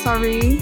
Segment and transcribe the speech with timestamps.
[0.00, 0.56] sorry.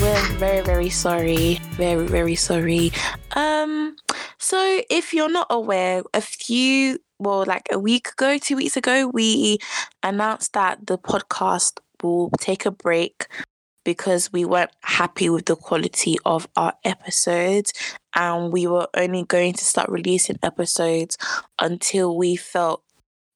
[0.00, 1.60] We're very, very sorry.
[1.74, 2.90] Very, very sorry.
[3.36, 3.94] Um,
[4.38, 9.06] so if you're not aware, a few well, like a week ago, two weeks ago,
[9.06, 9.58] we
[10.02, 13.28] announced that the podcast will take a break
[13.84, 17.72] because we weren't happy with the quality of our episodes
[18.16, 21.16] and we were only going to start releasing episodes
[21.60, 22.82] until we felt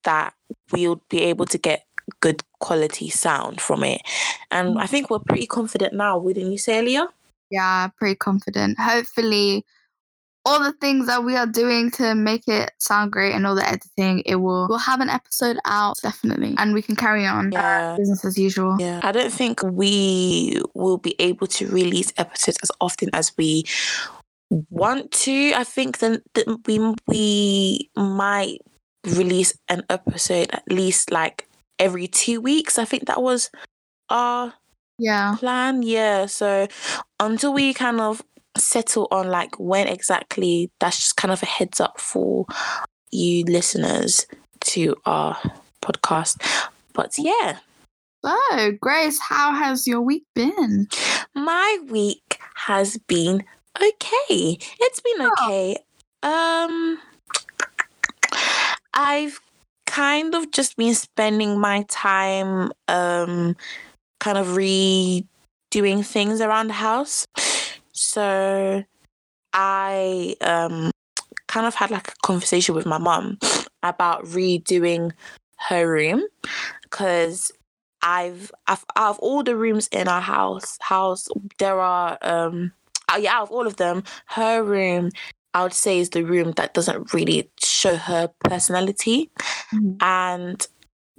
[0.02, 0.34] that
[0.72, 1.84] we would be able to get
[2.20, 4.02] good quality sound from it.
[4.50, 4.88] And I mm.
[4.88, 7.08] think we're pretty confident now, wouldn't you say, Leah?
[7.50, 8.78] Yeah, pretty confident.
[8.78, 9.64] Hopefully,
[10.46, 13.68] all the things that we are doing to make it sound great and all the
[13.68, 17.96] editing, it will we'll have an episode out definitely, and we can carry on Yeah.
[17.98, 18.76] business as usual.
[18.78, 23.64] Yeah, I don't think we will be able to release episodes as often as we
[24.70, 25.52] want to.
[25.54, 28.60] I think then that we we might
[29.04, 31.45] release an episode at least like
[31.78, 32.78] every two weeks.
[32.78, 33.50] I think that was
[34.10, 34.54] our
[34.98, 35.82] Yeah, plan.
[35.82, 36.66] Yeah, so
[37.20, 38.22] until we kind of
[38.56, 42.46] settle on like when exactly, that's just kind of a heads up for
[43.10, 44.26] you listeners
[44.60, 45.38] to our
[45.82, 46.36] podcast.
[46.94, 47.58] But yeah.
[48.24, 50.88] So, Grace, how has your week been?
[51.34, 53.44] My week has been
[53.80, 54.58] okay.
[54.80, 55.78] It's been okay.
[56.22, 56.98] Um
[58.94, 59.40] I've
[59.96, 63.56] kind of just been spending my time um
[64.20, 67.24] kind of redoing things around the house.
[67.92, 68.84] So
[69.54, 70.90] I um
[71.48, 73.38] kind of had like a conversation with my mom
[73.82, 75.12] about redoing
[75.68, 76.22] her room
[76.82, 77.50] because
[78.02, 81.26] I've, I've out of all the rooms in our house house
[81.58, 82.72] there are um
[83.18, 85.10] yeah out of all of them her room
[85.56, 89.30] I would say is the room that doesn't really show her personality.
[89.72, 89.96] Mhm.
[90.02, 90.66] and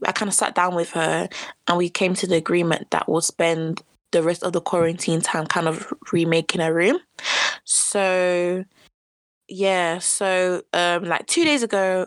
[0.05, 1.27] I kind of sat down with her
[1.67, 3.81] and we came to the agreement that we'll spend
[4.11, 6.99] the rest of the quarantine time kind of remaking her room.
[7.65, 8.63] So
[9.49, 12.05] yeah so um like two days ago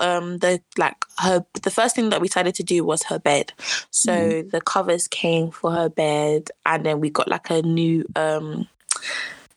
[0.00, 3.54] um the like her the first thing that we decided to do was her bed.
[3.90, 8.68] So the covers came for her bed and then we got like a new um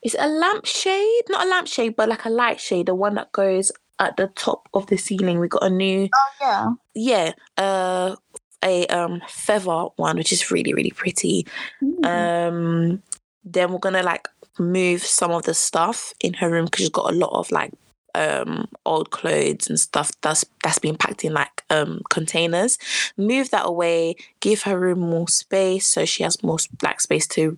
[0.04, 3.32] is it a lampshade not a lampshade but like a light shade the one that
[3.32, 6.72] goes at the top of the ceiling we got a new Oh yeah.
[6.96, 8.16] yeah uh
[8.64, 11.46] a um feather one which is really really pretty
[11.82, 12.06] Mm.
[12.06, 13.04] um
[13.44, 14.28] then we're gonna like
[14.58, 17.72] move some of the stuff in her room because she's got a lot of like
[18.16, 22.78] um old clothes and stuff that's that's been packed in like um containers
[23.18, 27.58] move that away give her room more space so she has more like space to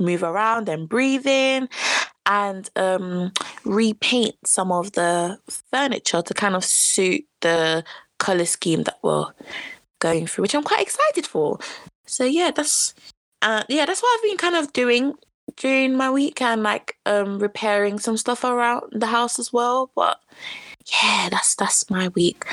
[0.00, 1.68] move around and breathe in
[2.26, 3.32] and um
[3.64, 5.38] repaint some of the
[5.72, 7.84] furniture to kind of suit the
[8.18, 9.26] color scheme that we're
[10.00, 11.58] going through which i'm quite excited for.
[12.06, 12.94] So yeah that's
[13.42, 15.14] uh yeah that's what i've been kind of doing
[15.56, 19.90] during my week and like um repairing some stuff around the house as well.
[19.94, 20.20] But
[20.92, 22.44] yeah that's that's my week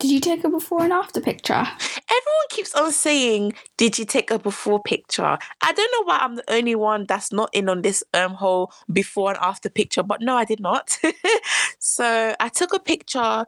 [0.00, 1.62] Did you take a before and after picture?
[2.10, 5.36] everyone keeps on saying did you take a before picture?
[5.60, 8.72] I don't know why i'm the only one that's not in on this um whole
[8.90, 10.98] before and after picture but no i did not.
[11.78, 13.44] So i took a picture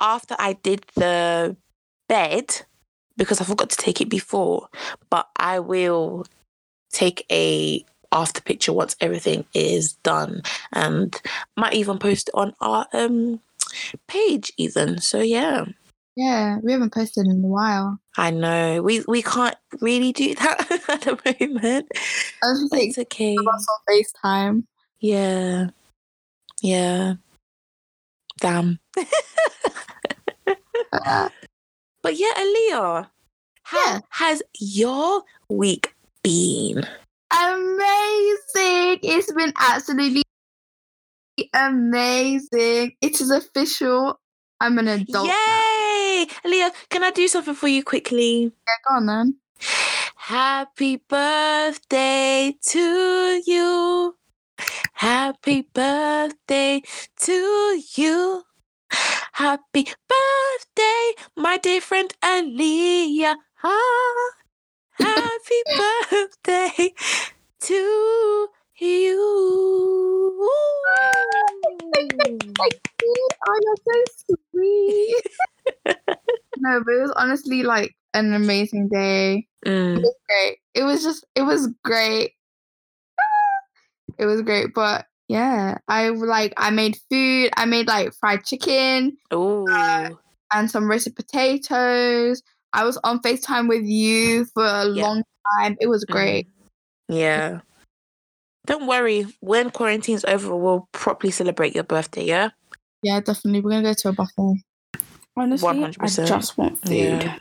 [0.00, 1.56] after i did the
[2.08, 2.62] bed
[3.16, 4.68] because i forgot to take it before
[5.10, 6.26] but i will
[6.90, 11.20] take a after picture once everything is done and
[11.56, 13.40] might even post it on our um
[14.06, 14.98] page even.
[15.00, 15.66] So yeah
[16.16, 17.98] Yeah, we haven't posted in a while.
[18.16, 21.88] I know we we can't really do that at the moment.
[22.42, 23.36] I was just it's okay.
[23.36, 24.64] us on FaceTime.
[25.00, 25.66] Yeah,
[26.62, 27.14] yeah.
[28.40, 28.78] Damn.
[30.92, 31.28] Uh,
[32.02, 33.08] But yeah, Aliyah,
[33.64, 34.00] how Yeah.
[34.10, 36.86] has your week been?
[37.32, 39.00] amazing!
[39.02, 40.22] It's been absolutely
[41.52, 42.92] amazing.
[43.00, 44.20] It is official.
[44.60, 45.26] I'm an adult.
[45.26, 45.73] now.
[46.14, 46.26] Yay!
[46.46, 48.44] Aliyah, can I do something for you quickly?
[48.44, 49.36] Yeah, go on then.
[50.16, 54.14] Happy birthday to you.
[54.94, 56.82] Happy birthday
[57.22, 58.42] to you.
[59.32, 61.04] Happy birthday,
[61.36, 63.34] my dear friend Aliyah.
[63.64, 64.30] Ah,
[64.92, 66.94] happy birthday
[67.60, 69.22] to you.
[72.58, 73.28] Thank you.
[73.48, 75.24] Oh, you're so sweet.
[75.86, 79.46] no, but it was honestly like an amazing day.
[79.64, 80.58] It Mm, was great.
[80.74, 82.32] It was just, it was great.
[84.18, 87.50] It was great, but yeah, I like I made food.
[87.56, 89.66] I made like fried chicken Ooh.
[90.52, 92.42] and some roasted potatoes.
[92.72, 95.02] I was on FaceTime with you for a Yeah.
[95.02, 95.22] long
[95.58, 95.76] time.
[95.80, 96.46] It was great.
[97.10, 97.18] Mm.
[97.18, 97.60] Yeah.
[98.66, 99.26] Don't worry.
[99.40, 102.24] When quarantine's over, we'll properly celebrate your birthday.
[102.24, 102.50] Yeah.
[103.02, 103.60] Yeah, definitely.
[103.60, 104.62] We're gonna go to a buffet.
[105.36, 106.22] Honestly, 100%.
[106.22, 106.92] I just want food.
[107.22, 107.38] Yeah.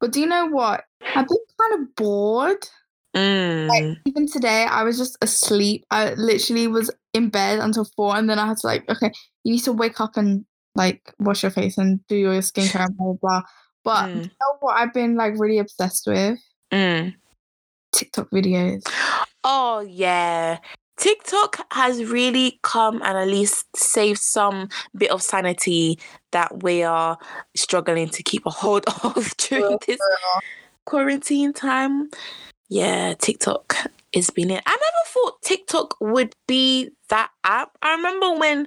[0.00, 0.84] But do you know what?
[1.14, 2.68] I've been kind of bored.
[3.16, 3.96] Mm.
[4.04, 5.84] Even today, I was just asleep.
[5.90, 9.10] I literally was in bed until four, and then I had to like, okay,
[9.44, 10.44] you need to wake up and
[10.74, 13.16] like wash your face and do your skincare and blah blah.
[13.22, 13.42] blah.
[13.84, 14.14] But Mm.
[14.16, 14.78] you know what?
[14.78, 16.38] I've been like really obsessed with
[16.72, 17.14] Mm.
[17.92, 18.82] TikTok videos.
[19.44, 20.58] Oh yeah.
[20.96, 25.98] TikTok has really come and at least saved some bit of sanity
[26.32, 27.18] that we are
[27.54, 30.00] struggling to keep a hold of during this
[30.84, 32.10] quarantine time.
[32.68, 33.76] Yeah, TikTok
[34.12, 34.62] is been it.
[34.66, 37.76] I never thought TikTok would be that app.
[37.82, 38.66] I remember when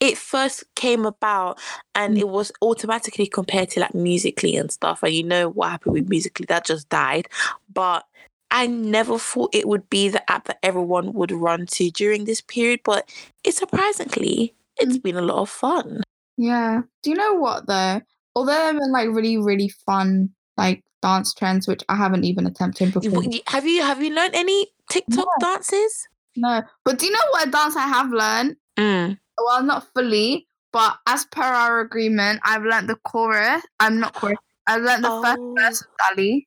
[0.00, 1.58] it first came about
[1.94, 2.20] and Mm.
[2.20, 5.02] it was automatically compared to like Musical.ly and stuff.
[5.02, 7.28] And you know what happened with Musical.ly, that just died.
[7.72, 8.04] But
[8.50, 12.40] I never thought it would be the app that everyone would run to during this
[12.40, 12.80] period.
[12.84, 13.08] But
[13.44, 16.02] it surprisingly, it's been a lot of fun.
[16.36, 16.82] Yeah.
[17.02, 18.00] Do you know what though?
[18.34, 22.46] Although there have been like really, really fun like dance trends, which I haven't even
[22.46, 23.22] attempted before.
[23.48, 26.08] Have you have you learned any TikTok dances?
[26.36, 26.62] No.
[26.84, 28.56] But do you know what dance I have learned?
[28.78, 29.18] Mm.
[29.38, 33.62] Well, not fully, but as per our agreement, I've learned the chorus.
[33.80, 34.38] I'm not chorus.
[34.66, 35.54] I've learned the first Oh.
[35.58, 36.46] verse of Dali.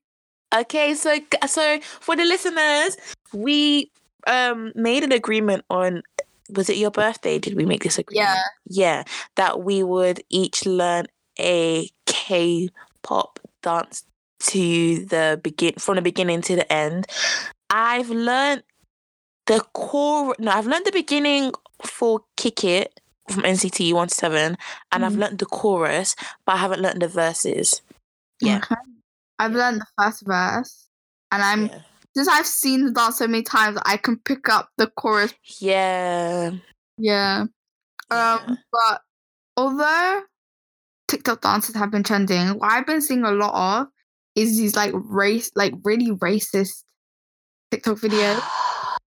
[0.54, 1.18] Okay, so
[1.48, 2.98] so for the listeners,
[3.34, 3.92] we
[4.28, 6.04] um made an agreement on
[6.50, 7.40] was it your birthday?
[7.40, 8.28] Did we make this agreement?
[8.30, 8.44] Yeah.
[8.68, 9.04] Yeah,
[9.36, 11.08] that we would each learn
[11.40, 14.04] a K-pop dance
[14.42, 17.08] to the begin from the beginning to the end.
[17.70, 18.64] I've learned
[19.48, 21.54] the core no, I've learned the beginning
[21.86, 23.00] for Kick It
[23.30, 24.58] from NCT 127
[24.92, 25.20] and I've Mhm.
[25.20, 26.16] learned the chorus,
[26.46, 27.82] but I haven't learned the verses.
[28.42, 28.58] Yeah.
[28.58, 28.76] Okay.
[29.40, 30.88] I've learned the first verse.
[31.32, 31.80] And I'm Yeah.
[32.16, 35.34] since I've seen the dance so many times, I can pick up the chorus.
[35.60, 36.52] Yeah.
[36.98, 37.46] Yeah.
[38.12, 38.34] Yeah.
[38.46, 39.02] Um, but
[39.58, 40.22] although
[41.08, 43.88] TikTok dances have been trending, what I've been seeing a lot of
[44.36, 46.84] is these like race, like really racist
[47.72, 48.42] TikTok videos.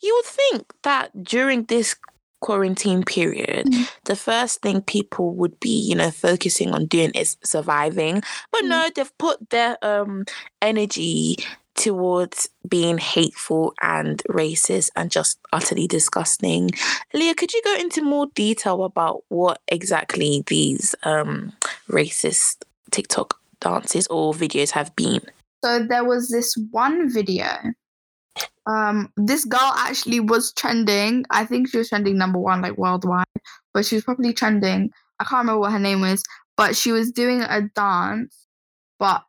[0.00, 1.96] You would think that during this
[2.40, 3.88] quarantine period, Mm.
[4.04, 8.22] the first thing people would be, you know, focusing on doing is surviving.
[8.52, 8.68] But Mm.
[8.68, 10.24] no, they've put their um
[10.62, 11.36] energy
[11.74, 16.70] towards being hateful and racist and just utterly disgusting.
[17.14, 21.52] Leah, could you go into more detail about what exactly these um
[21.88, 25.20] racist TikTok dances or videos have been?
[25.64, 27.46] So there was this one video.
[28.66, 31.24] Um, this girl actually was trending.
[31.30, 33.24] I think she was trending number one, like worldwide,
[33.72, 34.90] but she was probably trending.
[35.18, 36.22] I can't remember what her name was,
[36.56, 38.46] but she was doing a dance,
[38.98, 39.22] but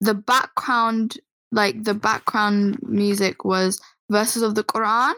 [0.00, 1.14] the background,
[1.52, 3.80] like the background music was
[4.10, 5.14] verses of the Quran.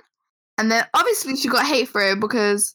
[0.56, 2.74] And then obviously she got hate for it because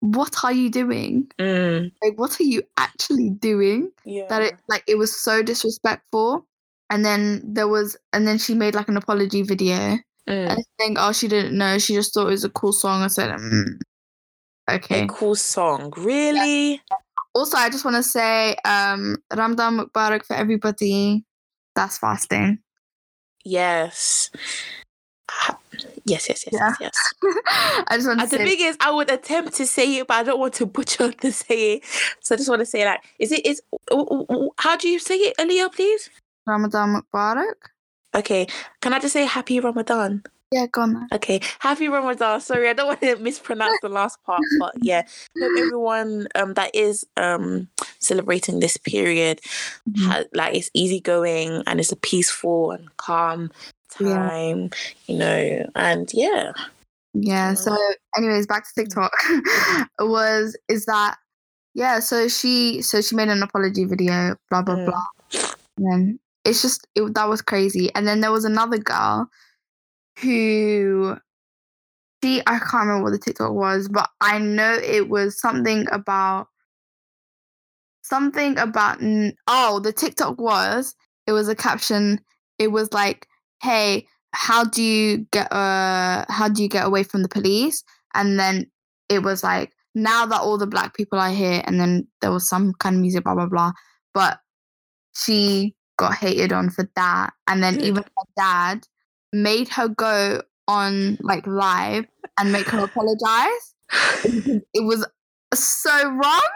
[0.00, 1.26] what are you doing?
[1.38, 3.90] Mm, Like, what are you actually doing?
[4.04, 4.26] yeah.
[4.28, 6.46] that it like it was so disrespectful
[6.90, 9.96] and then there was and then she made like an apology video
[10.28, 10.50] Mm.
[10.50, 13.02] and I think oh she didn't know she just thought it was a cool song
[13.02, 13.78] I said mm,
[14.70, 15.92] okay A cool song.
[15.96, 16.80] Really?
[17.34, 21.24] also I just want to say um Ramadan Mubarak for everybody
[21.74, 22.58] that's fasting
[23.44, 24.30] Yes.
[26.04, 26.74] Yes, yes, yes, Yeah.
[26.80, 26.92] yes,
[27.22, 27.34] yes.
[27.88, 30.06] I just want to And the say thing is, I would attempt to say it,
[30.06, 31.84] but I don't want to butcher the say it.
[32.20, 33.62] So I just want to say, like, is it is?
[34.58, 36.10] How do you say it, Aliyah, please?
[36.50, 37.70] Ramadan Mubarak
[38.12, 38.48] Okay,
[38.82, 40.22] can I just say Happy Ramadan?
[40.50, 41.08] yeah go on then.
[41.14, 42.40] Okay, Happy Ramadan.
[42.40, 45.02] Sorry, I don't want to mispronounce the last part, but yeah,
[45.38, 47.68] hope everyone um that is um
[48.00, 49.40] celebrating this period
[49.88, 50.06] Mhm.
[50.10, 53.50] ha- like it's easygoing and it's a peaceful and calm
[54.00, 54.26] Yeah.
[54.28, 54.70] time,
[55.06, 56.50] you know, and yeah.
[57.14, 57.54] Yeah.
[57.54, 57.76] So,
[58.16, 59.12] anyways, back to TikTok.
[60.00, 61.14] was is that
[61.74, 62.00] yeah?
[62.00, 64.34] So she so she made an apology video.
[64.50, 64.86] Blah blah Mm.
[64.86, 65.06] blah.
[65.78, 67.90] And then it's just it, that was crazy.
[67.94, 69.28] And then there was another girl
[70.20, 71.16] who
[72.22, 76.48] she I can't remember what the TikTok was, but I know it was something about
[78.02, 78.98] something about
[79.46, 80.94] oh the TikTok was
[81.26, 82.20] it was a caption.
[82.58, 83.26] It was like,
[83.62, 87.84] hey, how do you get uh how do you get away from the police?
[88.14, 88.70] And then
[89.08, 92.48] it was like now that all the black people are here, and then there was
[92.48, 93.72] some kind of music, blah blah blah.
[94.14, 94.38] But
[95.14, 98.86] she got hated on for that, and then even her dad
[99.32, 102.06] made her go on like live
[102.38, 103.74] and make her apologize.
[104.72, 105.06] It was
[105.54, 106.50] so wrong.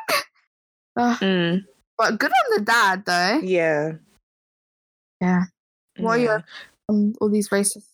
[0.99, 1.65] Mm,
[1.99, 3.41] but good on the dad though.
[3.47, 3.93] yeah.
[5.21, 5.43] Yeah.
[5.99, 6.31] Why Yeah.
[6.31, 6.45] are you
[6.89, 7.91] um, all these racists?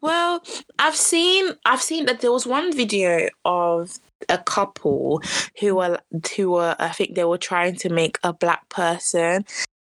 [0.00, 0.42] Well,
[0.78, 3.98] I've seen I've seen that there was one video of
[4.28, 5.20] a couple
[5.60, 5.98] who were
[6.36, 9.44] who were I think they were trying to make a black person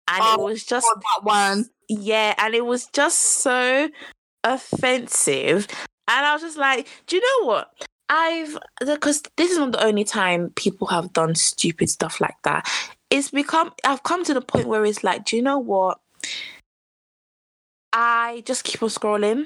[0.08, 1.70] and it Oh, was just Oh, that one.
[1.90, 3.90] yeah, and it was just so
[4.44, 5.68] offensive.
[6.08, 7.72] And I was just like, do you know what?
[8.10, 12.70] I've because this is not the only time people have done stupid stuff like that.
[13.10, 16.00] It's become I've come to the point where it's like, do you know what?
[17.94, 19.46] I just keep on scrolling.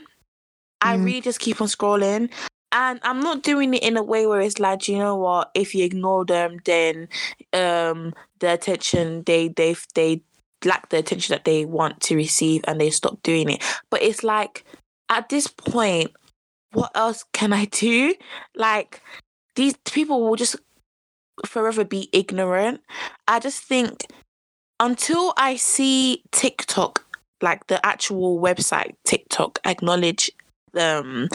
[0.82, 1.04] I Mm.
[1.06, 2.32] really just keep on scrolling.
[2.72, 5.52] And I'm not doing it in a way where it's like, do you know what?
[5.56, 7.08] If you ignore them, then
[7.54, 10.22] um the attention they they they
[10.66, 13.64] lack the attention that they want to receive and they stop doing it.
[13.90, 14.66] But it's like
[15.10, 16.12] at this point,
[16.72, 18.16] what else can I do?
[18.56, 19.02] Like
[19.56, 20.56] these people will just
[21.46, 22.82] forever be ignorant.
[23.28, 24.06] I just think
[24.80, 27.06] until I see TikTok,
[27.42, 30.32] like the actual website TikTok, acknowledge
[30.78, 31.28] um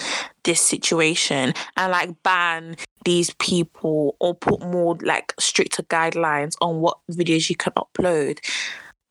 [0.45, 6.99] this situation and like ban these people or put more like stricter guidelines on what
[7.11, 8.38] videos you can upload.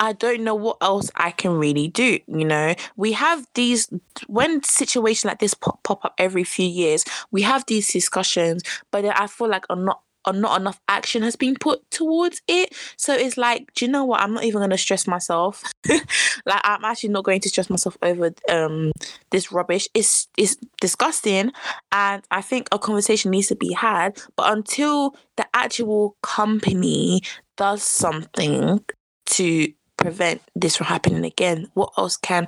[0.03, 2.19] I don't know what else I can really do.
[2.27, 3.87] You know, we have these
[4.27, 9.05] when situations like this pop, pop up every few years, we have these discussions, but
[9.05, 12.73] I feel like are not or not enough action has been put towards it.
[12.97, 14.19] So it's like, do you know what?
[14.21, 15.63] I'm not even gonna stress myself.
[15.89, 18.91] like I'm actually not going to stress myself over um
[19.31, 19.87] this rubbish.
[19.93, 21.53] It's it's disgusting
[21.93, 24.21] and I think a conversation needs to be had.
[24.35, 27.21] But until the actual company
[27.55, 28.83] does something
[29.25, 32.47] to prevent this from happening again, what else can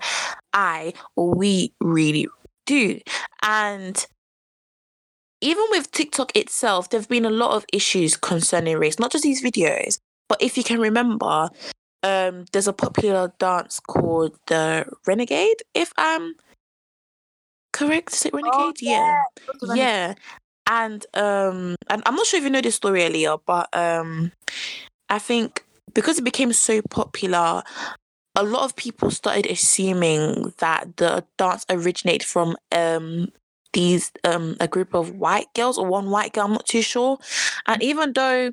[0.54, 2.28] I or we really
[2.66, 3.00] do?
[3.42, 4.06] And
[5.42, 9.24] even with TikTok itself, there have been a lot of issues concerning race, not just
[9.24, 11.50] these videos, but if you can remember,
[12.04, 16.36] um, there's a popular dance called the Renegade, if I'm
[17.74, 18.14] correct.
[18.14, 18.82] Is it Renegade?
[18.82, 19.24] yeah.
[19.74, 20.14] Yeah.
[20.68, 24.32] And um and I'm not sure if you know this story earlier, but um
[25.10, 25.65] I think
[25.96, 27.64] because it became so popular,
[28.36, 33.30] a lot of people started assuming that the dance originated from um
[33.74, 37.18] these um a group of white girls or one white girl, I'm not too sure.
[37.68, 38.52] And even though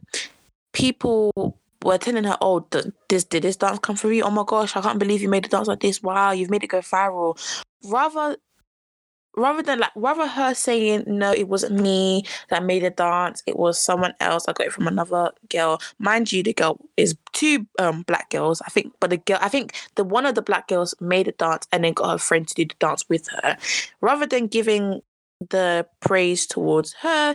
[0.72, 4.22] people were telling her, Oh, th- this did this dance come from you?
[4.22, 6.02] Oh my gosh, I can't believe you made a dance like this.
[6.02, 7.38] Wow, you've made it go viral.
[7.84, 8.36] Rather
[9.36, 13.58] rather than like rather her saying no it wasn't me that made the dance it
[13.58, 15.80] was someone else i got it from another girl.
[15.98, 19.48] Mind you the girl is two um black girls i think but the girl i
[19.48, 22.46] think the one of the black girls made a dance and then got her friend
[22.48, 23.56] to do the dance with her.
[24.00, 25.00] Rather than giving
[25.50, 27.34] the praise towards her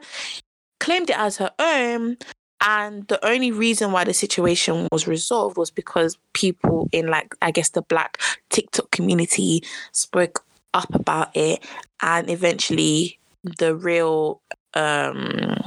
[0.80, 2.18] claimed it as her own
[2.62, 7.52] and the only reason why the situation was resolved was because people in like i
[7.52, 9.62] guess the black tiktok community
[9.92, 10.44] spoke
[10.78, 11.64] up about it
[12.02, 13.18] and eventually
[13.60, 14.42] the real
[14.74, 15.58] um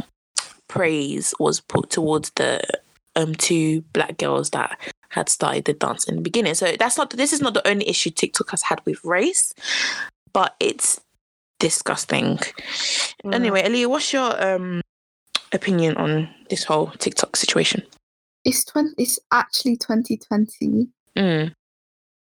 [0.68, 2.60] praise was put towards the
[3.16, 7.10] um two black girls that had started the dance in the beginning so that's not
[7.10, 9.52] this is not the only issue tiktok has had with race
[10.32, 11.00] but it's
[11.58, 12.38] disgusting
[13.24, 13.34] Mm.
[13.34, 14.80] anyway Elia, what's your um
[15.52, 17.82] opinion on this whole tiktok situation
[18.44, 18.94] It's twenty.
[18.96, 20.88] It's actually 2020.
[21.18, 21.52] mm,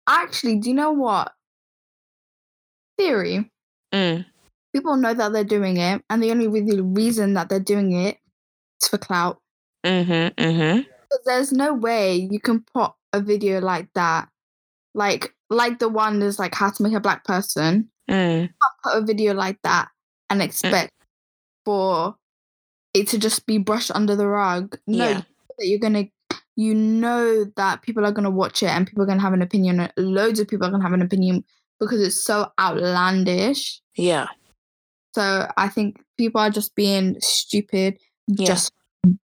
[0.09, 1.31] Actually, do you know what?
[3.01, 3.51] Theory.
[3.93, 4.25] mm,
[4.73, 8.17] People know that they're doing it, and the only really reason that they're doing it
[8.81, 9.39] is for clout.
[9.83, 10.81] mm-hmm, mm-hmm.
[11.09, 14.29] But there's no way you can put a video like that,
[14.93, 17.89] like like the one that's like how to make a black person.
[18.09, 18.49] Mm,
[18.83, 19.89] Put a video like that
[20.29, 20.91] and expect
[21.65, 22.15] for
[22.93, 24.77] it to just be brushed under the rug.
[24.87, 25.21] No, Yeah.
[25.57, 26.05] that you're gonna
[26.55, 29.89] you know that people are gonna watch it and people are gonna have an opinion.
[29.97, 31.43] Loads of people are gonna have an opinion
[31.81, 33.81] because it's so outlandish.
[33.97, 34.27] yeah
[35.13, 37.97] So I think people are just being stupid
[38.27, 38.45] Yeah.
[38.47, 38.71] just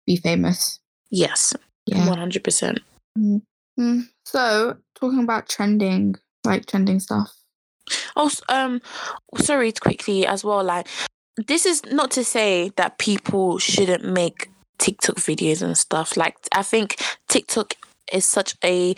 [0.08, 0.80] be famous.
[1.12, 1.54] yes
[1.86, 2.08] Yeah.
[2.08, 2.80] 100%
[3.80, 4.08] Mm.
[4.25, 7.32] So talking about trending, like trending stuff.
[8.16, 8.82] Also, um,
[9.38, 10.63] sorry, quickly as well.
[10.63, 10.88] Like,
[11.48, 14.50] this is not to say that people shouldn't make
[14.80, 16.18] TikTok videos and stuff.
[16.18, 17.75] Like, I think TikTok
[18.12, 18.96] is such a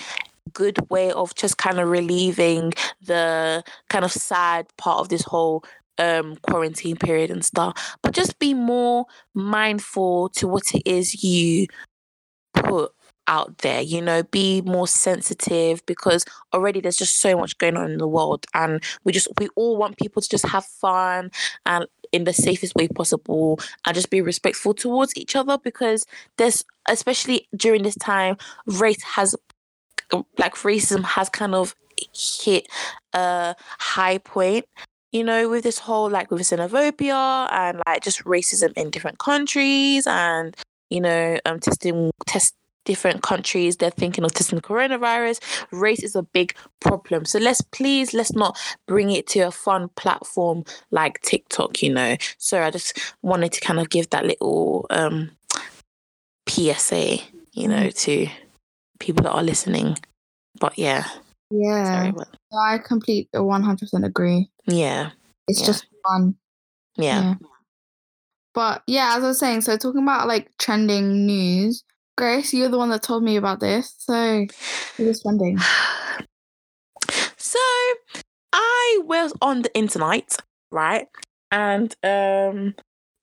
[0.49, 5.63] good way of just kind of relieving the kind of sad part of this whole
[5.97, 7.97] um quarantine period and stuff.
[8.01, 11.67] But just be more mindful to what it is you
[12.53, 12.91] put
[13.27, 17.91] out there you know be more sensitive because already there's just so much going on
[17.91, 21.29] in the world and we just we all want people to just have fun
[21.65, 26.05] and in the safest way possible and just be respectful towards each other because
[26.37, 29.35] there's especially during this time race has
[30.37, 31.75] like racism has kind of
[32.13, 32.67] hit
[33.13, 34.65] a high point
[35.11, 40.05] you know, with this whole like with xenophobia and like just racism in different countries
[40.05, 40.55] and,
[40.89, 42.53] you know, um testing test
[42.85, 45.39] different countries they're thinking of testing the coronavirus.
[45.71, 47.25] Race is a big problem.
[47.25, 52.15] So let's please let's not bring it to a fun platform like tiktok you know.
[52.37, 55.31] So i just wanted to kind of give that little um
[56.47, 57.21] psa
[57.53, 57.95] you know Mm.
[58.03, 58.27] to
[58.99, 59.97] people that are listening
[60.59, 61.07] but yeah
[61.51, 61.83] Yeah.
[61.85, 64.49] sorry but I complete 100% agree.
[64.65, 65.11] yeah
[65.47, 65.65] It's Yeah.
[65.67, 66.35] just fun.
[66.97, 67.35] yeah
[68.53, 71.83] But yeah, as I was saying, so talking about like trending news,
[72.17, 73.93] Grace, you're the one that told me about this.
[73.99, 74.47] So
[74.97, 75.57] it was trending.
[77.37, 77.59] so
[78.51, 80.35] I was on the internet,
[80.71, 81.07] right?
[81.51, 82.73] And um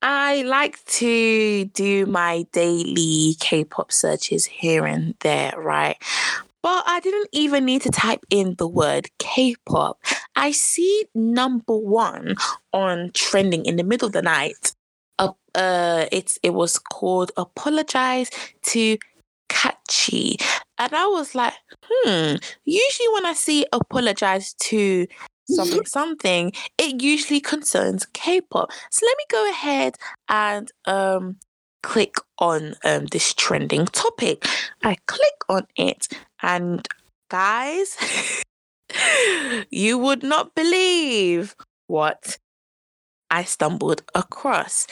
[0.08, 5.96] I like to do my daily K-pop searches here and there, right?
[6.62, 9.98] But I didn't even need to type in the word K-pop.
[10.36, 12.36] I see number one
[12.72, 14.76] on trending in the middle of the night.
[15.18, 18.30] Uh, uh it's it was called Apologize
[18.62, 18.98] to
[19.48, 20.40] Kaachi.
[20.78, 25.08] And I was like, hmm, usually when I see apologize to
[25.46, 28.70] something something, it usually concerns K-pop.
[28.90, 29.96] So let me go ahead
[30.28, 31.36] and um
[31.82, 34.44] click on um this trending topic.
[34.82, 36.08] I click on it
[36.42, 36.86] and
[37.30, 37.96] guys,
[39.70, 41.54] you would not believe
[41.86, 42.38] what
[43.30, 44.86] I stumbled across.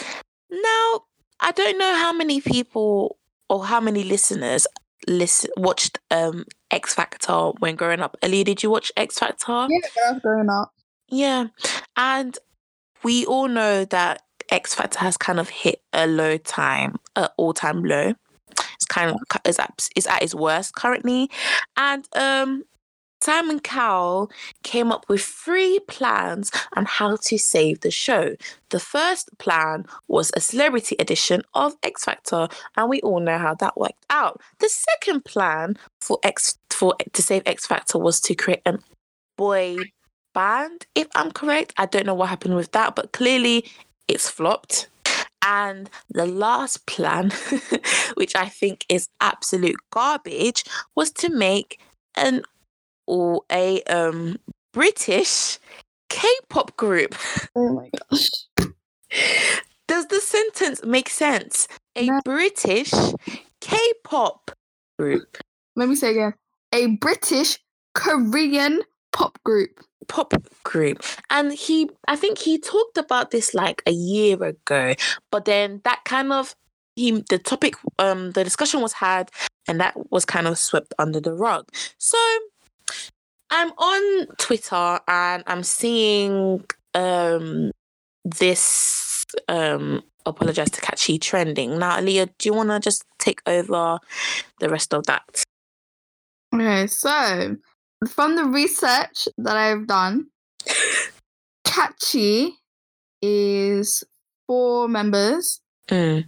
[0.51, 1.03] Now,
[1.41, 3.17] I don't know how many people
[3.49, 4.67] or how many listeners
[5.07, 8.17] listen watched um X Factor when growing up.
[8.23, 9.67] Ali, did you watch X Factor?
[9.71, 10.73] Yeah, I was growing up.
[11.09, 11.47] Yeah.
[11.97, 12.37] And
[13.03, 17.53] we all know that X Factor has kind of hit a low time, an all
[17.53, 18.15] time low.
[18.51, 21.31] It's kind of is at, is at its worst currently.
[21.77, 22.65] And um
[23.25, 24.31] Simon Cowell
[24.65, 28.37] came up with three plans on how to save the show.
[28.69, 33.55] The first plan was a celebrity edition of X Factor, and we all know how
[33.55, 34.43] that worked out.
[34.59, 38.81] The second plan for X for to save X Factor was to create an
[39.39, 39.79] boy
[40.35, 41.73] band, if I'm correct.
[41.79, 43.65] I don't know what happened with that, but clearly
[44.07, 44.89] it's flopped.
[45.41, 47.33] And the last plan,
[48.17, 51.81] which I think is absolute garbage, was to make
[52.17, 52.43] an
[53.07, 54.39] or a um
[54.73, 55.59] British
[56.09, 57.15] K-pop group.
[57.57, 58.31] Oh my gosh.
[59.89, 61.69] Does the sentence make sense?
[61.97, 62.21] A No.
[62.25, 62.93] British
[63.61, 64.51] K-pop
[64.99, 65.39] group.
[65.77, 66.35] Let me say again.
[66.73, 67.59] A British
[67.95, 69.81] Korean pop group.
[70.09, 74.93] pop group and he i think he talked about this like a year ago
[75.31, 76.55] but then that kind of
[76.97, 79.31] he the topic um the discussion was had
[79.69, 82.19] and that was kind of swept under the rug so
[83.51, 87.71] i'm on twitter and i'm seeing um
[88.25, 91.79] this um apologize to kaachi trending.
[91.79, 93.99] Now Aliyah, do you want to just take over
[94.61, 95.45] the rest of that?
[96.55, 97.57] Okay, so
[98.09, 100.29] from the research that I've done,
[101.67, 102.51] Kaachi
[103.21, 104.05] is
[104.47, 105.61] four members.
[105.89, 106.27] Mm,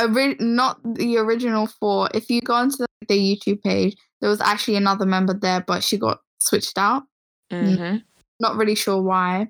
[0.00, 2.08] Ori- not the original four.
[2.14, 5.98] If you go onto the YouTube page, there was actually another member there, but she
[5.98, 7.04] got switched out.
[7.52, 8.02] mhm.
[8.40, 9.48] Not really sure why.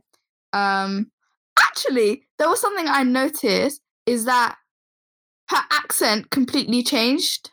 [0.53, 1.11] Um,
[1.59, 4.57] actually, there was something I noticed is that
[5.51, 7.51] her accent completely changed.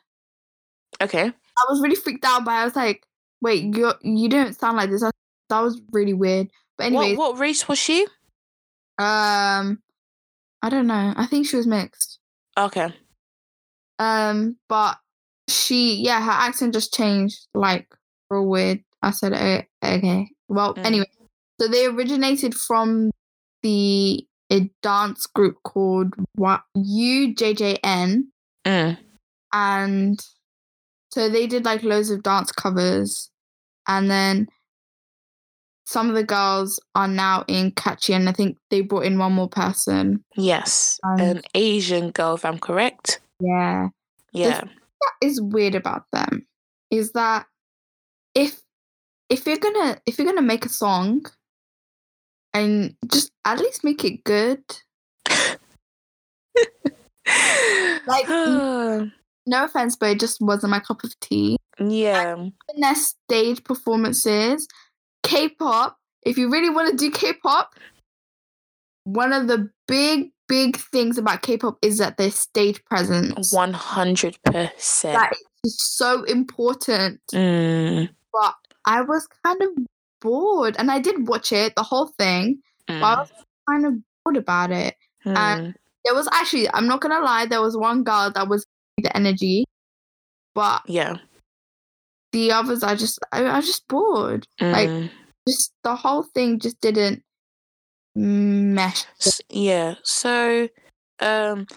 [1.02, 1.26] okay
[1.60, 2.58] I was really freaked out by.
[2.58, 2.62] it.
[2.62, 3.06] I was like,
[3.42, 5.14] "Wait, you you don't sound like this." That
[5.50, 6.50] that was really weird.
[6.78, 8.06] But anyway, what, what race was she
[9.00, 9.82] um,
[10.62, 11.14] I don't know.
[11.16, 12.17] I think she was mixed.
[12.58, 12.94] Okay
[14.00, 14.98] Um, but
[15.50, 17.88] she, yeah, her accent just changed, like
[18.30, 18.84] real weird.
[19.02, 20.30] I said, eh, okay.
[20.50, 20.86] Well, Mm.
[20.86, 21.12] anyway,
[21.60, 23.12] so they originated from
[23.64, 28.32] the a dance group called what UJJN,
[28.66, 28.98] Mm.
[29.54, 30.20] and
[31.12, 33.30] so they did like loads of dance covers,
[33.88, 34.48] and then
[35.88, 39.32] some of the girls are now in Kaachi, and I think they brought in one
[39.32, 40.22] more person.
[40.36, 43.22] Yes, Um, an Asian girl, if I'm correct.
[43.40, 43.88] Yeah.
[44.34, 44.62] Yeah.
[44.62, 46.46] that is weird about them
[46.92, 47.46] is that
[48.36, 48.62] if
[49.30, 51.26] if you're gonna if you're gonna make a song
[52.54, 54.62] and just at least make it good
[58.08, 63.64] Like, no offense but it just wasn't my cup of tea yeah, in their stage
[63.64, 64.68] performances
[65.28, 67.74] k-pop if you really want to do k-pop
[69.04, 74.38] one of the big big things about k-pop is that their stage presence one hundred
[74.44, 75.14] percent.
[75.14, 79.70] that is so important Mm, but I was kind of
[80.22, 83.02] bored, and I did watch it the whole thing, Mm.
[83.02, 83.32] but I was
[83.70, 84.96] kind of bored about it.
[85.26, 85.74] Mm.
[86.06, 88.66] There was actually, I'm not gonna lie, there was one girl that was
[88.98, 89.66] the energy,
[90.56, 91.18] but yeah.
[92.32, 94.48] The others, I just, I, I was just bored.
[94.60, 95.10] Like, Mm.
[95.48, 97.24] just the whole thing just didn't
[98.16, 99.06] mesh.
[99.50, 99.96] Yeah.
[100.04, 100.68] So,
[101.20, 101.68] um,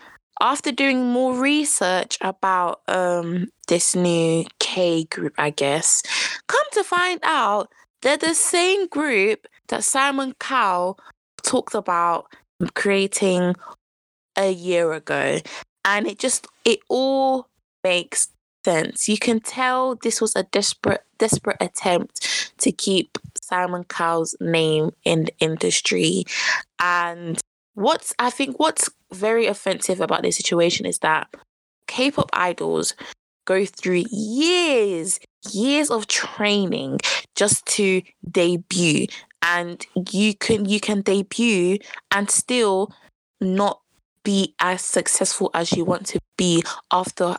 [0.41, 6.03] after doing more research about um this new K group, I guess,
[6.49, 7.71] come to find out
[8.03, 10.99] they're the same group that Simon Cowell
[11.43, 12.27] talked about
[12.75, 13.55] creating
[14.37, 15.39] a year ago,
[15.85, 17.47] and it just it all
[17.85, 18.29] makes
[18.65, 19.09] sense.
[19.09, 25.25] You can tell this was a desperate desperate attempt to keep Simon Cowell's name in
[25.25, 26.25] the industry
[26.79, 27.39] and
[27.75, 31.29] what's I think what's very offensive about this situation is that
[31.87, 32.95] K-pop idols
[33.47, 35.19] go through years,
[35.51, 37.01] years of training
[37.35, 39.07] just to debut.
[39.43, 41.79] And you can you can debut
[42.11, 42.93] and still
[43.41, 43.81] not
[44.23, 47.37] be as successful as you want to be after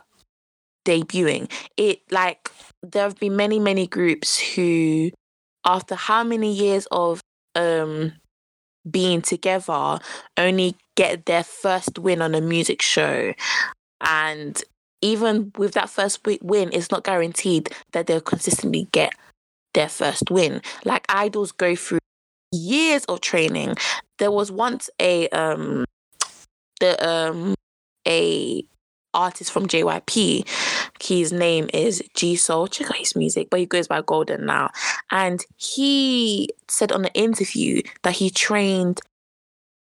[0.84, 1.50] debuting.
[1.76, 2.50] It like
[2.82, 5.10] there have been many, many groups who
[5.64, 7.20] after how many years of
[7.54, 8.12] um
[8.90, 9.98] being together
[10.36, 13.32] only get their first win on a music show.
[14.00, 14.62] And
[15.00, 19.12] even with that first win it's not guaranteed that they'll consistently get
[19.74, 20.62] their first win.
[20.84, 21.98] Like idols go through
[22.52, 23.76] years of training.
[24.18, 25.84] There was once a um
[26.80, 27.54] the um
[28.06, 28.64] a
[29.14, 30.46] artist from JYP
[31.00, 34.70] his name is G Soul check out his music but he goes by Golden now
[35.10, 39.00] and he said on the interview that he trained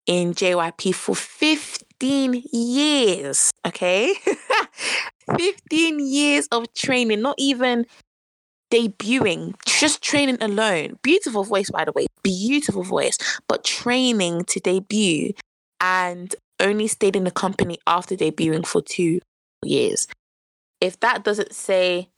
[0.06, 3.50] in JYP for 15 years.
[3.66, 4.14] Okay.
[5.36, 7.86] 15 years of training, not even
[8.72, 10.98] debuting, just training alone.
[11.02, 12.06] Beautiful voice, by the way.
[12.22, 15.32] Beautiful voice, but training to debut
[15.80, 19.20] and only stayed in the company after debuting for two
[19.64, 20.08] years.
[20.80, 22.08] If that doesn't say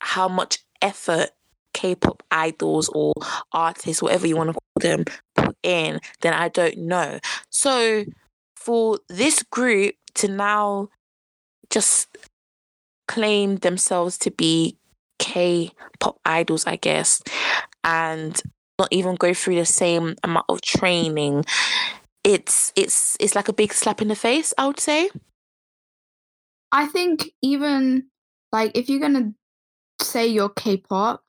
[0.00, 1.30] how much effort
[1.74, 3.12] K-pop idols or
[3.52, 7.18] artists, whatever you want to call them, put in, then I don't know.
[7.50, 8.04] So
[8.56, 10.88] for this group to now
[11.70, 12.08] just
[13.06, 14.76] claim themselves to be
[15.18, 17.22] K-pop idols, I guess,
[17.84, 18.40] and
[18.78, 21.44] not even go through the same amount of training,
[22.28, 25.08] it's it's it's like a big slap in the face, I would say.
[26.70, 28.04] I think even
[28.52, 29.32] like if you're gonna
[30.02, 31.24] say you're K-pop,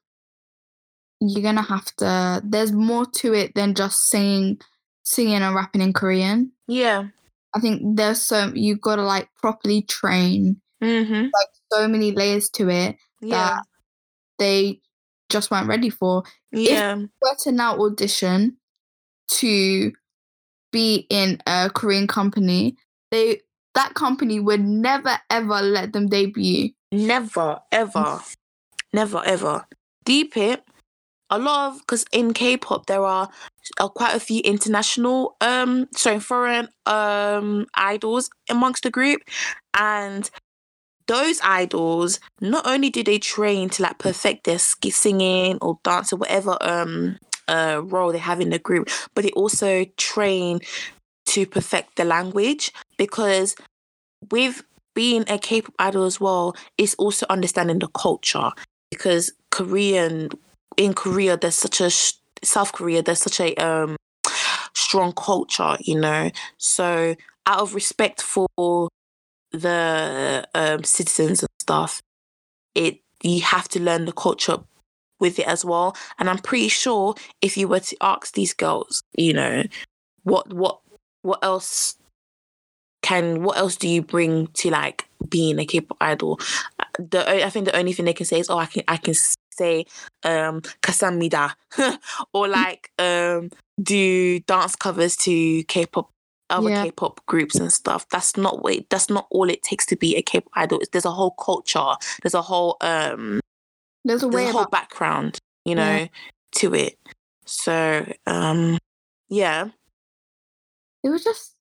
[1.21, 2.41] you're gonna have to.
[2.43, 4.59] There's more to it than just singing,
[5.03, 6.51] singing and rapping in Korean.
[6.67, 7.07] Yeah.
[7.55, 10.59] I think there's so you gotta like properly train.
[10.83, 11.27] Mm-hmm.
[11.71, 13.35] So many layers to it Yeah.
[13.55, 13.63] that
[14.37, 14.81] they
[15.29, 16.23] just weren't ready for.
[16.51, 16.95] Yeah.
[16.95, 18.57] Were to now audition
[19.29, 19.93] to
[20.71, 22.75] be in a Korean company,
[23.11, 23.41] they
[23.75, 26.71] that company would never ever let them debut.
[26.91, 28.19] Never, ever,
[28.93, 29.65] never, ever.
[30.05, 30.63] Deep it.
[31.29, 33.29] A lot of because in K-pop there are
[33.79, 39.21] uh, quite a few international, um, sorry, foreign um idols amongst the group,
[39.77, 40.29] and
[41.09, 46.17] those idols not only do they train to like perfect their singing or dance or
[46.17, 47.17] whatever um
[47.49, 50.59] uh role they have in the group, but they also train
[51.27, 53.55] to perfect the language because
[54.31, 54.63] with
[54.95, 58.51] being a K-pop idol as well it's also understanding the culture
[58.91, 60.29] because Korean
[60.77, 61.89] in Korea there's such a
[62.43, 63.95] South Korea there's such a um
[64.73, 66.31] strong culture you know?
[66.57, 68.89] So out of respect for
[69.51, 72.01] the um citizens and stuff
[72.75, 74.57] it you have to learn the culture
[75.19, 79.01] with it as well and I'm pretty sure if you were to ask these girls
[79.15, 79.63] you know
[80.23, 80.79] what what
[81.21, 81.95] what else
[83.01, 86.39] can what else do you bring to like being a K-pop idol?
[86.97, 89.13] The I think the only thing they can say is, oh, I can I can
[89.13, 89.85] say
[90.23, 91.53] um kasamida
[92.33, 93.49] or like um
[93.81, 96.09] do dance covers to K-pop
[96.49, 96.83] other Yeah.
[96.83, 98.05] K-pop groups and stuff.
[98.09, 100.81] That's not what it- that's not all it takes to be a K-pop idol.
[100.91, 101.93] There's a whole culture.
[102.21, 103.39] There's a whole um
[104.09, 106.07] There's a way there's a whole about background, you know, Yeah.
[106.55, 106.97] to it.
[107.45, 108.79] So um
[109.29, 109.69] yeah.
[111.03, 111.53] it was just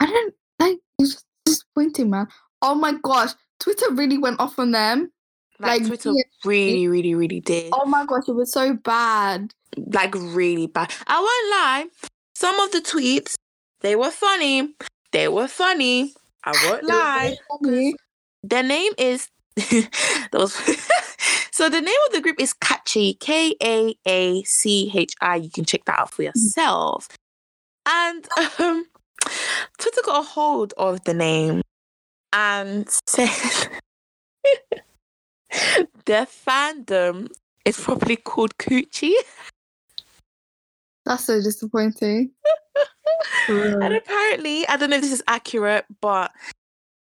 [0.00, 2.28] I don't like it was just disappointing, man.
[2.60, 5.10] Oh my gosh, Twitter really went off on them.
[5.58, 7.70] Like, Like, Twitter yeah, really, really, really did.
[7.72, 9.54] Oh my gosh, it was so bad.
[9.92, 10.92] like really bad.
[11.06, 12.08] I won't lie.
[12.34, 13.36] Some of the tweets,
[13.80, 14.74] they were funny.
[15.12, 16.12] They were funny.
[16.44, 17.36] I won't lie.
[18.42, 19.88] Their name is there
[20.32, 20.54] was
[21.54, 25.36] So the name of the group is Kaachi, K A A C H I.
[25.36, 27.06] You can check that out for yourself.
[27.86, 28.26] And
[28.58, 28.86] um,
[29.78, 31.62] Twitter got a hold of the name
[32.32, 33.30] and said
[36.06, 37.28] their fandom
[37.64, 39.14] is probably called Coochie.
[41.04, 42.32] That's so disappointing.
[43.48, 46.32] And apparently, I don't know if this is accurate, but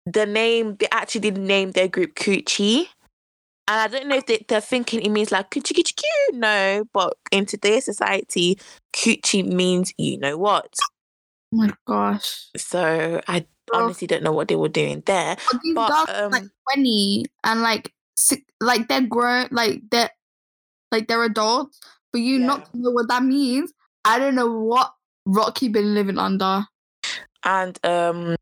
[0.05, 2.87] the name they actually did name their group Coochie.
[3.67, 6.37] And I don't know if they, they're thinking it means like coochie coochie coo.
[6.37, 8.59] No, but in today's society,
[8.93, 10.75] coochie means you know what.
[11.53, 12.47] Oh my gosh.
[12.55, 15.35] So I honestly don't know what they were doing there.
[15.51, 19.81] But these But, girls are like um, 20 and like six, like they're grown, like
[19.89, 20.11] they're
[20.91, 21.79] like they're adults.
[22.11, 22.45] For you Yeah.
[22.47, 23.73] not to know what that means,
[24.05, 24.93] I don't know what
[25.25, 26.65] rock you've been living under.
[27.43, 28.35] and um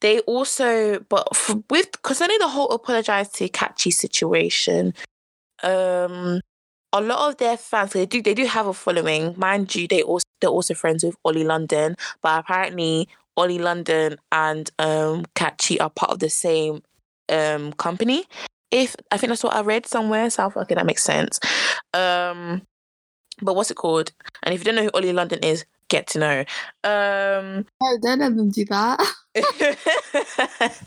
[0.00, 4.94] they also but f- with concerning the whole apologize to kaachi situation
[5.62, 6.40] um
[6.92, 9.34] a lot of their fans they do they do have a following.
[9.36, 14.70] Mind you they also they're also friends with ollie london but apparently ollie london and
[14.78, 16.82] um kaachi are part of the same
[17.30, 18.24] um company.
[18.70, 21.40] If i think that's what i read somewhere so okay that makes sense.
[21.94, 22.62] Um
[23.40, 24.12] but what's it called?
[24.42, 26.44] And if you don't know who ollie london is get to know
[26.84, 29.00] um No, they never do that.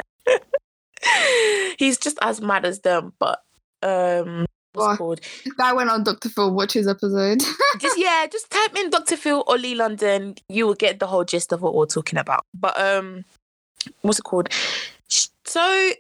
[1.78, 3.40] He's just as mad as them, but
[3.82, 4.96] um what's Gosh.
[4.96, 5.22] it called?
[5.44, 6.30] this guy went on Dr.
[6.30, 7.42] Phil watch his episode.
[7.80, 9.18] Just yeah, just type in Dr.
[9.18, 12.46] Phil Ollie London, you will get the whole gist of what we're talking about.
[12.54, 13.26] But um
[14.02, 14.50] what's it called?
[15.08, 15.92] So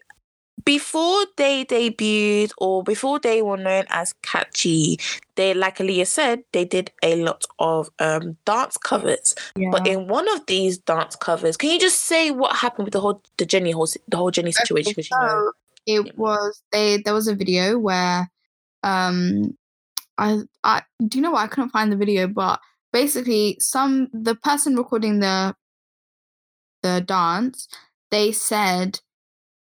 [0.65, 4.97] before they debuted or before they were known as kaachi,
[5.36, 9.36] they like Aliyah said, they did a lot of um dance covers.
[9.56, 9.69] yeah.
[9.71, 13.02] But in one of these dance covers, can you just say what happened with the
[13.02, 14.93] whole the Jennie whole the whole Jennie situation?
[14.95, 15.52] Because you know,
[15.86, 16.12] it Yeah.
[16.15, 18.30] was they there was a video where
[18.84, 19.56] um
[20.17, 22.60] I I do you know what I couldn't find the video but
[22.93, 25.56] basically some the person recording the
[26.84, 27.67] the dance
[28.10, 29.00] they said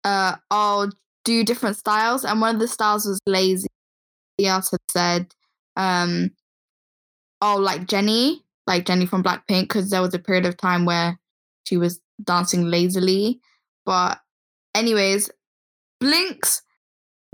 [0.05, 0.91] uh I'll
[1.25, 3.69] do different styles and one of the styles was lazy
[4.39, 5.35] the had said
[5.77, 6.31] um
[7.41, 11.19] oh like Jennie like Jennie from Blackpink because there was a period of time where
[11.65, 13.41] she was dancing lazily
[13.85, 14.21] but
[14.75, 15.31] anyways
[16.01, 16.63] blinks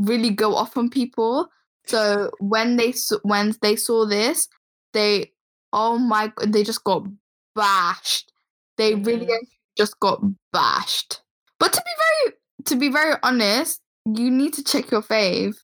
[0.00, 1.48] really go off on people.
[1.86, 4.48] So when they when they saw this,
[4.92, 5.32] they
[5.72, 7.06] oh my they just got
[7.54, 8.32] bashed.
[8.78, 9.48] They really Mhm.
[9.78, 10.20] just got
[10.52, 11.22] bashed.
[11.60, 11.92] But to be
[12.26, 15.56] very to be very honest, you need to check your fave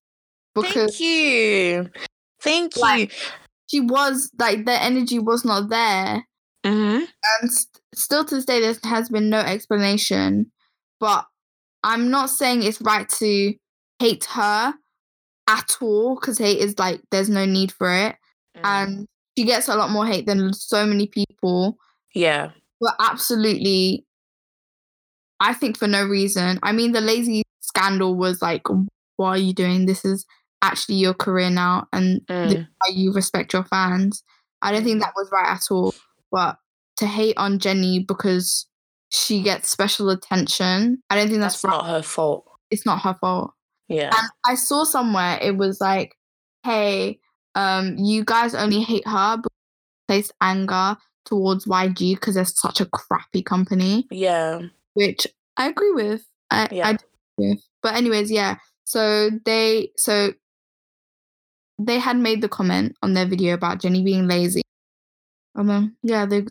[0.54, 1.90] because thank you,
[2.40, 2.82] thank you.
[2.82, 3.12] Like-
[3.68, 6.26] she was like the energy was not there.
[6.64, 7.00] hmm
[7.40, 10.50] and st- still to this day there has been no explanation
[11.00, 11.24] but
[11.82, 13.54] i'm not saying it's right to
[13.98, 14.74] hate her
[15.48, 18.16] at all because hate is like there's no need for it
[18.56, 18.60] Mm.
[18.64, 21.78] and she gets a lot more hate than so many people
[22.14, 24.04] yeah, but absolutely
[25.42, 26.58] i think for no reason.
[26.62, 28.62] I mean the lazy scandal was like
[29.16, 30.24] why are you doing this is
[30.62, 32.66] actually your career now and Mm.
[32.88, 34.22] you respect your fans.
[34.62, 35.94] I don't think that was right at all
[36.30, 36.56] but
[36.96, 38.66] to hate on jennie because
[39.10, 41.76] she gets special attention i don't think that's, that's right.
[41.76, 42.44] not her fault.
[42.70, 43.52] it's not her fault.
[43.88, 46.14] Yeah, and I saw somewhere it was like,
[46.64, 47.18] hey,
[47.54, 49.50] um, you guys only hate her because
[50.08, 54.60] place anger towards YG because they're such a crappy company, yeah,
[54.94, 55.26] which
[55.56, 56.24] I agree with.
[56.50, 56.88] I, Yeah.
[56.88, 56.98] I
[57.36, 57.62] with.
[57.82, 58.56] But anyways, yeah.
[58.84, 60.32] So they so
[61.78, 64.62] they had made the comment on their video about Jennie being lazy.
[65.54, 66.48] And then yeah, the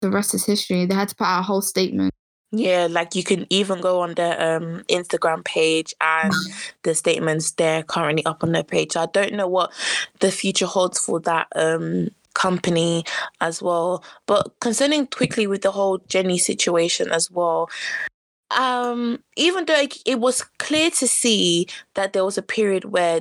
[0.00, 0.86] the rest is history.
[0.86, 2.12] They had to put out a whole statement.
[2.52, 2.86] yeah.
[2.90, 6.32] Like you can even go on their um Instagram page and
[6.82, 8.92] the statements they're currently up on their page.
[8.92, 9.72] So I don't know what
[10.20, 13.04] the future holds for that um company
[13.40, 14.04] as well.
[14.26, 17.68] But concerning quickly with the whole Jennie situation as well,
[18.56, 23.20] um, even though it, it was clear to see that there was a period where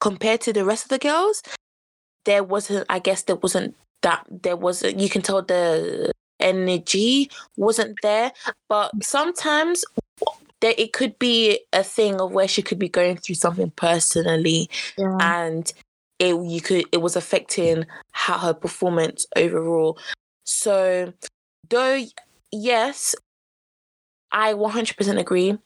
[0.00, 1.42] compared to the rest of the girls,
[2.24, 7.96] there wasn't I guess there wasn't that there wasn't you can tell the energy wasn't
[8.02, 8.32] there.
[8.68, 9.84] But sometimes
[10.60, 14.68] there it could be a thing of where she could be going through something personally
[14.96, 15.16] Yeah.
[15.20, 15.72] and
[16.18, 19.98] it you could it was affecting how her performance overall.
[20.44, 21.12] So
[21.68, 22.04] though
[22.52, 23.14] yes,
[24.32, 25.58] I 100% agree.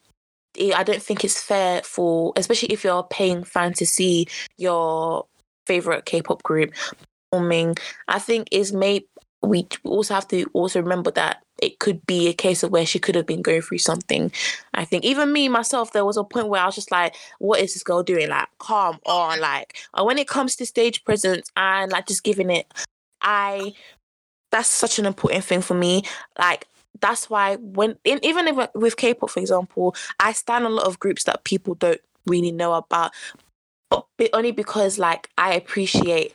[0.75, 5.25] I don't think it's fair for especially if you're paying fan to see your
[5.65, 6.73] favorite K-pop group
[7.31, 7.75] performing.
[8.07, 9.05] I think is may
[9.43, 12.99] we also have to also remember that it could be a case of where she
[12.99, 14.31] could have been going through something.
[14.73, 17.59] I think even me myself, there was a point where I was just like, "What
[17.59, 18.29] is this girl doing?
[18.29, 22.49] Like, calm on." Like, uh, when it comes to stage presence and like just giving
[22.49, 22.73] it,
[23.21, 23.73] I
[24.51, 26.03] that's such an important thing for me.
[26.39, 26.67] Like,
[27.01, 30.99] that's why when in, even if with K-pop, for example, I stand a lot of
[30.99, 33.11] groups that people don't really know about,
[33.89, 36.33] but only because like I appreciate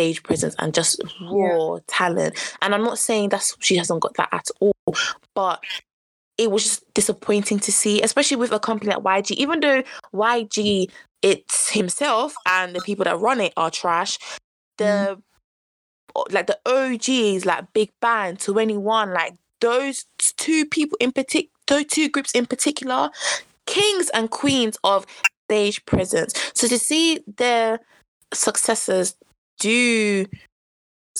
[0.00, 1.80] stage presence and just raw yeah.
[1.86, 2.56] talent.
[2.62, 4.94] And I'm not saying that she hasn't got that at all,
[5.34, 5.62] but
[6.38, 9.32] it was just disappointing to see, especially with a company like YG.
[9.32, 9.82] Even though
[10.14, 14.16] YG, it's himself and the people that run it are trash,
[14.78, 15.20] the
[16.16, 16.32] mm.
[16.32, 22.08] like the OGs, like Big Bang, 2NE1, like those two people in particular, those two
[22.08, 23.10] groups in particular,
[23.66, 25.04] kings and queens of
[25.44, 26.32] stage presence.
[26.54, 27.80] So to see their
[28.32, 29.14] successors
[29.60, 30.26] do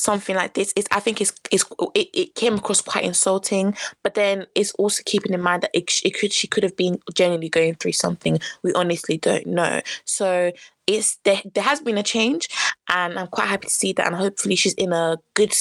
[0.00, 4.14] something like this is I think it's, it's it, it came across quite insulting but
[4.14, 7.48] then it's also keeping in mind that it, it could she could have been genuinely
[7.48, 8.38] going through something.
[8.62, 9.81] We honestly don't know.
[10.05, 10.53] So
[10.87, 12.48] it's there, there has been a change
[12.88, 15.55] and I'm quite happy to see that and hopefully she's in a good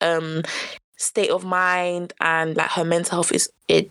[0.00, 0.42] um
[0.96, 3.90] state of mind and like her mental health is it's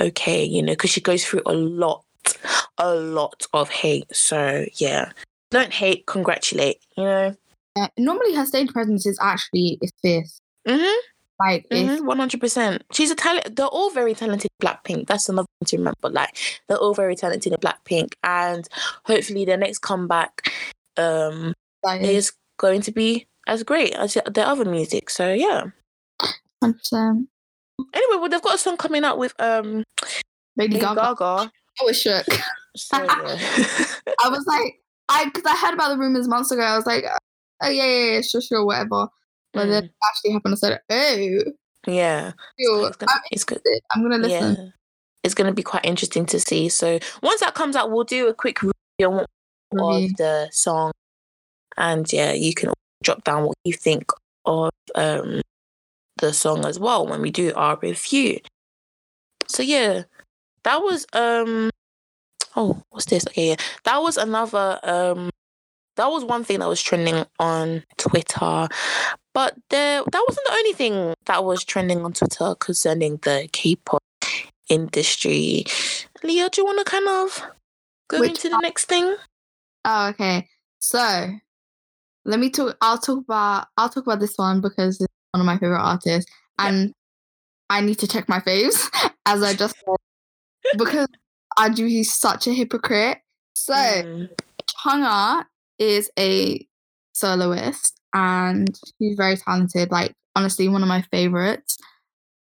[0.00, 2.04] okay you know because she goes through a lot
[2.78, 4.14] a lot of hate.
[4.14, 5.10] So yeah.
[5.50, 7.36] Don't hate congratulate you know
[7.76, 10.40] uh, normally her stage presence is actually is fierce.
[10.66, 10.98] Mm-hmm.
[11.38, 12.82] Like one hundred percent.
[12.92, 13.56] She's a talent.
[13.56, 14.50] They're all very talented.
[14.62, 15.06] Blackpink.
[15.06, 16.08] That's another thing to remember.
[16.08, 16.34] Like
[16.66, 18.66] they're all very talented in Blackpink, and
[19.04, 20.50] hopefully their next comeback
[20.96, 21.52] um
[22.00, 25.10] is going to be as great as their other music.
[25.10, 25.64] So yeah.
[26.62, 27.28] Hundred percent.
[27.92, 29.84] Anyway, well, they've got a song coming out with um
[30.56, 31.00] Lady, Lady Gaga.
[31.18, 31.52] Gaga.
[31.80, 32.26] I was shook.
[32.76, 33.06] So, yeah.
[34.24, 36.62] I was like, I because I heard about the rumors months ago.
[36.62, 37.04] I was like,
[37.62, 39.08] oh yeah, yeah, yeah, sure, sure, whatever.
[39.52, 39.70] But mm.
[39.70, 40.54] then it actually happened.
[40.54, 41.52] I said, oh,
[41.86, 43.60] yeah, it's, gonna, it's good.
[43.92, 44.56] I'm gonna listen.
[44.56, 44.70] Yeah.
[45.22, 46.68] It's gonna be quite interesting to see.
[46.68, 49.24] So once that comes out, we'll do a quick review
[49.72, 50.92] of the song,
[51.76, 54.10] and yeah, you can drop down what you think
[54.44, 55.40] of um
[56.18, 58.38] the song as well when we do our review.
[59.48, 60.04] So yeah,
[60.64, 61.70] that was um
[62.56, 63.26] oh what's this?
[63.28, 65.30] Okay, yeah, that was another um
[65.96, 68.68] that was one thing that was trending on Twitter.
[69.34, 74.02] But there, that wasn't the only thing that was trending on Twitter concerning the K-pop
[74.68, 75.64] industry.
[76.22, 77.42] Leah, do you want to kind of
[78.08, 79.16] go Which into the next thing?
[79.84, 80.48] Oh, okay.
[80.78, 81.30] So
[82.24, 82.76] let me talk.
[82.80, 83.68] I'll talk about.
[83.76, 86.92] I'll talk about this one because it's one of my favorite artists, and
[87.70, 88.88] I need to check my faves
[89.26, 89.96] as I just said
[90.78, 91.08] because
[91.56, 91.86] I do.
[91.86, 93.18] He's such a hypocrite.
[93.54, 94.28] So mm.
[94.82, 95.44] Chungha
[95.78, 96.66] is a
[97.12, 99.90] soloist and she's very talented.
[99.90, 101.76] Like, honestly, one of my favorites.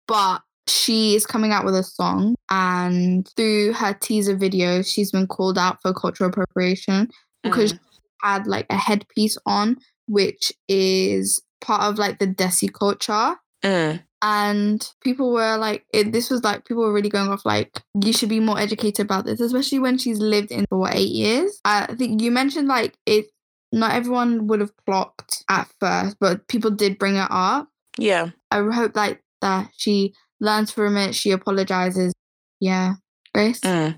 [0.07, 5.27] But she is coming out with a song, and through her teaser video, she's been
[5.27, 7.09] called out for cultural appropriation
[7.43, 7.79] because mm.
[7.79, 13.35] she had like a headpiece on, which is part of like the Desi culture.
[13.63, 14.03] Mm.
[14.21, 18.13] And people were like, it, this was like, people were really going off like, you
[18.13, 21.59] should be more educated about this, especially when she's lived in for what, eight years.
[21.65, 23.25] I think you mentioned like it,
[23.71, 27.67] not everyone would have clocked at first, but people did bring it up.
[27.97, 28.29] Yeah.
[28.51, 32.13] I hope like that she learns from it, she apologizes.
[32.59, 32.95] Yeah.
[33.33, 33.59] Grace?
[33.61, 33.97] Mm.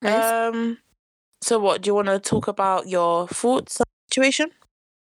[0.00, 0.14] Grace?
[0.14, 0.78] Um,
[1.42, 3.86] so what, do you want to talk about your thoughts on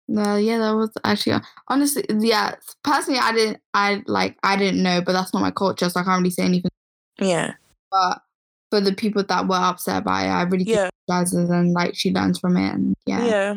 [0.08, 2.56] Well, yeah, that was actually honestly, yeah.
[2.84, 6.04] Personally, I didn't, I like, I didn't know, but that's not my culture, so I
[6.04, 6.72] can't really say anything.
[7.20, 7.56] Yeah.
[7.92, 8.22] But
[8.70, 10.90] for the people that were upset by it, I really yeah.
[11.08, 13.26] apologizes and like she learns from it, and yeah.
[13.26, 13.52] Yeah.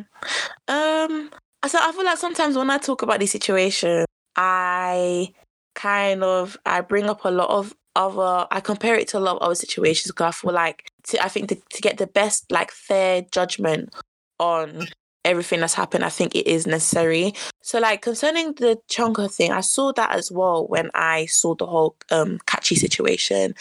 [0.68, 1.30] Um.
[1.66, 5.32] So I feel like sometimes when I talk about these situations, I
[5.74, 8.46] kind of I bring up a lot of other.
[8.50, 11.28] I compare it to a lot of other situations because I feel like to, I
[11.28, 13.94] think to, to get the best like fair judgment
[14.38, 14.86] on
[15.24, 17.34] everything that's happened, I think it is necessary.
[17.62, 21.66] So, like concerning the Chungha thing, I saw that as well when I saw the
[21.66, 23.54] whole um, Kaachi situation,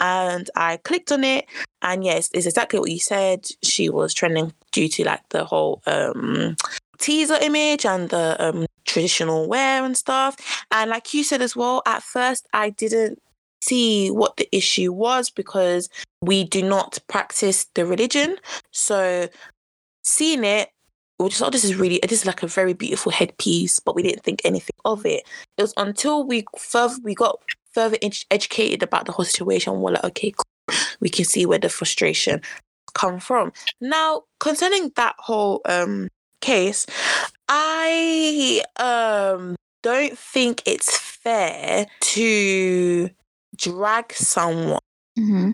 [0.00, 1.46] and I clicked on it,
[1.82, 3.46] and yes, it's exactly what you said.
[3.62, 6.56] She was trending due to like the whole um,
[6.98, 10.36] teaser image and the um, traditional wear and stuff.
[10.70, 13.20] And like you said as well, at first I didn't
[13.60, 15.88] see what the issue was because
[16.20, 18.36] we do not practice the religion.
[18.70, 19.28] So
[20.02, 20.68] seeing it
[21.18, 24.02] we just, oh, this is really, this is like a very beautiful headpiece, but we
[24.02, 25.22] didn't think anything of it.
[25.56, 27.40] It was until we further, we got
[27.72, 29.80] further ed- educated about the whole situation.
[29.80, 30.76] We're like, okay, cool.
[31.00, 32.40] we can see where the frustration
[32.94, 33.52] come from.
[33.80, 36.08] Now, concerning that whole um
[36.40, 36.86] case,
[37.48, 43.10] I um don't think it's fair to
[43.56, 44.80] drag someone
[45.16, 45.50] hmm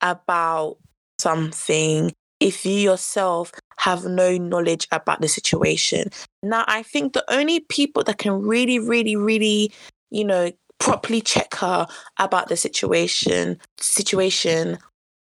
[0.00, 0.78] about
[1.20, 2.12] something
[2.42, 6.10] if you yourself have no knowledge about the situation.
[6.42, 9.72] Now, I think the only people that can really, really, really,
[10.10, 11.86] you know, properly check her
[12.18, 14.78] about the situation situation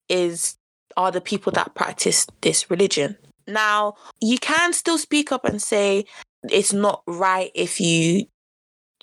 [0.09, 0.57] is
[0.97, 3.16] are the people that practice this religion.
[3.49, 6.05] Now, you can still speak up and say
[6.49, 8.27] it's not right if you,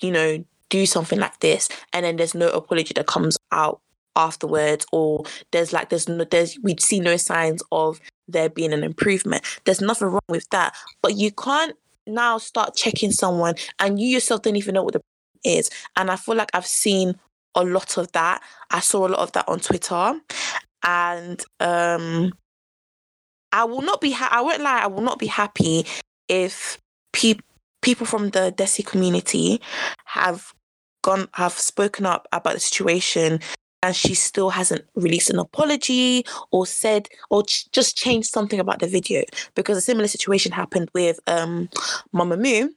[0.00, 3.80] you know, do something like this and then there's no apology that comes out
[4.16, 8.82] afterwards or there's like there's no there's we see no signs of there being an
[8.82, 9.44] improvement.
[9.64, 14.42] There's nothing wrong with that but you can't now start checking someone and you yourself
[14.42, 15.00] don't even know what the
[15.44, 15.70] is.
[15.96, 17.14] And i feel like i've seen
[17.54, 18.42] a lot of that.
[18.70, 20.20] I saw a lot of that on twitter
[20.84, 22.32] and um
[23.52, 25.84] i will not be ha- i won't lie i will not be happy
[26.28, 26.78] if
[27.12, 27.34] pe-
[27.82, 29.60] people from the desi community
[30.06, 30.52] have
[31.02, 33.40] gone have spoken up about the situation
[33.86, 38.80] and she still hasn't released an apology or said or ch- just changed something about
[38.80, 39.22] the video
[39.54, 41.68] because a similar situation happened with um
[42.12, 42.68] Mamamoo.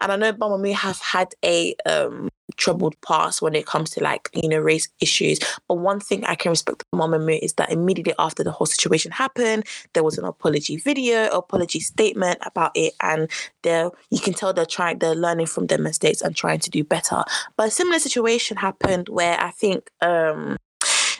[0.00, 4.28] And I know Mamamoo have had a um troubled past when it comes to like
[4.32, 5.38] you know race issues.
[5.68, 9.64] But one thing I can respect Mamamoo is that immediately after the whole situation happened
[9.92, 13.30] there was an apology video apology statement about it and
[13.62, 16.84] they're you can tell they're trying they're learning from their mistakes and trying to do
[16.84, 17.22] better.
[17.56, 20.56] But a similar situation happened where I think um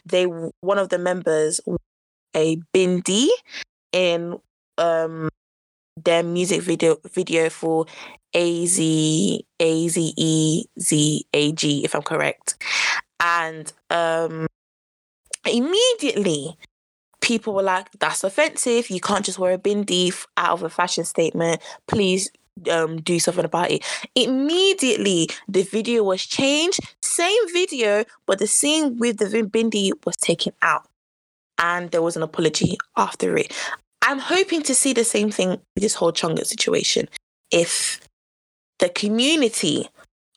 [0.05, 1.61] they one of the members
[2.35, 3.29] a bindi
[3.93, 4.39] in
[4.79, 5.29] um
[5.97, 7.87] their music video video for
[8.35, 12.57] A Z A Z E Z A G if I'm correct.
[13.21, 14.47] And um
[15.47, 16.57] immediately
[17.21, 18.89] people were like, that's offensive.
[18.91, 21.61] You can't just wear a bindi out of a fashion statement.
[21.89, 22.31] Please
[22.71, 23.85] um, do something about it.
[24.15, 26.81] Immediately, the video was changed.
[27.03, 30.87] Same video, but the scene with the bindi was taken out.
[31.59, 33.53] And there was an apology after it.
[34.07, 37.09] I'm hoping to see the same thing with this whole Chungha situation.
[37.51, 38.01] If
[38.79, 39.89] the community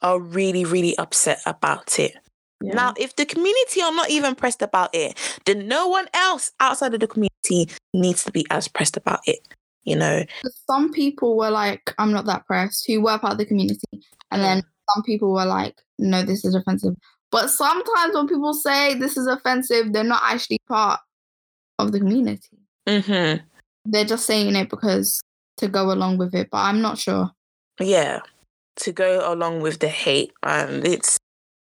[0.02, 2.16] are really, really upset about it.
[2.62, 2.74] Yeah.
[2.74, 6.94] Now, if the community are not even pressed about it, then no one else outside
[6.94, 9.40] of the community needs to be as pressed about it.
[9.84, 10.24] You know,
[10.70, 13.88] some people were like, I'm not that pressed, who were part of the community.
[14.32, 14.64] And then
[14.94, 16.96] some people were like, no, this is offensive.
[17.32, 21.00] But sometimes when people say this is offensive, they're not actually part
[21.78, 22.58] of the community.
[22.88, 23.46] mm-hmm.
[23.86, 25.22] They're just saying it because
[25.58, 26.50] to go along with it.
[26.52, 27.32] But I'm not sure.
[27.80, 28.20] yeah,
[28.78, 31.18] to go along with the hate, and it's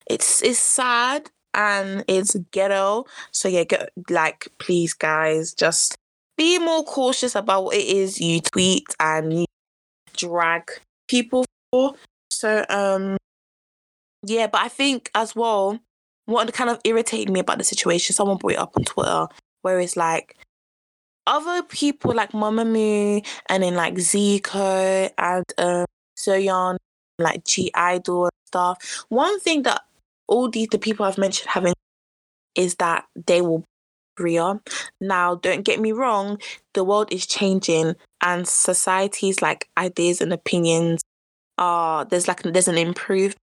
[0.09, 3.05] it's it's sad and it's ghetto.
[3.31, 5.95] So yeah, get, like please, guys, just
[6.37, 9.45] be more cautious about what it is you tweet and you
[10.15, 10.71] drag
[11.07, 11.93] people for.
[12.31, 13.17] So um,
[14.25, 15.79] yeah, but I think as well,
[16.25, 19.27] what kind of irritated me about the situation, someone brought it up on Twitter,
[19.61, 20.37] where it's like
[21.28, 25.86] other people like Mamamoo and then like Zico and um
[26.17, 26.78] Soyeon,
[27.19, 29.05] like (G)I-DLE and stuff.
[29.09, 29.82] One thing that
[30.28, 31.74] all these the people I've mentioned having
[32.55, 33.63] is that they will
[34.15, 34.59] Korea.
[35.01, 36.39] Now, don't get me wrong,
[36.74, 41.01] the world is changing and society's like ideas and opinions
[41.57, 43.36] are there's like there's an improve.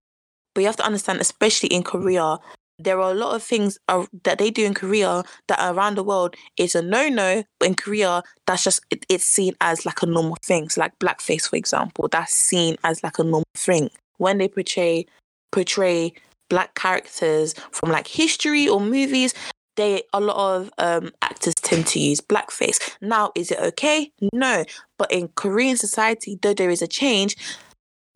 [0.53, 2.37] But you have to understand, especially in Korea,
[2.83, 6.03] there are a lot of things are, that they do in Korea that around the
[6.03, 10.05] world is a no-no, but in Korea that's just it, it's seen as like a
[10.05, 10.69] normal thing.
[10.69, 15.05] So like blackface, for example, that's seen as like a normal thing when they portray
[15.51, 16.13] portray
[16.49, 19.33] black characters from like history or movies.
[19.77, 22.97] They a lot of um, actors tend to use blackface.
[23.01, 24.11] Now, is it okay?
[24.33, 24.65] No,
[24.97, 27.37] but in Korean society, though there is a change,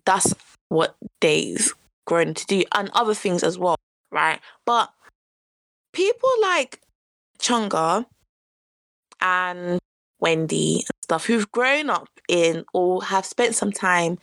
[0.06, 0.34] that's
[0.68, 1.74] what they've
[2.06, 3.78] grown to do, and other things as well
[4.16, 4.40] right?
[4.66, 4.90] But
[5.94, 6.82] people like
[7.40, 8.06] Chungha
[9.22, 9.80] and
[10.20, 14.18] Wendy and stuff who've grown up in or have spent some time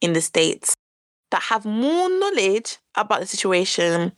[0.00, 0.74] in the States
[1.30, 4.12] that have more knowledge about the situation,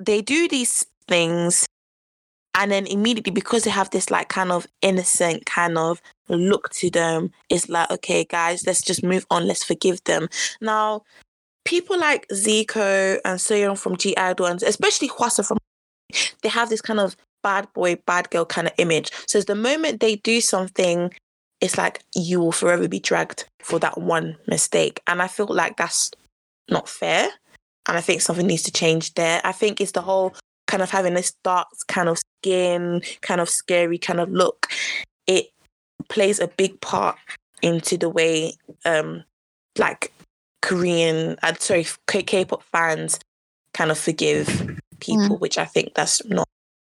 [0.00, 1.66] they do these things
[2.54, 6.90] and then immediately because they have this like kind of innocent kind of look to
[6.90, 10.28] them, it's like, okay, guys, let's just move on, let's forgive them.
[10.60, 11.02] Now,
[11.68, 15.58] people like Zico and Soyeon from (G)I-DLE, and especially Hwasa from,
[16.42, 19.12] they have this kind of bad boy, bad girl kind of image.
[19.26, 21.12] So the moment they do something,
[21.60, 25.02] it's like you will forever be dragged for that one mistake.
[25.06, 26.10] And I feel like that's
[26.70, 27.28] not fair.
[27.86, 29.42] And I think something needs to change there.
[29.44, 30.34] I think it's the whole
[30.68, 34.68] kind of having this dark kind of skin, kind of scary kind of look.
[35.26, 35.48] It
[36.08, 37.18] plays a big part
[37.60, 38.54] into the way
[38.86, 39.24] um
[39.76, 40.12] like
[40.62, 43.18] Korean, uh, sorry, K- K-pop fans
[43.74, 44.46] kind of forgive
[45.00, 45.40] people, Mm.
[45.40, 46.48] which I think that's not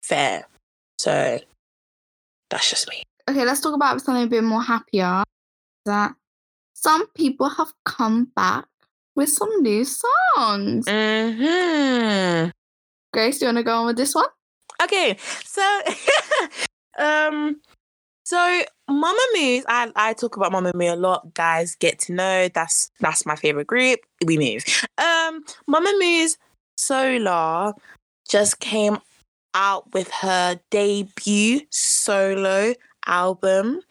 [0.03, 0.45] fair.
[0.99, 1.39] So
[2.49, 3.03] that's just me.
[3.29, 5.23] Okay, let's talk about something a bit more happier.
[5.85, 6.13] That
[6.73, 8.65] some people have come back
[9.15, 10.87] with some new songs.
[10.87, 12.49] hmm
[13.13, 14.27] Grace, do you want to go on with this one?
[14.81, 15.81] Okay, so
[16.99, 17.61] um,
[18.23, 21.33] so Mama Moves, I I talk about Mamamoo a lot.
[21.33, 23.99] Guys, get to know that's that's my favorite group.
[24.25, 24.63] We move.
[24.97, 26.37] Um, Mamamoo's
[26.77, 27.73] Solar
[28.29, 28.97] just came
[29.53, 32.73] out with her debut solo
[33.05, 33.81] album,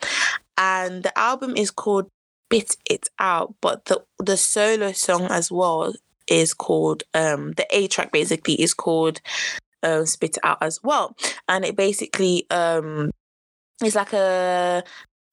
[0.56, 2.08] and the album is called
[2.48, 5.94] Bit It Out, but the the solo song as well
[6.28, 9.20] is called um the A track basically is called
[9.82, 11.16] um, spit it out as well.
[11.48, 13.10] And it basically um
[13.82, 14.82] is like a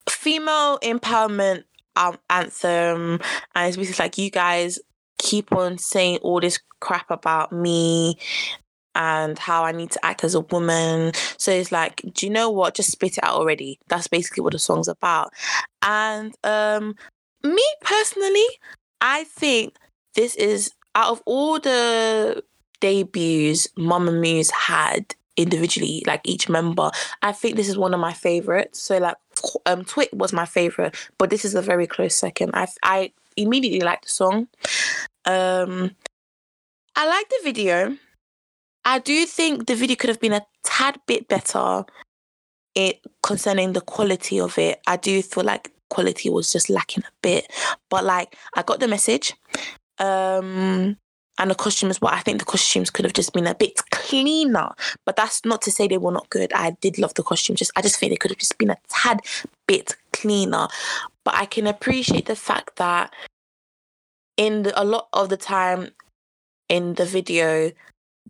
[0.08, 1.64] female empowerment
[1.96, 3.20] um, anthem,
[3.54, 4.78] and it's basically like you guys
[5.18, 8.16] keep on saying all this crap about me
[8.94, 11.12] and how I need to act as a woman.
[11.36, 12.74] So it's like, do you know what?
[12.74, 13.78] Just spit it out already.
[13.88, 15.32] That's basically what the song's about.
[15.82, 16.94] And um
[17.44, 18.46] me personally,
[19.00, 19.76] I think
[20.14, 22.42] this is out of all the
[22.80, 26.90] debuts Mamamoo's had individually, like each member,
[27.22, 28.82] I think this is one of my favorites.
[28.82, 29.16] So like
[29.64, 32.50] um Twit was my favorite, but this is a very close second.
[32.52, 34.48] I I immediately liked the song.
[35.24, 35.92] Um
[36.96, 37.96] I like the video.
[38.84, 41.84] I do think the video could have been a tad bit better
[42.74, 44.80] it concerning the quality of it.
[44.86, 47.50] I do feel like quality was just lacking a bit.
[47.88, 49.34] But like I got the message.
[49.98, 50.96] Um
[51.38, 54.70] and the costumes, well, I think the costumes could have just been a bit cleaner.
[55.06, 56.52] But that's not to say they were not good.
[56.52, 57.60] I did love the costumes.
[57.60, 59.20] Just I just think they could have just been a tad
[59.66, 60.68] bit cleaner.
[61.24, 63.14] But I can appreciate the fact that
[64.36, 65.90] in the, a lot of the time
[66.68, 67.70] in the video,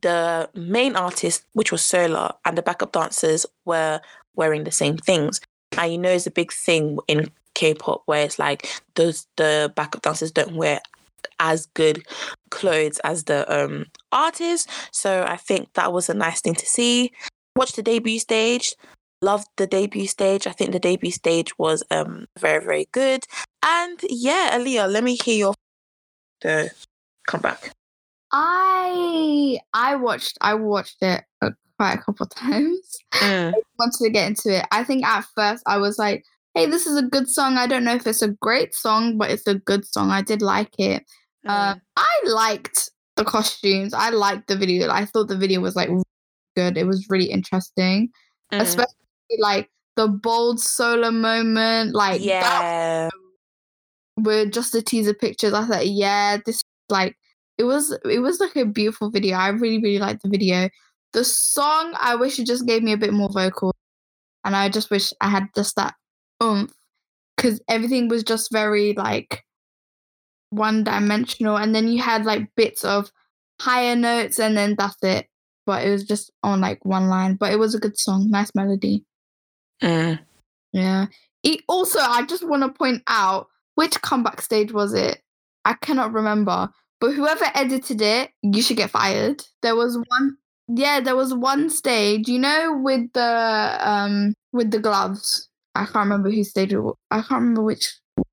[0.02, 4.00] the main artist, which was Solar, and the backup dancers were
[4.36, 5.40] wearing the same things.
[5.76, 10.02] And you know, it's a big thing in K-pop where it's like those the backup
[10.02, 10.80] dancers don't wear
[11.40, 12.04] as good
[12.50, 14.70] clothes as the um artists.
[14.92, 17.12] So I think that was a nice thing to see.
[17.56, 18.74] Watch the debut stage.
[19.20, 20.46] Loved the debut stage.
[20.46, 23.24] I think the debut stage was um very very good.
[23.64, 25.54] And yeah, Aliyah, let me hear your
[26.40, 26.70] the
[27.26, 27.72] comeback.
[28.32, 32.98] I I watched I watched it uh, quite a couple of times.
[33.12, 34.66] Mm, wanted to get into it.
[34.70, 36.24] I think at first I was like,
[36.54, 37.56] "Hey, this is a good song.
[37.56, 40.10] I don't know if it's a great song, but it's a good song.
[40.10, 41.04] I did like it.
[41.48, 43.94] Uh, I liked the costumes.
[43.94, 44.88] I liked the video.
[44.90, 45.88] I thought the video was like
[46.54, 46.76] good.
[46.76, 48.10] It was really interesting,
[48.52, 48.60] mm.
[48.60, 48.94] especially
[49.38, 51.94] like the bold solo moment.
[51.94, 53.08] Like that yeah.
[54.16, 55.54] with just the teaser pictures.
[55.54, 57.16] I thought, yeah, this like
[57.56, 59.36] it was it was like a beautiful video.
[59.36, 60.68] I really really liked the video.
[61.14, 63.74] The song, I wish it just gave me a bit more vocal,
[64.44, 65.94] and I just wish I had just that
[66.42, 66.72] oomph
[67.36, 69.44] because everything was just very like
[70.50, 73.10] one dimensional, and then you had like bits of
[73.60, 75.26] higher notes, and then that's it.
[75.66, 77.34] But it was just on like one line.
[77.34, 79.04] But it was a good song, nice melody.
[79.82, 80.18] Mm.
[80.72, 81.06] Yeah.
[81.42, 85.22] It also, I just want to point out which comeback stage was it?
[85.64, 86.70] I cannot remember.
[87.00, 89.42] But whoever edited it, you should get fired.
[89.62, 90.36] There was one.
[90.66, 92.28] Yeah, there was one stage.
[92.28, 95.48] You know, with the um with the gloves.
[95.74, 96.80] I can't remember who stage it.
[96.80, 96.96] Was.
[97.10, 97.88] I can't remember which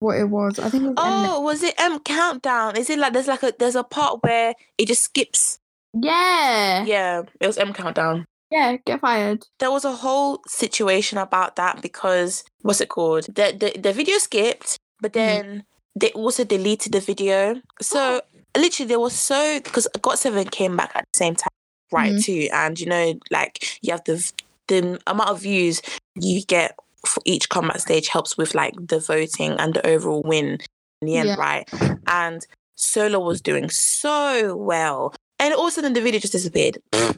[0.06, 0.60] what it was.
[0.60, 0.95] I think it was.
[0.97, 1.26] Eminem.
[1.30, 2.78] Oh, was it M countdown?
[2.78, 5.60] Is it like there's like a there's a part where it just skips?
[5.93, 6.84] yeah.
[6.86, 8.26] Yeah, it was M countdown.
[8.51, 8.78] Yeah.
[8.86, 9.45] Get fired.
[9.60, 13.26] There was a whole situation about that because what's it called?
[13.26, 15.14] The the, the video skipped, but Mhm.
[15.14, 15.64] then
[15.99, 17.62] they also deleted the video.
[17.82, 18.22] So
[18.58, 21.49] literally, there was so because Got Seven came back at the same time,
[21.91, 22.14] right?
[22.14, 22.24] Mhm.
[22.24, 24.32] Too, and you know, like you have the
[24.68, 25.82] the amount of views
[26.16, 26.76] you get
[27.06, 30.60] for each combat stage helps with like the voting and the overall win
[31.01, 31.36] in the end, Yeah.
[31.36, 31.70] right?
[32.08, 32.45] And
[32.76, 36.78] Solar was doing so well, and all of a sudden the video just disappeared.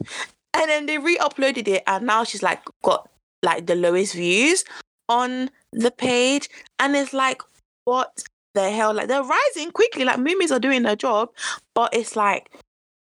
[0.54, 3.08] And then they re-uploaded it, and now she's like got
[3.44, 4.64] like the lowest views
[5.08, 6.48] on the page,
[6.80, 7.42] and it's like,
[7.84, 8.24] what
[8.54, 8.92] the hell?
[8.94, 11.28] Like they're rising quickly, like Moomies are doing their job,
[11.74, 12.50] but it's like,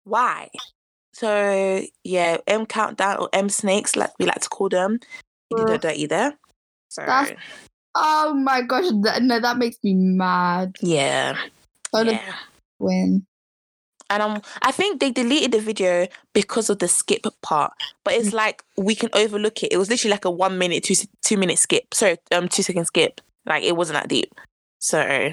[0.05, 0.49] why?
[1.15, 4.99] So yeah, M countdown or M snakes, like we like to call them,
[5.51, 5.81] you did it mm.
[5.81, 6.37] dirty there.
[6.91, 7.37] So That's-
[7.95, 8.85] Oh my gosh.
[9.03, 10.77] That, no, that makes me mad.
[10.81, 11.37] yeah,
[11.93, 12.35] Solar yeah.
[12.79, 13.27] win.
[14.09, 17.73] And um, I think they deleted the video because of the skip part.
[18.05, 19.73] But it's like we can overlook it.
[19.73, 21.95] It was literally like a one minute, two two minute skip.
[21.95, 23.21] Sorry, um, two second skip.
[23.47, 24.33] Like it wasn't that deep.
[24.79, 25.01] So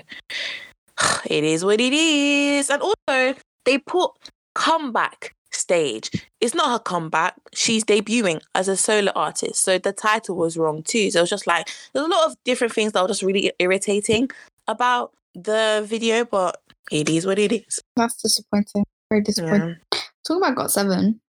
[1.25, 2.69] it is what it is.
[2.69, 4.11] And also, they put
[4.55, 6.11] comeback stage.
[6.39, 7.35] It's not her comeback.
[7.53, 9.63] She's debuting as a solo artist.
[9.63, 11.11] So the title was wrong too.
[11.11, 13.51] So it was just like there's a lot of different things that were just really
[13.59, 14.29] irritating
[14.67, 17.79] about the video, but it is what it is.
[17.95, 18.85] That's disappointing.
[19.09, 19.77] Very disappointing.
[19.93, 19.99] Yeah.
[20.25, 21.21] Talking about Got Seven,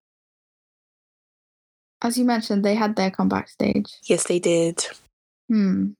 [2.03, 3.93] as you mentioned, they had their comeback stage.
[4.05, 4.85] Yes, they did.
[5.49, 5.91] Hmm.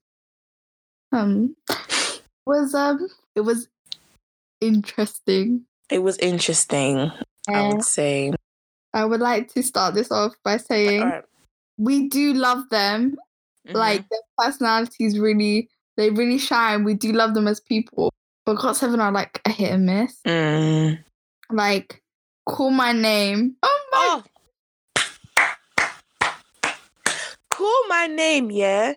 [1.11, 1.55] Um.
[2.45, 3.07] Was um.
[3.35, 3.67] It was
[4.61, 5.65] interesting.
[5.89, 7.11] It was interesting,
[7.55, 8.33] I would say.
[8.93, 11.23] I would like to start this off by saying Alright.
[11.77, 13.15] we do love them.
[13.67, 13.75] Mhm.
[13.75, 16.83] Like their personalities really, they really shine.
[16.83, 18.11] We do love them as people.
[18.45, 20.17] But Got Seven are like a hit and miss.
[20.25, 21.03] Mm.
[21.51, 22.01] Like,
[22.47, 23.55] call my name.
[23.61, 24.23] Oh my!
[24.23, 24.23] Oh.
[27.49, 28.93] Call my name, yeah.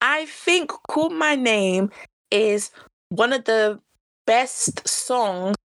[0.00, 1.90] I think Call My Name
[2.30, 2.70] is
[3.08, 3.80] one of the
[4.26, 5.56] best songs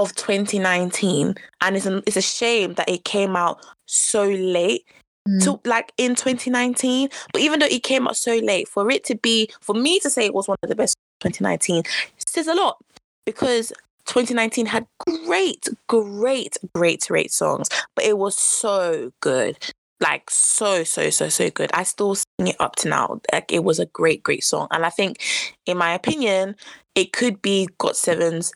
[0.00, 1.34] of 2019.
[1.60, 4.84] And it's a, it's a shame that it came out so late.
[5.28, 5.44] Mm.
[5.44, 9.14] To like in 2019, but even though it came out so late, for it to
[9.14, 11.82] be for me to say it was one of the best 2019
[12.26, 12.78] says a lot
[13.26, 13.72] because
[14.06, 14.86] 2019 had
[15.26, 19.56] great, great, great, great songs, but it was so good.
[20.00, 21.70] Like so, so, so, so good.
[21.74, 23.20] I still sing it up to now.
[23.32, 24.66] Like it was a great, great song.
[24.70, 25.22] And I think,
[25.66, 26.56] in my opinion,
[26.94, 28.52] it could be Got Seven's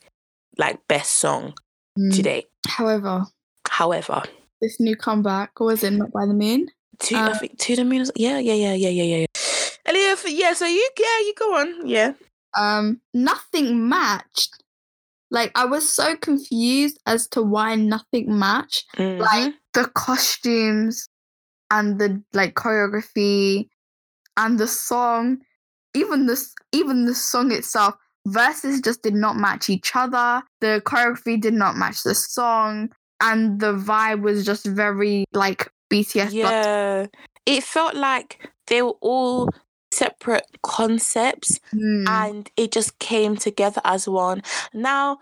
[0.57, 1.53] like best song
[1.97, 2.13] Mm.
[2.13, 2.45] today.
[2.67, 3.25] However,
[3.69, 4.23] However,
[4.61, 6.67] this new comeback was it not by the moon?
[6.99, 8.05] to I Uh, think to the moon.
[8.15, 9.17] Yeah, yeah, yeah, yeah, yeah, yeah.
[9.17, 10.15] yeah.
[10.27, 10.53] Yeah.
[10.53, 11.87] So you, yeah, you go on.
[11.87, 12.13] Yeah.
[12.57, 14.63] Um, nothing matched.
[15.31, 18.85] Like I was so confused as to why nothing matched.
[18.97, 19.19] Mhm.
[19.19, 21.07] Like the costumes
[21.71, 23.67] and the like choreography
[24.37, 25.39] and the song,
[25.93, 27.95] even this even the song itself,
[28.25, 30.41] verses just did not match each other.
[30.61, 32.89] The choreography did not match the song,
[33.21, 36.31] and the vibe was just very like BTS.
[36.33, 37.05] Yeah,
[37.45, 39.49] it felt like they were all
[39.91, 42.05] separate concepts Hmm.
[42.07, 44.41] and it just came together as one.
[44.73, 45.19] Now,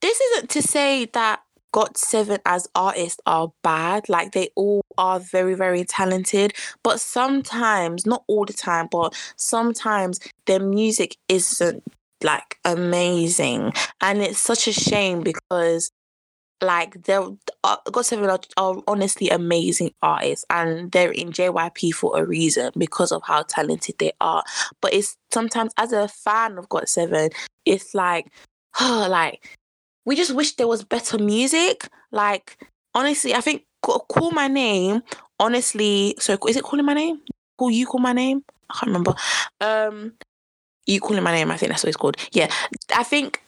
[0.00, 1.40] this isn't to say that
[1.72, 4.08] Got Seven as artists are bad.
[4.08, 6.54] Like they all are very, very talented.
[6.84, 11.82] But sometimes, not all the time, but sometimes their music isn't
[12.22, 13.72] like amazing.
[14.00, 15.90] And it's such a shame because
[16.62, 17.26] like they're
[17.64, 22.72] uh, Got Seven are, are honestly amazing artists and they're in JYP for a reason
[22.76, 24.42] because of how talented they are.
[24.80, 27.30] But it's sometimes as a fan of Got Seven,
[27.64, 28.32] it's like,
[28.80, 29.48] oh, like
[30.04, 31.88] we just wish there was better music.
[32.12, 32.58] Like
[32.94, 35.02] honestly, I think Call My Name.
[35.40, 37.20] Honestly, so is it calling my name?
[37.58, 38.44] Call you call my name?
[38.70, 39.14] I can't remember.
[39.60, 40.12] Um,
[40.86, 41.50] you calling my name?
[41.50, 42.16] I think that's what it's called.
[42.32, 42.50] Yeah,
[42.94, 43.40] I think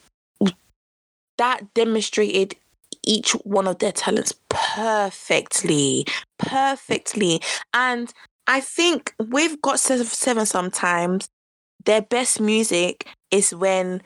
[1.37, 2.55] that demonstrated
[3.03, 6.05] each one of their talents perfectly,
[6.37, 7.41] perfectly.
[7.73, 8.11] And
[8.47, 11.29] I think we've got seven, seven sometimes.
[11.85, 14.01] Their best music is when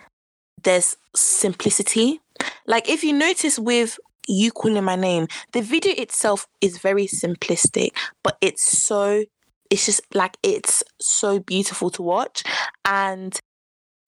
[0.64, 2.22] there's simplicity.
[2.68, 7.92] Like if you notice with you calling my name, the video itself is very simplistic,
[8.24, 9.26] but it's so
[9.72, 12.44] it's just like it's so beautiful to watch.
[12.86, 13.40] And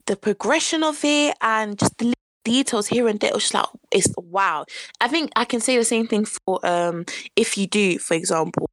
[0.05, 3.65] the progression of it and just the details here and there it was just like
[3.91, 4.65] it's wow.
[4.99, 7.05] I think i can say the same thing for um
[7.35, 8.69] if you do for example.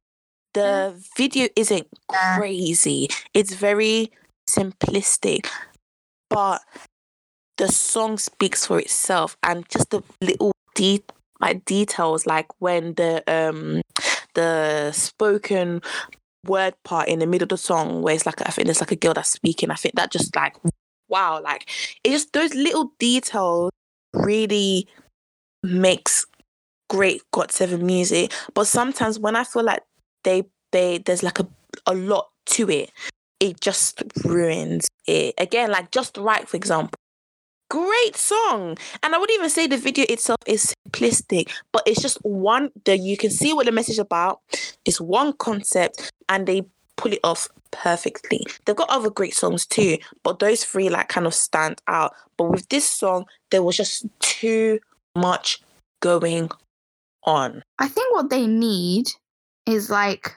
[0.53, 1.87] The video isn't
[2.35, 3.07] crazy.
[3.33, 4.11] It's very
[4.49, 5.47] simplistic
[6.29, 6.61] but
[7.57, 11.03] the song speaks for itself and just the little de-
[11.39, 13.81] like details like when the um
[14.33, 15.81] the spoken
[16.45, 18.91] word part in the middle of the song where it's like I think there's like
[18.91, 19.71] a girl that's speaking.
[19.71, 20.55] I think that just like
[21.09, 21.69] wow, like
[22.03, 23.71] it just those little details
[24.13, 24.87] really
[25.63, 26.25] makes
[26.89, 28.33] great Got Seven music.
[28.53, 29.83] But sometimes when I feel like
[30.23, 31.47] they they there's like a
[31.87, 32.91] a lot to it,
[33.39, 35.35] it just ruins it.
[35.37, 36.95] Again, like just right, for example.
[37.71, 38.77] Great song.
[39.01, 42.99] And I would even say the video itself is simplistic, but it's just one that
[42.99, 44.41] you can see what the message is about.
[44.83, 46.63] It's one concept and they
[46.97, 48.45] pull it off perfectly.
[48.65, 52.13] They've got other great songs too, but those three like kind of stand out.
[52.35, 54.81] But with this song, there was just too
[55.15, 55.61] much
[56.01, 56.49] going
[57.23, 57.63] on.
[57.79, 59.07] I think what they need
[59.65, 60.35] is like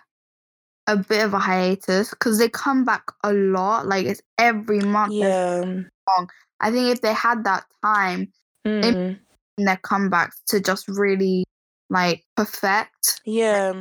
[0.87, 3.89] a bit of a hiatus because they come back a lot.
[3.89, 5.15] Like it's every month.
[5.15, 5.83] Yeah.
[6.61, 8.33] I think if they had that time
[8.67, 9.19] Mm.
[9.59, 11.45] in their comebacks to just really
[11.91, 13.75] like perfect, Yeah.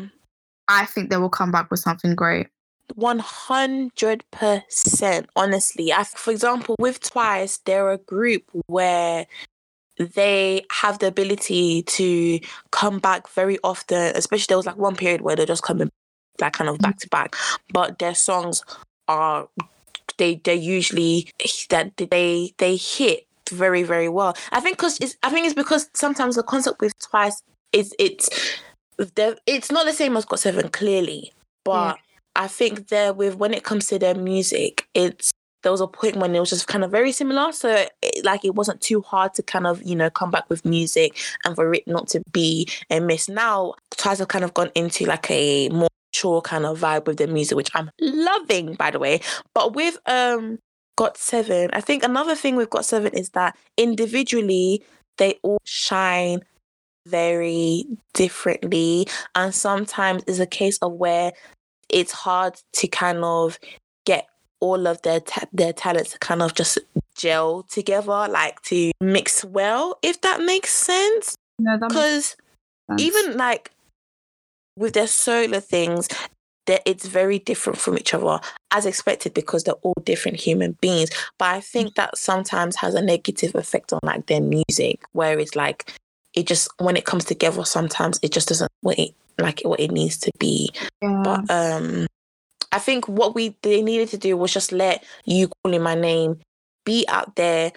[0.67, 2.47] I think they will come back with something great.
[2.95, 5.29] One hundred percent.
[5.37, 9.25] Honestly, I, for example, with Twice, they're a group where
[9.97, 12.39] they have the ability to
[12.71, 14.11] come back very often.
[14.15, 15.89] Especially there was like one period where they're just coming
[16.41, 17.35] like kind of back to back,
[17.73, 18.63] but their songs
[19.07, 19.47] are
[20.17, 21.29] they they usually
[21.69, 24.35] that they they hit very very well.
[24.51, 27.41] I think because it's I think it's because sometimes the concept with Twice
[27.71, 28.29] is it's
[29.45, 31.31] it's not the same as Got Seven clearly,
[31.63, 32.43] but yeah.
[32.43, 35.31] I think there with when it comes to their music, it's
[35.63, 37.51] there was a point when it was just kind of very similar.
[37.51, 40.65] So it, like it wasn't too hard to kind of you know come back with
[40.65, 43.29] music and for it not to be a miss.
[43.29, 47.17] Now Twice have kind of gone into like a more mature kind of vibe with
[47.17, 49.21] their music, which I'm loving by the way.
[49.53, 50.59] But with um
[50.95, 54.83] Got Seven, I think another thing with Got Seven is that individually
[55.17, 56.41] they all shine
[57.07, 59.07] very differently.
[59.35, 61.33] And sometimes it's a case of where
[61.89, 63.59] it's hard to kind of
[64.05, 64.27] get
[64.59, 66.77] all of their ta- their talents to kind of just
[67.15, 71.35] gel together, like to mix well, if that makes sense.
[71.59, 72.35] No, because
[72.97, 73.71] even like
[74.77, 76.07] with their solo things,
[76.65, 78.39] that it's very different from each other
[78.71, 81.09] as expected because they're all different human beings.
[81.37, 85.55] But i think that sometimes has a negative effect on like their music where it's
[85.55, 85.91] like
[86.33, 89.91] it just when it comes together sometimes it just doesn't what it like what it
[89.91, 90.69] needs to be.
[91.01, 91.21] Yeah.
[91.23, 92.07] but um
[92.71, 96.39] i think what we they needed to do was just let you calling my name
[96.85, 97.71] be out there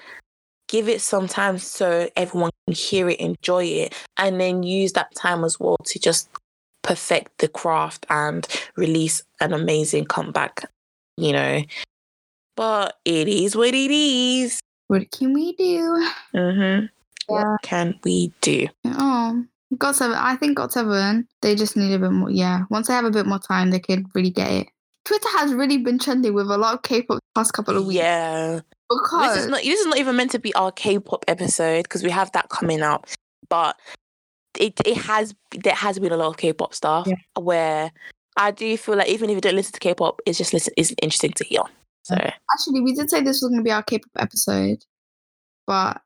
[0.68, 5.14] give it some time so everyone can hear it enjoy it and then use that
[5.14, 6.28] time as well to just
[6.86, 10.70] perfect the craft and release an amazing comeback
[11.16, 11.62] you know
[12.56, 16.86] but it is what it is what can we do mm-hmm
[17.28, 17.52] yeah.
[17.52, 18.66] what can we do?
[18.84, 19.44] Oh,
[19.78, 20.16] got seven.
[20.16, 21.26] I think got seven.
[21.42, 22.30] They just need a bit more.
[22.30, 24.68] Yeah, once they have a bit more time, they could really get it.
[25.04, 27.98] Twitter has really been trending with a lot of K-pop the past couple of weeks.
[27.98, 31.84] Yeah, because this is not this is not even meant to be our K-pop episode
[31.84, 33.06] because we have that coming up,
[33.48, 33.76] but
[34.60, 37.16] it it has there has been a lot of K-pop stuff yeah.
[37.38, 37.92] where
[38.36, 40.94] I do feel like even if you don't listen to K-pop, it's just listen it's
[41.02, 41.62] interesting to hear.
[42.02, 44.84] So actually, we did say this was going to be our K-pop episode,
[45.66, 46.00] but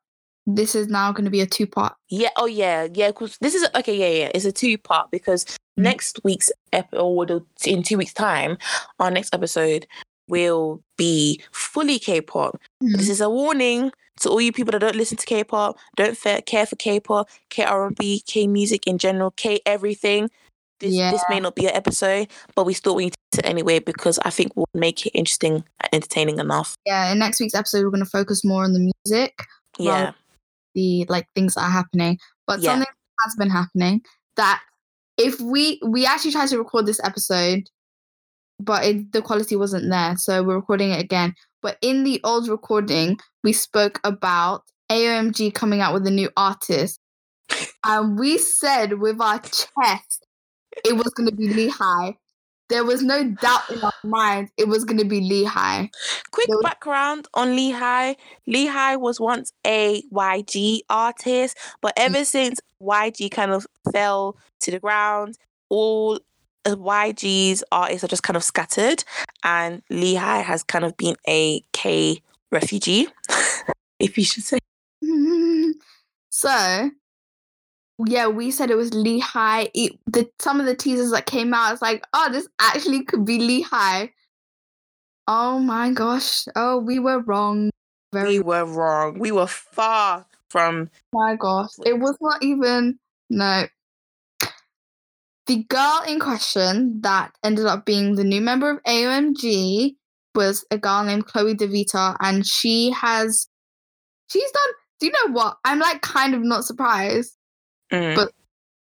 [0.46, 1.94] this is now going to be a two part.
[2.08, 2.30] Yeah.
[2.36, 2.88] Oh, yeah.
[2.92, 3.08] Yeah.
[3.08, 3.96] Because this is okay.
[3.96, 4.24] Yeah.
[4.24, 4.30] Yeah.
[4.34, 5.82] It's a two part because mm-hmm.
[5.82, 8.56] next week's episode, or in two weeks' time,
[8.98, 9.86] our next episode
[10.28, 12.60] will be fully K pop.
[12.82, 12.96] Mm-hmm.
[12.96, 16.16] This is a warning to all you people that don't listen to K pop, don't
[16.46, 20.30] care for K pop, K R and B, K music in general, K everything.
[20.78, 21.10] This, yeah.
[21.10, 24.18] this may not be an episode, but we still need to do it anyway because
[24.24, 26.74] I think we'll make it interesting and entertaining enough.
[26.86, 29.34] Yeah, in next week's episode, we're going to focus more on the music.
[29.78, 30.12] Yeah
[30.74, 32.18] the like things that are happening.
[32.46, 32.70] But yeah.
[32.70, 32.88] something
[33.24, 34.02] has been happening
[34.36, 34.60] that
[35.16, 37.68] if we we actually tried to record this episode,
[38.58, 41.34] but it, the quality wasn't there, so we're recording it again.
[41.62, 46.98] But in the old recording, we spoke about AOMG coming out with a new artist,
[47.84, 50.26] and we said with our chest
[50.84, 52.16] it was going to be Lee Hi.
[52.68, 55.90] there was no doubt in our minds it was going to be Lee Hi.
[56.30, 58.16] Quick was- background on Lee Hi.
[58.46, 62.04] Lehigh was once a YG artist, but mm.
[62.04, 62.24] ever mm-hmm.
[62.24, 65.36] since YG kind of fell to the ground,
[65.68, 66.18] all
[66.66, 69.02] Uh, YG's artists are just kind of scattered,
[69.44, 73.08] and Leehi has kind of been a K refugee,
[73.98, 74.58] if you should say.
[76.30, 76.90] so
[78.06, 79.70] yeah, we said it was Leehi.
[79.74, 83.24] It, the some of the teasers that came out, it's like, oh, this actually could
[83.24, 84.10] be Leehi.
[85.26, 86.46] Oh my gosh!
[86.56, 87.70] Oh, we were wrong.
[88.12, 89.18] Very we were wrong.
[89.18, 90.90] We were far from.
[91.12, 92.98] My gosh, it was not even
[93.28, 93.66] no.
[95.50, 99.96] The girl in question that ended up being the new member of AOMG
[100.34, 103.48] was a girl named Chloe DeVita, and she has,
[104.28, 104.72] she's done.
[105.00, 105.56] Do you know what?
[105.64, 107.36] I'm like kind of not surprised
[107.92, 108.14] Mm.
[108.14, 108.32] But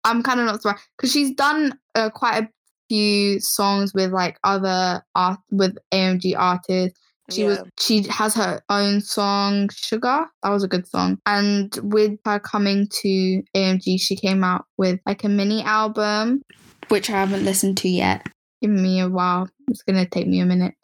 [0.04, 2.50] I'm kind of not surprised because she's done uh, quite a
[2.90, 7.00] few songs with like other art with AOMG artists.
[7.30, 7.48] She yeah.
[7.48, 10.26] was she has her own song Sugar.
[10.44, 11.20] That was a good song.
[11.26, 16.42] And with her coming to AMG, she came out with like a mini album,
[16.90, 18.28] which I haven't listened to yet.
[18.62, 19.50] Give me a while.
[19.70, 20.76] It's gonna take me a minute.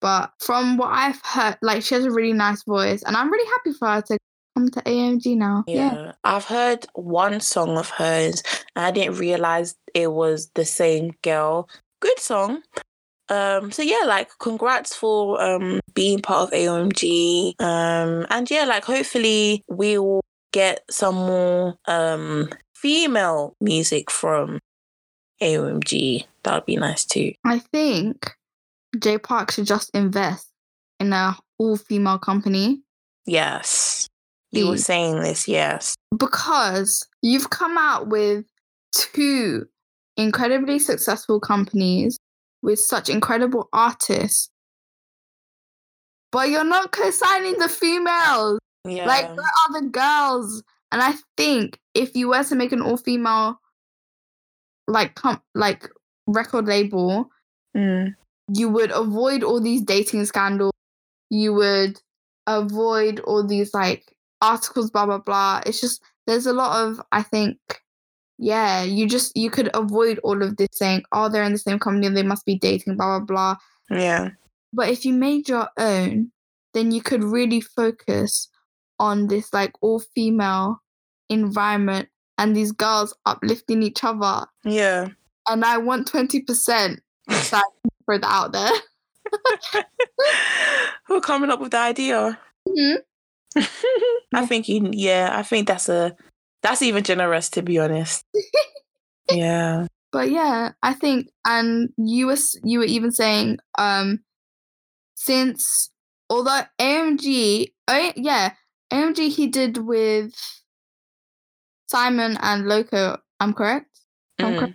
[0.00, 3.50] But from what I've heard, like she has a really nice voice, and I'm really
[3.50, 4.18] happy for her to
[4.56, 5.64] come to AMG now.
[5.66, 5.94] Yeah.
[5.94, 6.12] yeah.
[6.24, 8.42] I've heard one song of hers
[8.74, 11.68] and I didn't realize it was the same girl.
[12.00, 12.62] Good song.
[13.30, 17.60] Um, so yeah, like congrats for um being part of AOMG.
[17.60, 20.22] Um, and yeah, like hopefully we will
[20.52, 24.58] get some more um female music from
[25.42, 26.24] AOMG.
[26.42, 27.32] That would be nice too.
[27.44, 28.34] I think
[28.98, 30.48] Jay Park should just invest
[30.98, 32.82] in a all female company
[33.26, 34.08] Yes.
[34.52, 35.94] You were saying this, yes.
[36.16, 38.44] because you've come out with
[38.92, 39.68] two
[40.16, 42.18] incredibly successful companies
[42.62, 44.50] with such incredible artists,
[46.32, 48.58] but you're not co-signing the females.
[48.86, 49.06] Yeah.
[49.06, 50.62] Like where are the girls?
[50.92, 53.60] And I think if you were to make an all-female
[54.88, 55.88] like com- like
[56.26, 57.30] record label,
[57.76, 58.16] Mm.
[58.52, 60.72] you would avoid all these dating scandals.
[61.30, 62.00] You would
[62.48, 65.60] avoid all these like articles, blah blah blah.
[65.64, 67.58] It's just there's a lot of I think,
[68.40, 71.78] yeah, you just you could avoid all of this saying, oh, they're in the same
[71.78, 73.56] company, they must be dating, blah blah blah.
[73.90, 74.30] Yeah.
[74.72, 76.32] But if you made your own,
[76.72, 78.48] then you could really focus
[78.98, 80.80] on this like all female
[81.28, 84.46] environment and these girls uplifting each other.
[84.64, 85.08] Yeah.
[85.48, 87.00] And I want twenty percent.
[87.28, 87.62] So I
[88.18, 89.84] that out there.
[91.06, 92.38] Who coming up with the idea?
[92.66, 92.96] Mhm.
[94.34, 96.16] I think you yeah, I think that's a
[96.62, 98.24] that's even generous to be honest.
[99.30, 99.86] yeah.
[100.12, 104.20] But yeah, I think, and you were you were even saying, um,
[105.14, 105.90] since
[106.28, 108.54] although AMG, oh yeah,
[108.92, 110.34] AMG he did with
[111.88, 113.18] Simon and Loco.
[113.38, 113.86] I'm correct.
[114.38, 114.58] I'm Mm.
[114.58, 114.74] correct.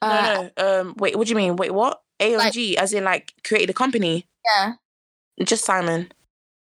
[0.00, 0.80] Uh, no, no.
[0.80, 1.56] Um wait, what do you mean?
[1.56, 2.00] Wait, what?
[2.20, 4.26] AMG as in like created a company.
[4.44, 4.72] Yeah,
[5.44, 6.10] Just Simon.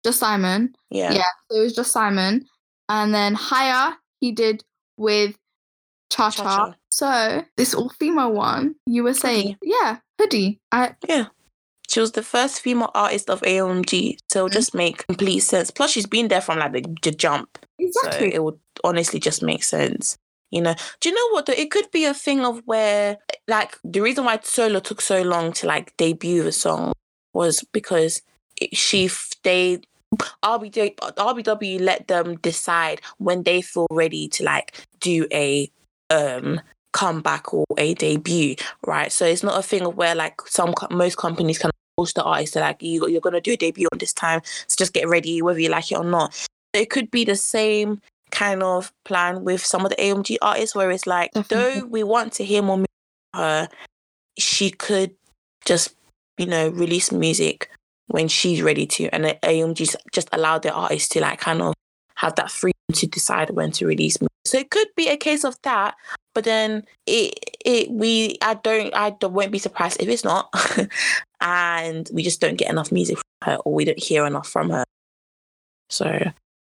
[0.04, 0.74] just Simon.
[0.90, 1.12] Yeah.
[1.12, 1.28] Yeah.
[1.50, 2.46] So it was just Simon,
[2.88, 4.64] and then H1GHR he did
[4.96, 5.36] with
[6.10, 6.74] Cha Cha.
[6.90, 10.60] So this all female one, you were saying, yeah, hoodie.
[10.70, 10.94] I
[11.88, 14.52] She was the first female artist of AMG, so Mhm.
[14.52, 15.70] just make complete sense.
[15.70, 18.30] Plus, she's been there from like the, the jump, exactly.
[18.30, 20.16] so it would honestly just make sense.
[20.50, 21.46] You know, do you know what?
[21.46, 23.18] Though it could be a thing of where,
[23.48, 26.92] like, the reason why Solar took so long to like debut the song
[27.34, 28.22] was because
[28.60, 29.10] it, she
[29.44, 29.80] they
[30.42, 35.70] RBW RBW let them decide when they feel ready to like do a
[36.10, 36.60] um
[36.92, 38.54] comeback or a debut,
[38.86, 39.10] right?
[39.10, 42.54] So it's not a thing of where like some most companies can force the artist
[42.54, 45.42] to like you you're gonna do a debut on this time, so just get ready
[45.42, 46.46] whether you like it or not.
[46.72, 48.00] It could be the same
[48.30, 51.80] kind of plan with some of the AMG artists where it's like Definitely.
[51.80, 52.88] though we want to hear more music
[53.32, 53.68] from her,
[54.38, 55.14] she could
[55.64, 55.94] just
[56.38, 57.70] you know release music
[58.08, 61.74] when she's ready to, and the AMG just allow the artists to like kind of
[62.16, 64.28] have that freedom to decide when to release music.
[64.44, 65.94] So it could be a case of that,
[66.34, 70.48] but then it it we I don't I don't, won't be surprised if it's not,
[71.40, 74.70] and we just don't get enough music from her or we don't hear enough from
[74.70, 74.84] her.
[75.90, 76.18] So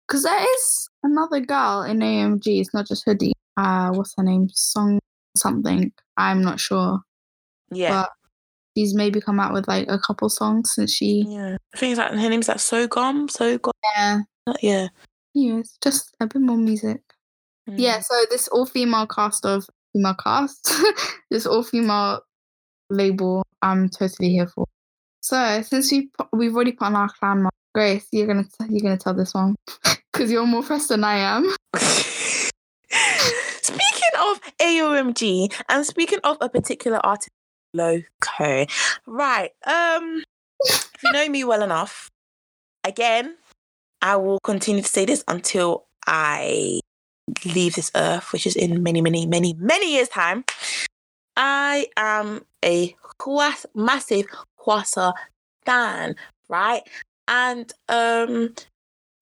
[0.07, 2.61] Because there is another girl in AMG.
[2.61, 3.33] It's not just Hoodie.
[3.57, 4.49] Uh, what's her name?
[4.53, 4.99] Song
[5.35, 5.91] something.
[6.17, 6.99] I'm not sure.
[7.71, 8.11] yeah, But
[8.77, 11.25] she's maybe come out with like a couple songs since she.
[11.27, 11.57] yeah.
[11.73, 13.71] I think it's like her name's like Sogumm, Sogumm.
[13.95, 14.21] Yeah.
[14.61, 14.87] Yeah,
[15.33, 17.01] Yes, just a bit more music.
[17.67, 17.75] Hmm.
[17.77, 17.99] Yeah.
[17.99, 20.71] So this all female cast of female cast,
[21.31, 22.21] this all female
[22.89, 24.65] label, I'm totally here for.
[25.21, 28.97] So since we we've already put on our clan mark, Grace, you're gonna you're gonna
[28.97, 29.55] tell this one
[30.13, 31.53] because you're more pressed than I am.
[33.61, 37.29] speaking of AOMG and speaking of a particular artist,
[37.77, 38.65] Loco,
[39.05, 39.51] right?
[39.65, 40.23] Um,
[40.65, 42.09] if you know me well enough,
[42.83, 43.37] again,
[44.01, 46.79] I will continue to say this until I
[47.45, 50.45] leave this earth, which is in many, many, many, many years' time.
[51.35, 54.25] I am a Kwas- massive
[54.59, 55.13] Hwasa
[55.65, 56.15] fan,
[56.49, 56.83] right?
[57.27, 58.55] And um,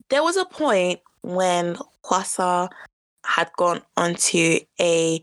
[0.09, 2.69] there was a point when Hwasa
[3.25, 5.21] had gone onto a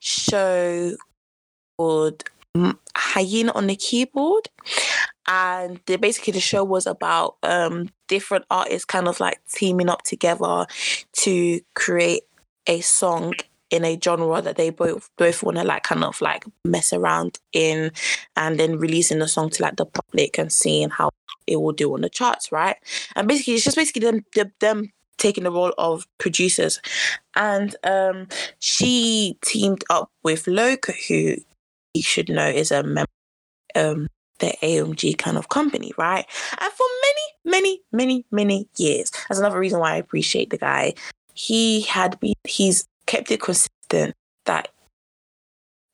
[0.00, 0.92] show
[1.78, 2.24] called
[2.96, 4.48] Hyena on the Keyboard.
[5.26, 10.02] And the, basically, the show was about um, different artists kind of like teaming up
[10.02, 10.66] together
[11.12, 12.22] to create
[12.66, 13.34] a song
[13.70, 17.38] in a genre that they both both want to like kind of like mess around
[17.52, 17.90] in
[18.36, 21.10] and then releasing the song to like the public and seeing how
[21.46, 22.76] it will do on the charts right
[23.14, 24.24] and basically it's just basically them
[24.60, 26.80] them, taking the role of producers
[27.36, 28.26] and um
[28.58, 31.36] she teamed up with Loco who
[31.98, 33.10] you should know is a member
[33.74, 36.24] um the AMG kind of company, right?
[36.60, 40.94] And for many, many, many, many years, that's another reason why I appreciate the guy.
[41.34, 44.68] He had been, he's kept it consistent that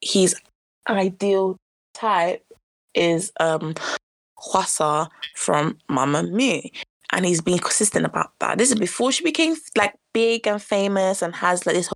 [0.02, 0.36] his
[0.88, 1.56] ideal
[1.94, 2.44] type
[2.94, 3.74] is um
[4.38, 6.70] Hwasa from Mamamoo.
[7.12, 8.58] And he's been consistent about that.
[8.58, 11.88] This is before she became like big and famous and has like this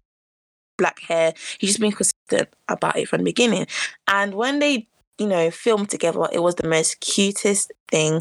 [0.79, 1.35] black hair.
[1.59, 3.66] He's just been consistent about it from the beginning.
[4.07, 8.20] And when they you know, filmed together, it was the most cutest thing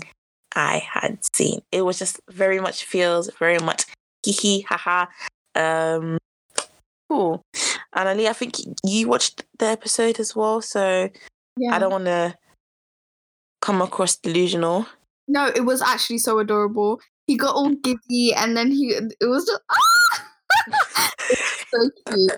[0.55, 1.61] I had seen.
[1.71, 3.85] It was just very much feels very much
[4.25, 5.05] hee haha.
[5.55, 6.17] Um,
[7.09, 7.41] cool.
[7.93, 11.09] And Ali, I think you watched the episode as well, so
[11.57, 11.75] Yeah.
[11.75, 12.35] I don't want to
[13.61, 14.87] come across delusional.
[15.27, 16.99] No, it was actually so adorable.
[17.27, 19.61] He got all giddy and then he it was just
[21.71, 22.31] so cute.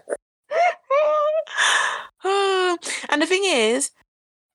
[3.09, 3.91] and the thing is,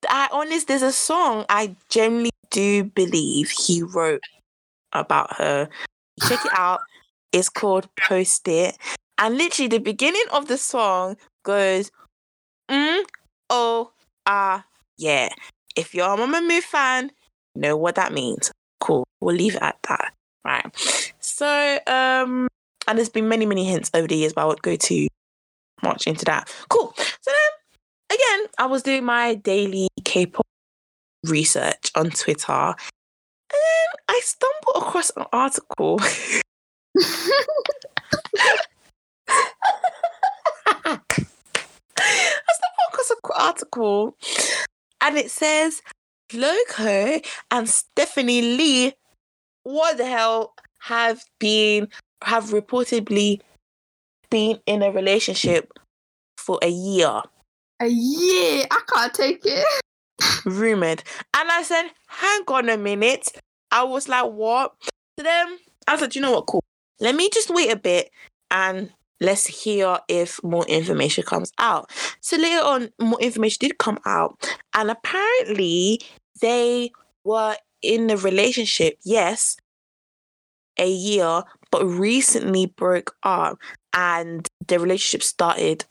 [0.09, 4.21] I honest, there's a song I genuinely do believe he wrote
[4.93, 5.69] about her.
[6.27, 6.81] Check it out.
[7.31, 8.77] It's called Post It.
[9.17, 11.91] And literally, the beginning of the song goes,
[12.69, 13.03] mm,
[13.49, 13.91] oh,
[14.25, 14.65] ah,
[14.97, 15.29] yeah.
[15.75, 17.11] If you're a Mamamoo fan,
[17.55, 18.51] know what that means.
[18.79, 19.05] Cool.
[19.21, 20.13] We'll leave it at that.
[20.45, 20.65] Right.
[21.19, 22.47] So, um,
[22.87, 25.07] and there's been many, many hints over the years, but I won't go too
[25.83, 26.51] much into that.
[26.69, 26.93] Cool.
[26.97, 30.45] So then, again, I was doing my daily K-pop
[31.23, 32.75] research on Twitter, and
[33.51, 35.99] then I stumbled across an article.
[40.77, 40.99] I
[42.51, 44.17] stumbled across an article,
[45.01, 45.81] and it says
[46.33, 47.21] Loco
[47.51, 48.93] and Stephanie Lee,
[49.63, 51.87] what the hell, have been
[52.25, 53.41] have reportedly
[54.29, 55.71] been in a relationship
[56.37, 57.21] for a year,
[57.79, 58.65] A year.
[58.69, 59.65] I can't take it.
[60.45, 61.03] rumored.
[61.33, 63.29] And I said, hang on a minute.
[63.71, 64.73] I was like, what?
[65.17, 65.57] So then
[65.87, 66.63] I said, you know what, cool.
[66.99, 68.09] Let me just wait a bit
[68.51, 71.89] and let's hear if more information comes out.
[72.21, 74.37] So later on, more information did come out.
[74.73, 76.01] And apparently,
[76.41, 76.91] they
[77.23, 79.57] were in a relationship, yes,
[80.77, 83.57] a year, but recently broke up.
[83.93, 85.85] And the relationship started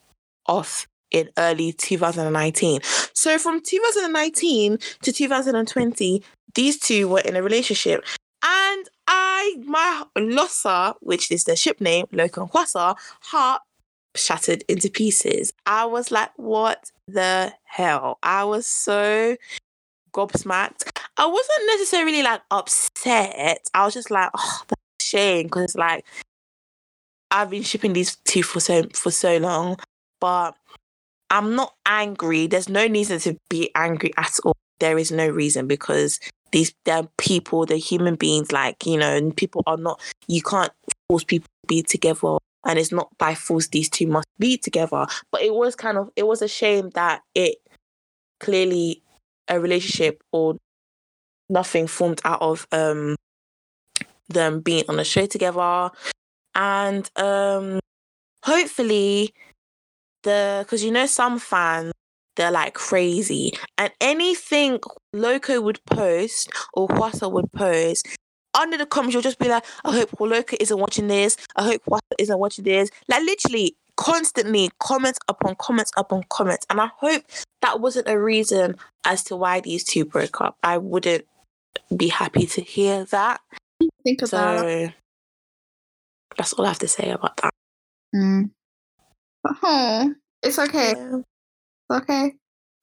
[0.46, 2.80] off in early 2019.
[3.14, 6.22] So from 2019 to 2020,
[6.54, 8.04] these two were in a relationship.
[8.42, 13.62] And I, my Lossa, which is the ship name, Loco and Hwasa, heart
[14.16, 15.52] shattered into pieces.
[15.66, 18.18] I was like, what the hell?
[18.22, 19.36] I was so
[20.14, 20.90] gobsmacked.
[21.16, 23.58] I wasn't necessarily like upset.
[23.74, 26.04] I was just like, oh, that's shame because it's like
[27.30, 29.76] I've been shipping these two for so for so long,
[30.20, 30.56] but
[31.30, 32.46] I'm not angry.
[32.46, 34.56] There's no reason to be angry at all.
[34.78, 36.20] There is no reason because
[36.52, 38.52] these they're people, they're human beings.
[38.52, 40.00] Like you know, and people are not.
[40.28, 40.72] You can't
[41.08, 45.06] force people to be together, and it's not by force these two must be together.
[45.32, 47.56] But it was kind of it was a shame that it
[48.40, 49.02] clearly
[49.48, 50.56] a relationship or
[51.48, 53.16] nothing formed out of um
[54.28, 55.90] them being on a show together.
[56.54, 57.80] And um
[58.44, 59.32] hopefully
[60.22, 61.92] the because you know some fans
[62.36, 63.52] they're like crazy.
[63.78, 64.80] And anything
[65.12, 68.06] loco would post or Hwasa would post
[68.54, 71.36] under the comments you'll just be like i hope loco isn't watching this.
[71.56, 72.90] I hope Hwasa isn't watching this.
[73.08, 77.22] Like literally constantly comments upon comments upon comments and i hope
[77.62, 81.24] that wasn't a reason as to why these two broke up i wouldn't
[81.96, 83.40] be happy to hear that
[84.04, 84.88] Think about it.
[84.90, 84.94] so
[86.36, 87.50] that's all i have to say about that
[88.14, 88.50] Mm.
[89.62, 90.94] Oh, it's okay.
[90.96, 91.16] Yeah.
[91.18, 92.32] It's okay.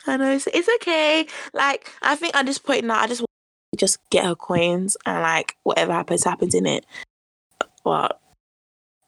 [0.08, 1.26] I know it's, it's okay.
[1.54, 3.28] Like I think at this point now, I just want
[3.78, 6.86] just get her coins and like whatever happens, happens in it.
[7.84, 8.20] But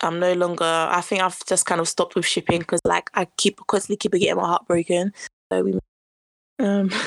[0.03, 0.63] I'm no longer.
[0.65, 4.11] I think I've just kind of stopped with shipping because like I keep constantly keep
[4.11, 5.13] getting my heart broken.
[5.51, 5.79] So we,
[6.59, 6.91] um,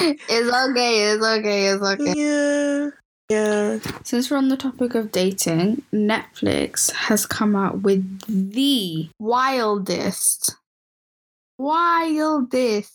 [0.00, 1.12] It's okay.
[1.12, 1.66] It's okay.
[1.66, 2.12] It's okay.
[2.16, 2.90] yeah,
[3.28, 3.78] yeah.
[4.04, 10.56] Since we're on the topic of dating, Netflix has come out with the wildest,
[11.58, 12.92] wildest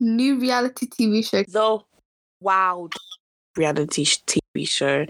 [0.00, 1.42] new reality TV show.
[1.42, 1.78] The
[2.40, 2.94] wild
[3.56, 5.06] reality TV show.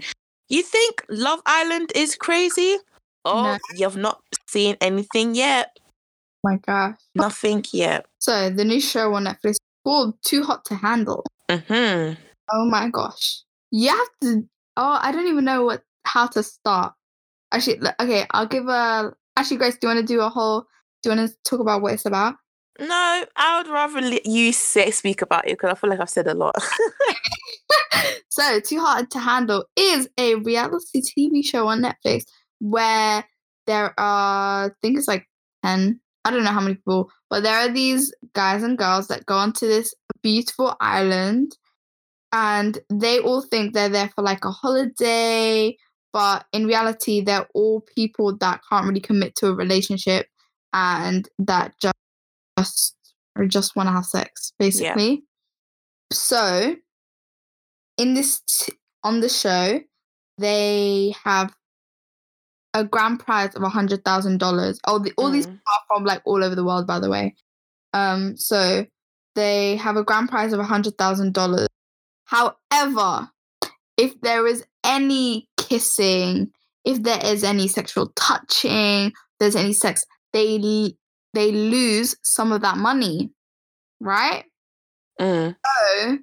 [0.53, 2.77] You think Love Island is crazy?
[3.25, 3.57] Oh, No.
[3.75, 5.75] you've not seen anything yet.
[6.43, 6.99] my gosh.
[7.15, 8.05] Nothing yet.
[8.19, 11.25] So, the new show on Netflix called Too Hot to Handle.
[11.49, 12.21] Mm-hmm.
[12.51, 13.41] Oh my gosh.
[13.71, 14.47] You have to.
[14.77, 16.93] Oh, I don't even know what how to start.
[17.51, 19.11] Actually, okay, I'll give a.
[19.35, 20.67] Actually, Grace, do you want to do a whole.
[21.01, 22.35] Do you want to talk about what it's about?
[22.79, 26.09] No, I would rather let you say speak about it because I feel like I've
[26.09, 26.55] said a lot.
[28.29, 32.23] so, Too Hot to Handle is a reality TV show on Netflix
[32.59, 33.23] where
[33.67, 35.27] there are, I think it's like
[35.63, 39.25] 10, I don't know how many people, but there are these guys and girls that
[39.25, 39.93] go onto this
[40.23, 41.55] beautiful island
[42.31, 45.77] and they all think they're there for like a holiday,
[46.11, 50.25] but in reality, they're all people that can't really commit to a relationship
[50.73, 51.93] and that just
[53.35, 55.23] or just want to have sex, basically.
[56.11, 56.75] So,
[57.97, 58.73] in this t-
[59.03, 59.79] on the show,
[60.37, 61.53] they have
[62.73, 64.79] a grand prize of a hundred thousand dollars.
[64.85, 65.51] Oh, the, all these Mm.
[65.51, 67.35] people are from like all over the world, by the way.
[67.93, 68.85] Um, so
[69.35, 71.67] they have a grand prize of a hundred thousand dollars.
[72.25, 73.29] However,
[73.97, 76.51] if there is any kissing,
[76.83, 80.57] if there is any sexual touching, there's any sex, they
[81.33, 83.31] they lose some of that money,
[83.99, 84.45] right?
[85.19, 85.55] Mm.
[85.65, 86.17] So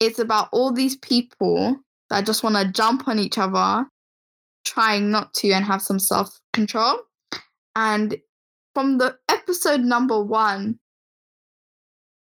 [0.00, 1.76] it's about all these people
[2.10, 3.86] that just want to jump on each other,
[4.64, 6.98] trying not to and have some self control.
[7.74, 8.16] And
[8.74, 10.78] from the episode number one,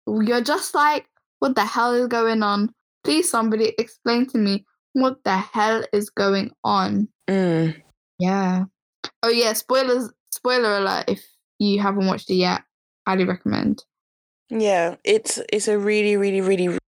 [0.06, 1.06] you're just like,
[1.38, 2.72] what the hell is going on?
[3.04, 7.08] Please, somebody explain to me what the hell is going on.
[7.28, 7.80] Mm.
[8.18, 8.64] Yeah.
[9.22, 9.52] Oh, yeah.
[9.52, 10.10] Spoilers.
[10.30, 11.22] Spoiler alert if
[11.62, 12.62] you haven't watched it yet.
[13.06, 13.84] Highly recommend.
[14.50, 16.78] Yeah, it's it's a really, really, really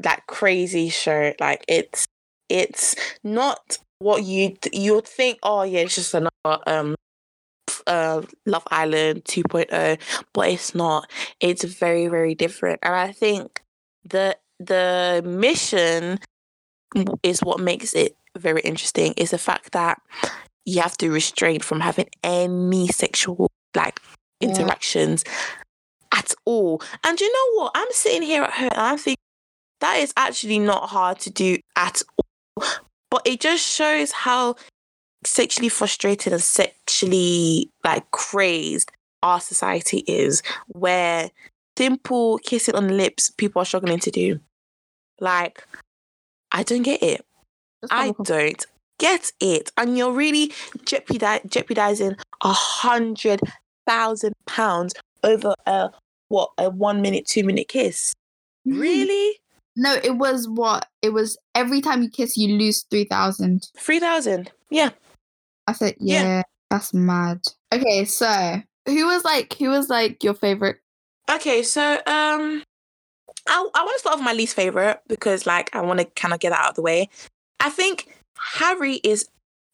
[0.00, 1.32] that crazy show.
[1.40, 2.06] Like it's
[2.48, 5.38] it's not what you you would think.
[5.42, 6.96] Oh yeah, it's just another um
[7.86, 9.98] uh Love Island 2.0,
[10.32, 11.10] but it's not.
[11.40, 13.62] It's very, very different, and I think
[14.04, 16.18] the the mission
[17.22, 19.14] is what makes it very interesting.
[19.16, 20.00] Is the fact that
[20.64, 24.00] you have to restrain from having any sexual like
[24.40, 24.48] Yeah.
[24.50, 25.24] interactions
[26.12, 26.82] at all.
[27.04, 27.72] And you know what?
[27.74, 29.16] I'm sitting here at home and I'm thinking
[29.80, 32.64] that is actually not hard to do at all.
[33.10, 34.56] But it just shows how
[35.24, 38.90] sexually frustrated and sexually like crazed
[39.22, 41.30] our society is, where
[41.76, 44.40] simple kissing on the lips people are struggling to do.
[45.20, 45.66] Like,
[46.52, 47.24] I don't get it.
[47.90, 48.58] I don't
[48.98, 49.70] get it.
[49.76, 50.52] And you're really
[50.84, 53.40] jeopardizing, jeopardizing a hundred
[53.86, 54.94] thousand pounds
[55.24, 55.90] over a
[56.28, 58.14] what a one minute, two minute kiss.
[58.66, 59.38] Really?
[59.76, 60.86] No, it was what?
[61.02, 63.68] It was every time you kiss, you lose 3,000.
[63.78, 64.50] Three thousand?
[64.70, 64.90] Yeah.
[65.66, 66.22] I said, Yeah.
[66.22, 67.42] yeah, that's mad.
[67.72, 70.76] Okay, so who was like, who was like your favorite?
[71.30, 72.62] Okay, so um
[73.46, 76.34] I I want to start with my least favorite because like I want to kind
[76.34, 77.08] of get that out of the way.
[77.60, 78.08] I think
[78.38, 79.28] Harry is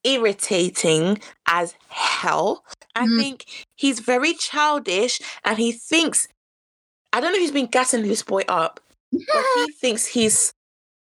[0.04, 2.64] irritating as hell.
[2.94, 3.18] I Mm.
[3.18, 6.28] think he's very childish and he thinks
[7.12, 8.80] I don't know if he's been gassing this boy up,
[9.12, 10.52] but he thinks he's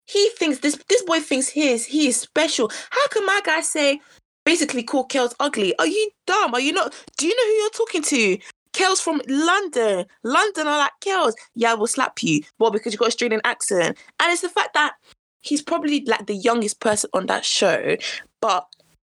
[0.07, 2.71] he thinks this this boy thinks he is he is special.
[2.89, 4.01] How can my guy say
[4.43, 5.77] basically call Kelz ugly?
[5.77, 6.53] Are you dumb?
[6.55, 6.93] Are you not?
[7.17, 8.37] Do you know who you're talking to?
[8.73, 10.05] Kelz from London.
[10.23, 11.33] London are like Kelz.
[11.55, 12.41] Yeah, I will slap you.
[12.57, 14.93] Well, because you've got a Australian accent, and it's the fact that
[15.41, 17.97] he's probably like the youngest person on that show,
[18.41, 18.67] but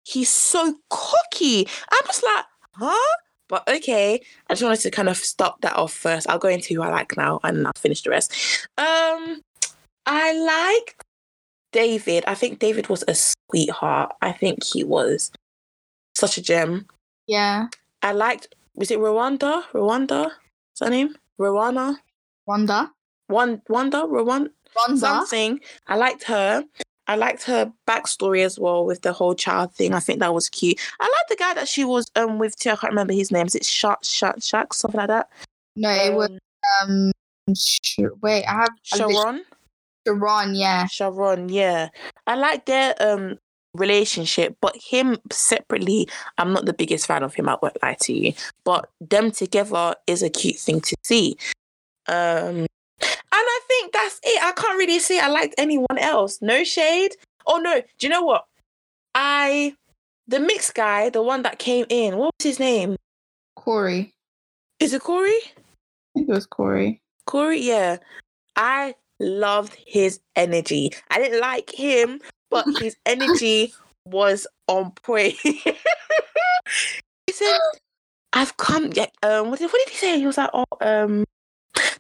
[0.03, 1.67] he's so cocky.
[1.91, 2.45] I'm just like,
[2.75, 3.17] huh?
[3.49, 6.29] But okay, I just wanted to kind of stop that off first.
[6.29, 8.33] I'll go into who I like now, and I'll finish the rest.
[8.79, 9.43] Um,
[10.07, 11.05] I liked
[11.73, 12.25] David.
[12.27, 14.13] I think David was a sweetheart.
[14.23, 15.31] I think he was
[16.15, 16.87] such a gem.
[17.27, 17.69] Yeah,
[18.03, 18.55] I liked.
[18.75, 19.63] Was it Rwanda?
[19.73, 20.27] Rwanda?
[20.27, 21.15] Is that her name?
[21.39, 21.97] Rwana?
[22.47, 22.91] Wanda.
[23.29, 23.99] One Wanda?
[23.99, 24.51] Rwanda?
[24.77, 24.97] Wanda.
[24.99, 25.61] Something.
[25.87, 26.65] I liked her.
[27.07, 29.93] I liked her backstory as well with the whole child thing.
[29.93, 30.81] I think that was cute.
[31.01, 32.71] I like the guy that she was um with too.
[32.71, 33.47] I can't remember his name.
[33.47, 35.29] Is it Shaq Shaq Shaq something like that?
[35.77, 36.31] No, it was
[36.83, 37.13] Um,
[37.49, 37.55] um.
[37.55, 39.41] Sh- wait, I have Sharron.
[40.09, 40.57] Sharron.
[40.59, 41.89] Yeah, Sharron, yeah.
[42.27, 43.39] I like their um
[43.75, 47.49] relationship, but him separately, I'm not the biggest fan of him.
[47.49, 48.33] I won't lie to you.
[48.65, 51.37] But them together is a cute thing to see.
[52.09, 52.67] Um
[53.69, 54.43] think that's it.
[54.43, 56.41] I can't really say I liked anyone else.
[56.41, 57.17] No shade.
[57.47, 58.45] Oh no, do you know what?
[59.15, 59.75] I
[60.27, 62.97] the mixed guy, the one that came in, what was his name?
[63.57, 64.15] Corey.
[64.81, 65.39] Is it Corey?
[65.47, 67.01] I think it was Corey.
[67.27, 67.99] Corey, yeah.
[68.57, 70.93] I loved his energy.
[71.11, 72.21] I didn't like him,
[72.51, 73.75] but his energy
[74.07, 75.35] was on point.
[75.43, 75.73] he
[77.31, 77.59] said,
[78.33, 80.19] I've come yeah, um what did, what did he say?
[80.19, 81.25] He was like, Oh, um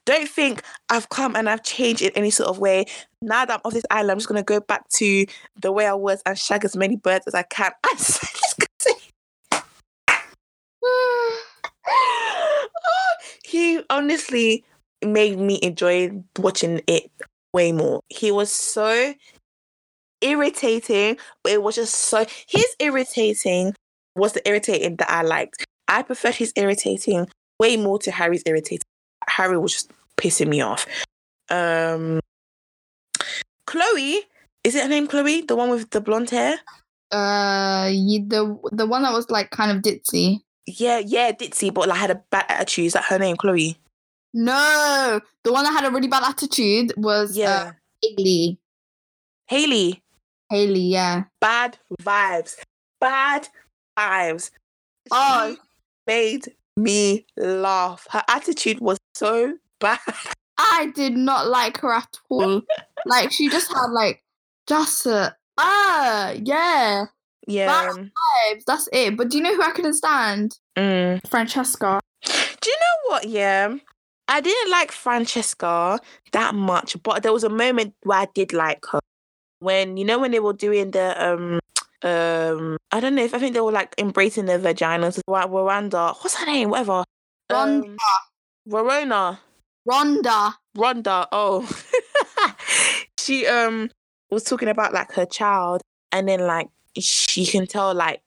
[0.06, 2.86] don't think I've come and I've changed in any sort of way.
[3.22, 5.26] Now that I'm off this island, I'm just gonna go back to
[5.60, 7.72] the way I was and shag as many birds as I can.
[7.84, 8.66] I said, "This guy
[10.86, 11.42] Oh,
[13.44, 14.64] he honestly
[15.04, 17.10] made me enjoy watching it
[17.52, 18.00] way more.
[18.08, 19.14] He was so
[20.20, 23.74] irritating, but it was just so his irritating
[24.16, 25.64] was the irritating that I liked.
[25.88, 27.28] I preferred his irritating
[27.60, 28.82] way more to Harry's irritating.
[29.28, 30.86] Harry was just pissing me off.
[31.50, 32.20] Um
[33.66, 34.20] Chloe,
[34.62, 35.42] is it her name Chloe?
[35.42, 36.56] The one with the blonde hair?
[37.10, 40.40] Uh, you, the the one that was like kind of ditzy.
[40.66, 42.86] Yeah, yeah, Ditzy, but like had a bad attitude.
[42.86, 43.76] Is that her name, Chloe?
[44.32, 47.50] No, the one that had a really bad attitude was Yeah.
[47.50, 47.72] uh,
[48.02, 48.58] Haley.
[49.46, 50.02] Haley.
[50.50, 51.24] Haley, yeah.
[51.40, 52.56] Bad vibes.
[53.00, 53.48] Bad
[53.98, 54.50] vibes.
[55.10, 55.56] Oh.
[56.06, 56.46] Made
[56.76, 58.06] me laugh.
[58.10, 59.98] Her attitude was so bad.
[60.58, 62.62] I did not like her at all.
[63.06, 64.22] like she just had like
[64.66, 67.06] just a ah yeah
[67.46, 67.92] Yeah.
[67.92, 68.62] vibes.
[68.66, 69.16] That's it.
[69.16, 70.58] But do you know who I couldn't stand?
[70.76, 71.20] Mm.
[71.28, 72.00] Francesca.
[72.24, 73.28] Do you know what?
[73.28, 73.74] Yeah.
[74.26, 76.00] I didn't like Francesca
[76.32, 79.00] that much, but there was a moment where I did like her.
[79.58, 81.58] When you know when they were doing the um
[82.02, 85.20] um I don't know if I think they were like embracing their vaginas.
[85.26, 86.70] Wa- Rwanda, what's her name?
[86.70, 87.04] Whatever.
[87.50, 87.96] Um,
[88.66, 89.40] Verona.
[89.88, 90.54] Rhonda.
[90.76, 91.26] Rhonda.
[91.32, 91.68] Oh,
[93.18, 93.90] she um
[94.30, 95.82] was talking about like her child,
[96.12, 98.20] and then like she can tell like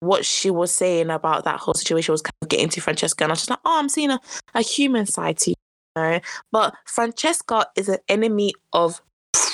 [0.00, 3.30] what she was saying about that whole situation was kind of getting to Francesca, and
[3.30, 4.20] I was just like, oh, I'm seeing a,
[4.54, 5.56] a human side to you,
[5.96, 6.20] know?
[6.52, 9.00] But Francesca is an enemy of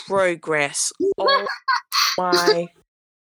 [0.07, 0.93] progress.
[1.19, 1.47] Oh
[2.19, 2.69] my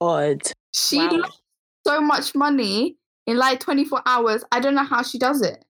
[0.01, 0.41] god!
[0.73, 1.11] She Wow.
[1.11, 1.41] lost
[1.85, 2.97] so much money
[3.27, 4.43] in like 24 hours.
[4.51, 5.63] I don't know how she does it.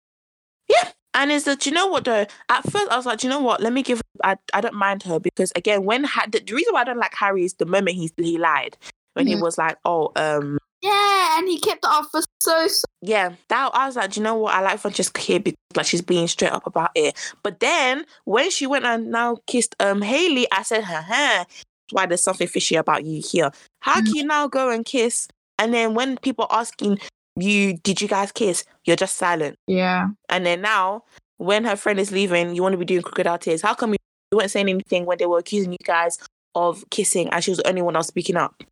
[1.14, 2.26] And is that, you know what though?
[2.50, 3.62] At first, I was like, you know what?
[3.62, 4.02] Let me give.
[4.24, 6.98] I, I don't mind her because again, when ha- the, the reason why I don't
[6.98, 8.78] like Harry is the moment he he lied
[9.14, 9.42] when he Mhm.
[9.42, 13.34] was like, oh, um, Yeah, and he kept it up for so, so yeah.
[13.50, 14.54] That I was like, do you know what?
[14.56, 17.16] I like Francesca here because like she's being straight up about it.
[17.44, 21.46] But then when she went and now kissed um Haley, I said, ha ha.
[21.92, 23.52] Why there's something fishy about you here?
[23.82, 24.06] How Mm.
[24.06, 25.28] can you now go and kiss?
[25.60, 27.00] And then when people asking
[27.36, 28.64] you, did you guys kiss?
[28.86, 29.58] You're just silent.
[29.68, 30.08] yeah.
[30.30, 31.04] And then now,
[31.38, 33.62] when her friend is leaving, you want to be doing crocodile tears.
[33.62, 33.98] How come you
[34.38, 36.18] weren't saying anything when they were accusing you guys
[36.56, 38.64] of kissing and she was the only one else speaking up?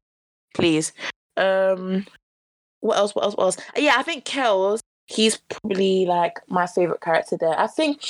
[0.54, 0.94] Please.
[1.38, 2.06] Um,
[2.82, 3.16] what else?
[3.16, 3.36] What else?
[3.36, 3.58] What else?
[3.76, 7.58] Yeah, I think Kelz, he's probably like my favorite character there.
[7.60, 8.02] I think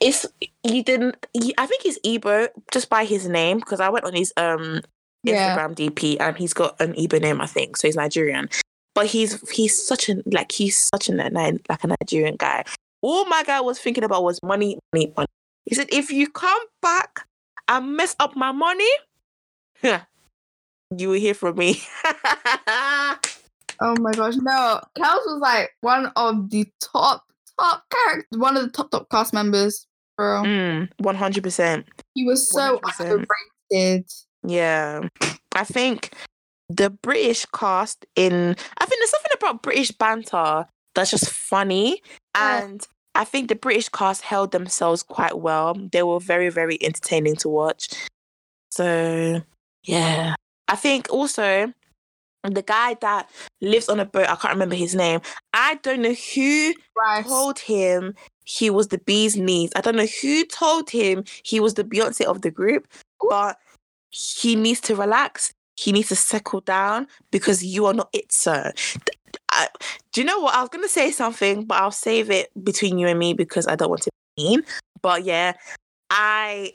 [0.00, 0.26] it's
[0.62, 1.26] he didn't.
[1.32, 4.80] He, I think he's Ebo just by his name because I went on his um
[5.22, 5.56] Yeah.
[5.56, 7.76] Instagram DP and he's got an Igbo name, I think.
[7.76, 8.48] So he's Nigerian.
[8.96, 12.64] But he's he's such a like he's such a Ni- like a Nigerian guy.
[13.02, 15.28] All my guy was thinking about was money, money, money.
[15.66, 17.26] He said, if you come back
[17.68, 18.88] and mess up my money,
[19.82, 21.80] you will hear from me.
[23.78, 24.36] Oh my gosh.
[24.36, 27.24] No, Kelz was like one of the top,
[27.60, 29.86] top characters, one of the top, top cast members,
[30.16, 30.42] bro.
[30.44, 31.84] mm, 100%.
[32.14, 33.26] He was so 100%.
[33.70, 34.10] underrated.
[34.46, 35.06] Yeah.
[35.54, 36.14] I think
[36.68, 42.02] the British cast in I think there's something about British banter that's just funny.
[42.34, 42.64] Yeah.
[42.64, 45.74] And I think the British cast held themselves quite well.
[45.74, 47.88] They were very, very entertaining to watch.
[48.70, 49.42] So
[49.84, 50.34] yeah.
[50.68, 51.72] I think also
[52.42, 53.30] the guy that
[53.60, 55.20] lives on a boat, I can't remember his name.
[55.52, 57.24] I don't know who Right.
[57.24, 58.14] told him
[58.44, 59.70] he was the bee's knees.
[59.76, 62.86] I don't know who told him he was the Beyonce of the group,
[63.28, 63.58] but
[64.10, 65.52] he needs to relax.
[65.76, 68.72] He needs to settle down because you are not it, sir.
[69.52, 69.68] I,
[70.12, 70.54] do you know what?
[70.54, 73.66] I was going to say something, but I'll save it between you and me because
[73.66, 74.62] I don't want to be mean.
[75.02, 75.52] But yeah,
[76.10, 76.72] I,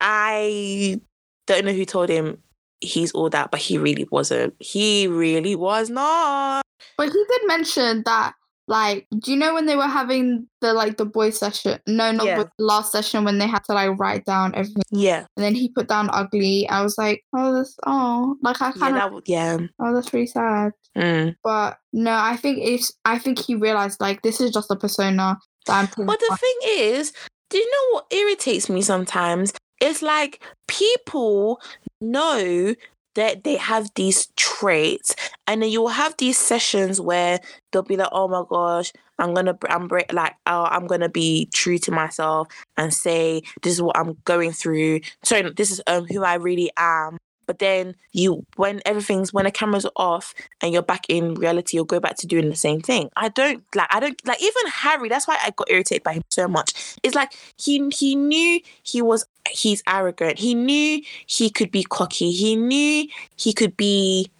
[0.00, 1.00] I
[1.46, 2.42] don't know who told him
[2.80, 4.54] he's all that, but he really wasn't.
[4.60, 6.62] He really was not.
[6.96, 8.34] But he did mention that,
[8.70, 11.80] like, do you know when they were having the like the boy session?
[11.88, 12.36] No, not Yeah.
[12.44, 15.68] boy, last session when they had to like write down everything, Yeah, and then he
[15.70, 16.68] put down ugly.
[16.68, 19.58] I was like, oh, that's oh, like I yeah, kind of, w- yeah.
[19.80, 20.70] oh, that's really sad.
[20.96, 21.34] Mm.
[21.42, 25.36] But no, I think it's, I think he realized like this is just a persona
[25.66, 26.06] that I'm.
[26.06, 26.38] But the on.
[26.38, 27.12] thing is,
[27.50, 29.52] do you know what irritates me sometimes?
[29.80, 31.60] It's like people
[32.00, 32.74] know
[33.14, 35.14] that they have these traits,
[35.46, 37.40] and then you'll have these sessions where
[37.72, 41.78] they'll be like, "Oh my gosh, I'm gonna, I'm like, oh, I'm gonna be true
[41.78, 45.00] to myself and say this is what I'm going through.
[45.30, 47.18] No, this is um who I really am."
[47.50, 51.76] But then you, when everything's when the cameras are off and you're back in reality,
[51.76, 53.10] you'll go back to doing the same thing.
[53.16, 53.88] I don't like.
[53.90, 55.08] I don't like even Harry.
[55.08, 56.96] That's why I got irritated by him so much.
[57.02, 60.38] It's like he he knew he was he's arrogant.
[60.38, 62.30] He knew he could be cocky.
[62.30, 64.30] He knew he could be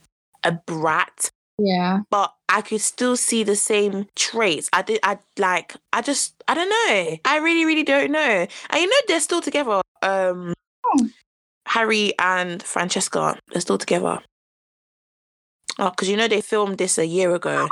[0.44, 1.32] a brat.
[1.58, 4.70] yeah, But I could still see the same traits.
[4.72, 5.00] I did.
[5.02, 5.74] I like.
[5.92, 6.40] I just.
[6.46, 7.16] I don't know.
[7.24, 8.46] I really, really don't know.
[8.70, 9.80] And you know, they're still together.
[10.00, 10.54] Um,
[10.86, 11.08] Oh.
[11.66, 13.38] Harry and Francesca.
[13.52, 14.20] They're still together.
[15.78, 17.66] Oh, because you know they filmed this a year ago.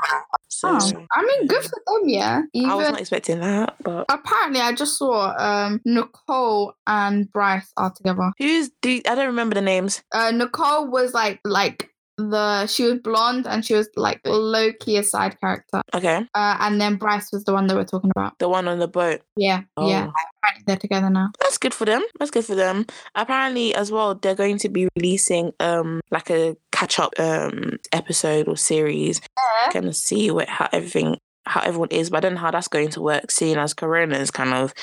[0.48, 2.43] So oh, I mean, good for them, yeah.
[2.65, 3.77] I was not expecting that.
[3.82, 8.32] But apparently, I just saw um Nicole and Bryce are together.
[8.39, 9.06] who's the?
[9.06, 10.02] I don't remember the names.
[10.12, 14.97] Uh, Nicole was like like the she was blonde and she was like low key
[14.99, 15.81] a side character.
[15.95, 16.16] Okay.
[16.35, 18.39] Uh, and then Bryce was the one that we're talking about.
[18.39, 19.23] The one on the boat.
[19.36, 20.09] Yeah, yeah.
[20.09, 20.12] Oh.
[20.43, 21.31] Apparently They're together now.
[21.40, 22.03] That's good for them.
[22.19, 22.86] That's good for them.
[23.15, 28.49] Apparently, as well, they're going to be releasing um like a catch up um episode
[28.49, 29.20] or series,
[29.65, 29.73] Yeah.
[29.73, 31.16] kind of see what how everything
[31.47, 32.11] how everyone is.
[32.11, 34.74] But I don't know how that's going to work, seeing as Corona is kind of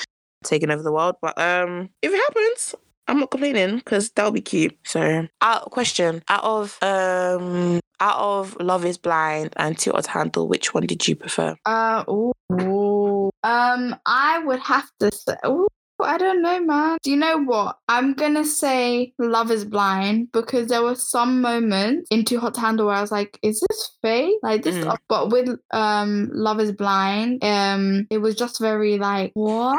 [0.42, 1.16] taking over the world.
[1.20, 2.74] But um, if it happens.
[3.08, 4.76] I'm not complaining because that'll be cute.
[4.84, 10.10] So, out question: out of um, out of Love Is Blind and Too Hot to
[10.10, 11.56] Handle, which one did you prefer?
[11.64, 13.30] Uh, ooh, ooh.
[13.42, 15.36] Um, I would have to say.
[15.46, 15.68] Ooh,
[16.00, 16.98] I don't know, man.
[17.02, 17.78] Do you know what?
[17.88, 22.60] I'm gonna say Love is Blind because there were some moments in Too Hot to
[22.60, 24.36] Handle where I was like, "Is this fake?
[24.42, 24.96] Like this?" Mm.
[25.08, 29.78] But with um Love is Blind, um, it was just very like, "What?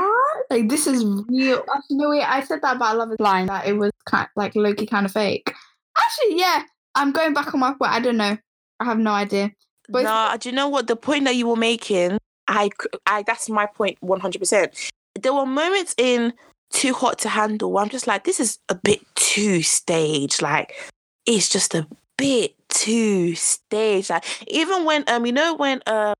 [0.49, 2.23] Like this is real?" Actually, no, wait.
[2.23, 5.11] I said that about Love is Blind that it was kind like Loki kind of
[5.11, 5.53] fake.
[5.97, 6.63] Actually, yeah.
[6.95, 7.91] I'm going back on my point.
[7.91, 8.37] I don't know.
[8.79, 9.51] I have no idea.
[9.89, 12.17] But it's- no, do you know what the point that you were making?
[12.47, 12.69] I,
[13.05, 13.97] I that's my point.
[14.01, 14.73] One hundred percent.
[15.19, 16.33] There were moments in
[16.71, 20.41] Too Hot to Handle where I'm just like, this is a bit too staged.
[20.41, 20.73] Like,
[21.25, 21.87] it's just a
[22.17, 24.09] bit too staged.
[24.09, 26.13] Like, even when um, you know when uh,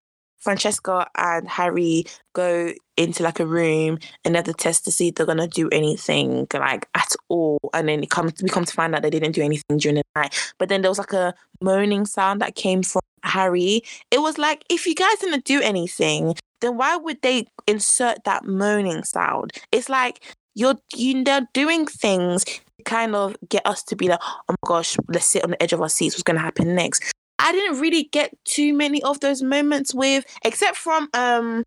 [0.48, 5.10] Francesca and Harry go into like a room and they have to test to see
[5.10, 8.74] if they're gonna do anything like at all, and then it comes we come to
[8.74, 10.54] find out they didn't do anything during the night.
[10.58, 13.82] But then there was like a moaning sound that came from Harry.
[14.10, 18.46] It was like if you guys didn't do anything, then why would they insert that
[18.46, 19.52] moaning sound?
[19.74, 20.24] It's like
[20.56, 24.56] you're you they're doing things to kind of get us to be like, oh my
[24.66, 26.16] gosh, let's sit on the edge of our seats.
[26.16, 27.12] What's gonna happen next?
[27.40, 31.64] I didn't really get too many of those moments with, except from um,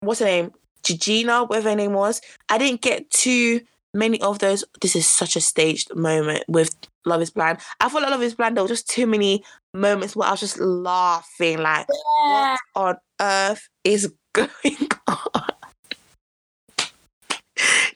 [0.00, 0.52] what's her name,
[0.82, 2.20] Giannina, whatever her name was.
[2.48, 3.60] I didn't get too
[3.94, 4.64] many of those.
[4.80, 7.58] This is such a staged moment with Love Is Blind.
[7.80, 8.56] I thought Love Is Blind.
[8.56, 11.86] There were just too many moments where I was just laughing, like,
[12.24, 15.52] what on earth is going on?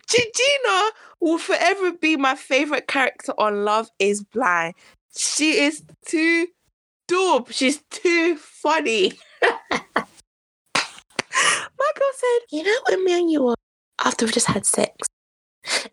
[0.09, 4.75] Giannina will forever be my favorite character on Love Is Blind.
[5.17, 6.47] She is too
[7.09, 7.51] dope.
[7.53, 9.13] She's too funny.
[11.79, 13.55] Michael said, "You know when me and you were
[14.05, 15.09] after we just had sex,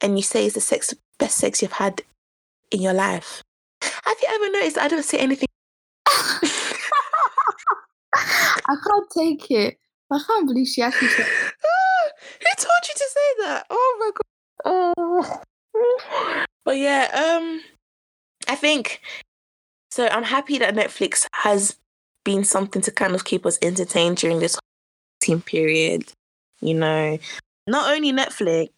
[0.01, 2.01] and you say it's the sex best sex you've had
[2.71, 3.43] in your life.
[3.81, 5.47] Have you ever noticed I don't say anything?"
[8.13, 9.77] I can't take it.
[10.11, 11.25] I can't believe she actually said.
[12.41, 13.65] Who told you to say that?
[13.69, 14.23] Oh my god.
[14.65, 15.41] Oh.
[16.65, 17.61] But yeah, um
[18.47, 19.01] I think
[19.91, 21.75] so I'm happy that Netflix has
[22.23, 24.57] been something to kind of keep us entertained during this
[25.21, 26.11] team period.
[26.61, 27.17] You know,
[27.67, 28.69] not only Netflix,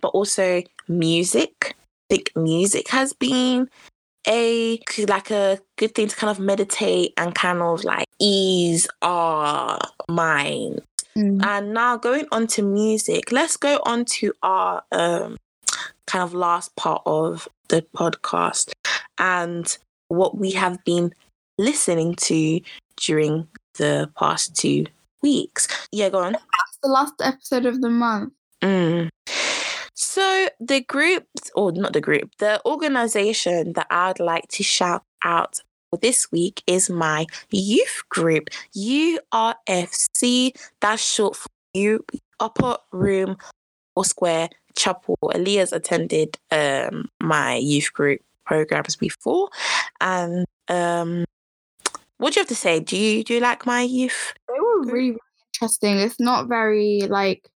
[0.00, 1.74] but also music.
[2.10, 3.68] I think music has been
[4.26, 4.78] a
[5.08, 9.78] like a good thing to kind of meditate and kind of like ease our
[10.08, 10.82] mind
[11.16, 11.44] Mm.
[11.46, 15.36] and now going on to music, let's go on to our um,
[16.08, 18.72] kind of last part of the podcast
[19.16, 19.78] and
[20.16, 21.14] what we have been
[21.58, 22.60] listening to
[22.96, 24.86] during the past two
[25.22, 25.68] weeks.
[25.92, 26.32] Yeah, go on.
[26.32, 28.32] That's the last episode of the month.
[28.62, 29.08] Mm.
[29.94, 35.60] So the group, or not the group, the organization that I'd like to shout out
[35.90, 40.52] for this week is my youth group, URFC.
[40.80, 42.04] That's short for you
[42.40, 43.36] Upper Room
[43.96, 45.16] or Square Chapel.
[45.34, 49.48] Elias attended um, my youth group programs before,
[50.00, 51.24] and um,
[52.18, 52.80] what do you have to say?
[52.80, 54.34] Do you do you like my youth?
[54.48, 55.18] They were really, really
[55.54, 55.98] interesting.
[55.98, 57.48] It's not very like,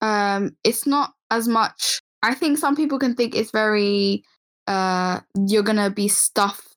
[0.00, 2.00] um, it's not as much.
[2.22, 4.24] I think some people can think it's very,
[4.66, 6.76] uh, you're gonna be stuffed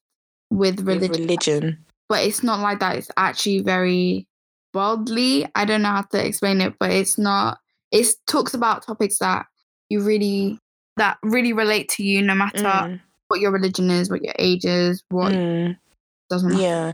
[0.49, 1.85] with with religion, religion?
[2.09, 2.97] but it's not like that.
[2.97, 4.27] It's actually very
[4.73, 5.47] worldly.
[5.55, 7.59] I don't know how to explain it, but it's not.
[7.91, 9.45] It talks about topics that
[9.89, 10.59] you really
[10.97, 14.65] that really relate to you, no matter Mm, what your religion is, what your age
[14.65, 15.77] is, what mm.
[16.29, 16.57] doesn't.
[16.57, 16.93] Yeah,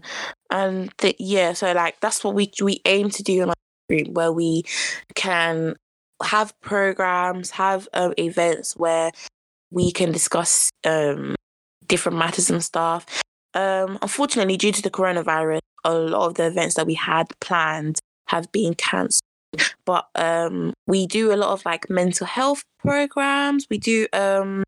[0.50, 3.56] and th- yeah, so like that's what we we aim to do in our
[3.90, 4.64] group, where we
[5.16, 5.76] can
[6.24, 9.12] have programs, have um, events where
[9.72, 11.36] we can discuss um,
[11.88, 13.06] different matters and stuff.
[13.54, 18.00] Um, unfortunately, due to the coronavirus, a lot of the events that we had planned
[18.28, 19.22] have been cancelled.
[19.86, 23.66] But um, we do a lot of like mental health programs.
[23.70, 24.64] We do um,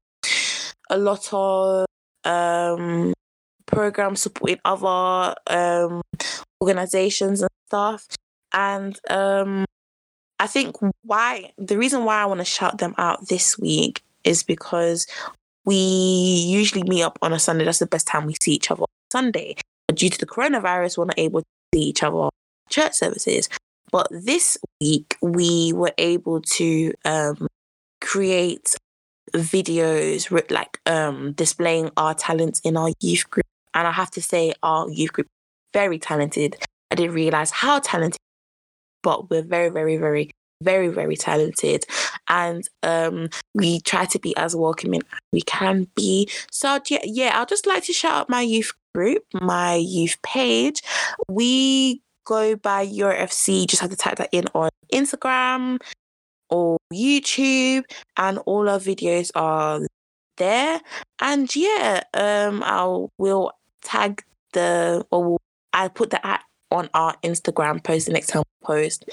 [0.92, 1.86] a lot of
[2.26, 3.14] um,
[3.66, 6.02] programs supporting other um,
[6.62, 8.06] organizations and stuff.
[8.54, 9.66] And um,
[10.40, 14.44] I think why the reason why I want to shout them out this week is
[14.44, 15.08] because
[15.66, 17.66] we usually meet up on a Sunday.
[17.66, 19.56] That's the best time we see each other on Sunday.
[19.88, 22.30] But due to the coronavirus, we're not able to see each other on
[22.70, 23.50] church services.
[23.92, 27.48] But this week, we were able to um,
[28.00, 28.76] create
[29.34, 33.46] videos like um, displaying our talents in our youth group.
[33.74, 35.28] And I have to say, our youth group
[35.74, 36.58] very talented.
[36.92, 38.20] I didn't realize how talented,
[39.04, 40.32] but we're very, very, very,
[40.62, 41.86] very, very talented.
[42.28, 46.30] And um, we try to be as welcoming as we can be.
[46.52, 50.82] So yeah, yeah, I'd just like to shout out my youth group, my youth page.
[51.30, 53.68] We go by UFC.
[53.68, 55.80] Just have to type that in on Instagram
[56.52, 57.84] or YouTube,
[58.18, 59.82] and all our videos are
[60.38, 60.82] there.
[61.20, 64.24] And yeah, um, I will tag
[64.54, 65.42] the or we'll,
[65.74, 69.06] I put the at on our Instagram post the next time we post,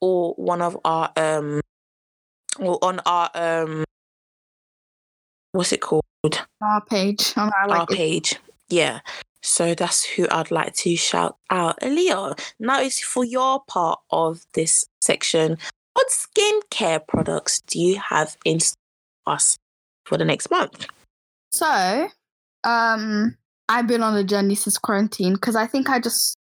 [0.00, 1.60] or one of our um,
[2.58, 3.84] or on our um,
[5.52, 6.02] what's it called?
[6.60, 7.32] Our page.
[7.36, 8.36] On our, like, our page.
[8.68, 9.00] Yeah.
[9.42, 11.76] So that's who I'd like to shout out.
[11.82, 15.58] Leo, now it's for your part of this section.
[15.94, 18.58] What skincare products do you have in
[19.26, 19.56] us
[20.04, 20.86] for the next month?
[21.52, 22.08] So,
[22.64, 23.36] um,
[23.68, 26.36] I've been on a journey since quarantine because I think I just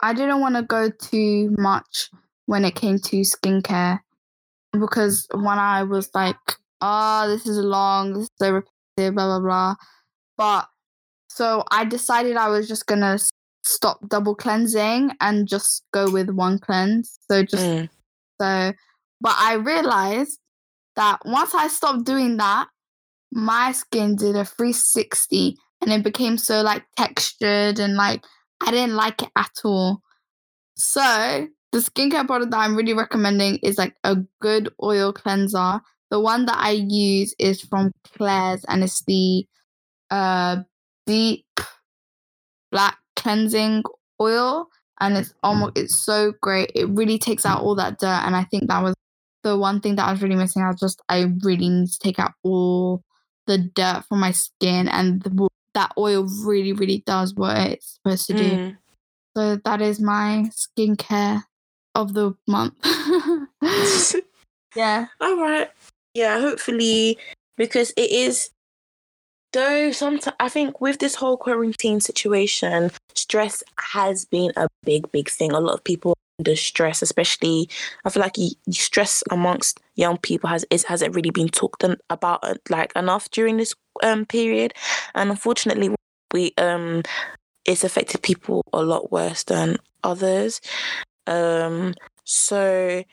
[0.00, 2.10] I didn't want to go too much
[2.46, 4.00] when it came to skincare
[4.72, 6.36] because when I was like,
[6.80, 9.74] oh, this is long, this is so repetitive, blah blah blah.
[10.38, 10.68] But
[11.28, 13.18] so I decided I was just gonna
[13.62, 17.18] stop double cleansing and just go with one cleanse.
[17.30, 17.88] So just mm.
[18.40, 18.72] So,
[19.20, 20.38] but I realized
[20.96, 22.68] that once I stopped doing that,
[23.32, 28.24] my skin did a 360 and it became so like textured and like
[28.66, 30.00] I didn't like it at all.
[30.76, 35.80] So the skincare product that I'm really recommending is like a good oil cleanser.
[36.10, 39.46] The one that I use is from Klairs and it's the
[40.10, 40.62] uh
[41.06, 41.46] deep
[42.72, 43.84] black cleansing
[44.20, 44.68] oil
[45.00, 46.70] and it's almost it's so great.
[46.74, 48.94] It really takes out all that dirt and I think that was
[49.42, 50.62] the one thing that I was really missing.
[50.62, 53.02] I was just I really need to take out all
[53.46, 58.26] the dirt from my skin and the, that oil really really does what it's supposed
[58.26, 58.50] to do.
[58.50, 58.76] Mm.
[59.36, 61.42] So that is my skincare
[61.94, 62.74] of the month.
[64.76, 65.06] yeah.
[65.20, 65.70] All right.
[66.14, 67.18] Yeah, hopefully
[67.56, 68.50] because it is
[69.52, 73.62] though sometimes I think with this whole quarantine situation, stress
[73.92, 75.52] has been a big, big thing.
[75.52, 77.68] A lot of people under stress, especially
[78.04, 78.36] I feel like
[78.70, 83.56] stress amongst young people has is hasn't really been talked about uh, like enough during
[83.58, 84.72] this um period,
[85.14, 85.94] and unfortunately,
[86.32, 87.02] we um
[87.64, 90.60] it's affected people a lot worse than others.
[91.26, 91.94] Um,
[92.24, 93.04] so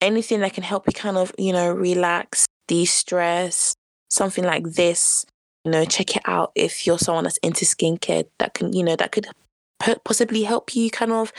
[0.00, 3.74] anything that can help you kind of you know relax, de-stress,
[4.12, 5.24] something like this
[5.64, 8.94] you know check it out if you're someone that's into skincare that can you know
[8.94, 9.26] that could
[10.04, 11.32] possibly help you kind of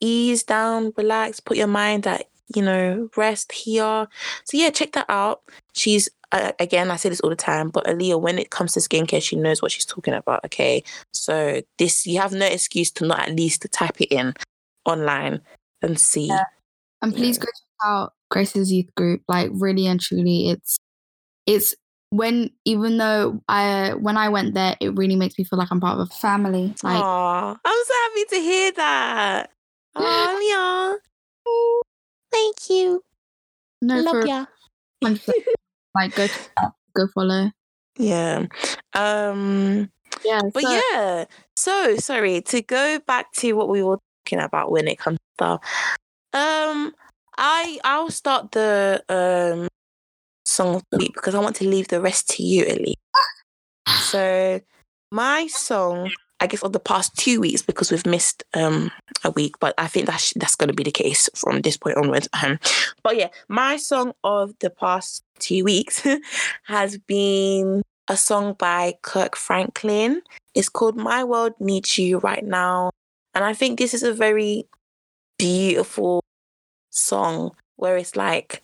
[0.00, 4.06] ease down relax put your mind at you know rest here
[4.44, 5.40] so yeah check that out
[5.72, 8.80] she's uh, again i say this all the time but Aliyah when it comes to
[8.80, 10.82] skincare she knows what she's talking about okay
[11.14, 14.34] so this you have no excuse to not at least type it in
[14.84, 15.40] online
[15.82, 16.44] and see yeah.
[17.00, 17.44] and please yeah.
[17.44, 20.78] go check out grace's youth group like really and truly it's
[21.46, 21.74] it's
[22.10, 25.80] when even though I when I went there, it really makes me feel like I'm
[25.80, 26.74] part of a family.
[26.82, 29.50] Like, Aww, I'm so happy to hear that.
[29.98, 30.96] Oh yeah,
[32.30, 33.02] thank you.
[33.80, 34.44] No, love ya.
[35.94, 36.26] like go
[36.94, 37.50] go follow.
[37.96, 38.44] Yeah.
[38.92, 39.90] Um.
[40.22, 40.42] Yeah.
[40.52, 41.24] But so, yeah.
[41.56, 45.24] So sorry to go back to what we were talking about when it comes to
[45.34, 45.60] stuff.
[46.34, 46.94] Um.
[47.38, 49.68] I I'll start the um
[50.46, 52.96] song of the week because I want to leave the rest to you, Ellie.
[53.88, 54.60] So
[55.10, 56.10] my song,
[56.40, 58.90] I guess, of the past two weeks because we've missed um,
[59.24, 61.96] a week, but I think that's that's going to be the case from this point
[61.96, 62.28] onwards.
[62.42, 62.58] Um,
[63.02, 66.06] but yeah, my song of the past two weeks
[66.64, 70.22] has been a song by Kirk Franklin.
[70.54, 72.90] It's called "My World Needs You Right Now,"
[73.34, 74.64] and I think this is a very
[75.38, 76.22] beautiful
[76.90, 78.62] song where it's like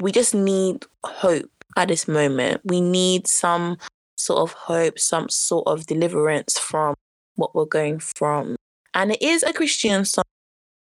[0.00, 2.60] we just need hope at this moment.
[2.64, 3.78] We need some
[4.16, 6.94] sort of hope, some sort of deliverance from
[7.36, 8.56] what we're going from.
[8.94, 10.24] And it is a Christian song,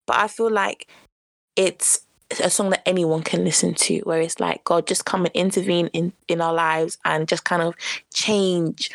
[0.05, 0.87] but I feel like
[1.55, 2.01] it's
[2.43, 5.87] a song that anyone can listen to, where it's like God just come and intervene
[5.87, 7.75] in, in our lives and just kind of
[8.13, 8.91] change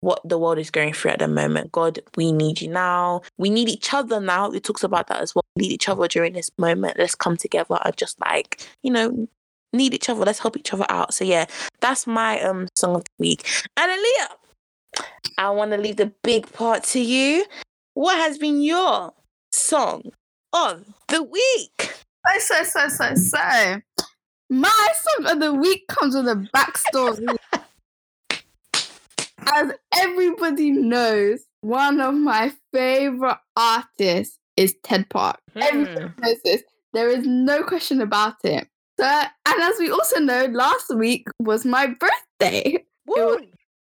[0.00, 1.72] what the world is going through at the moment.
[1.72, 3.22] God, we need you now.
[3.38, 4.50] We need each other now.
[4.50, 5.44] It talks about that as well.
[5.56, 6.98] We need each other during this moment.
[6.98, 9.28] Let's come together and just like, you know,
[9.72, 10.24] need each other.
[10.24, 11.14] Let's help each other out.
[11.14, 11.46] So yeah,
[11.80, 13.46] that's my um song of the week.
[13.76, 15.04] And Aliyah,
[15.38, 17.44] I want to leave the big part to you.
[17.94, 19.12] What has been your
[19.52, 20.10] song
[20.52, 21.92] of the week?
[22.38, 23.80] So, so, so, so, so.
[24.48, 27.36] My song of the week comes with a backstory.
[29.54, 35.40] As everybody knows, one of my favorite artists is Ted Park.
[35.56, 36.20] Everybody Hmm.
[36.22, 36.62] knows this.
[36.92, 38.68] There is no question about it.
[38.98, 42.84] So, and as we also know, last week was my birthday.
[43.06, 43.38] Woo.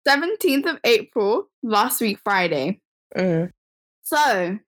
[0.07, 2.81] 17th of April, last week, Friday.
[3.17, 3.51] Mm.
[4.03, 4.59] So,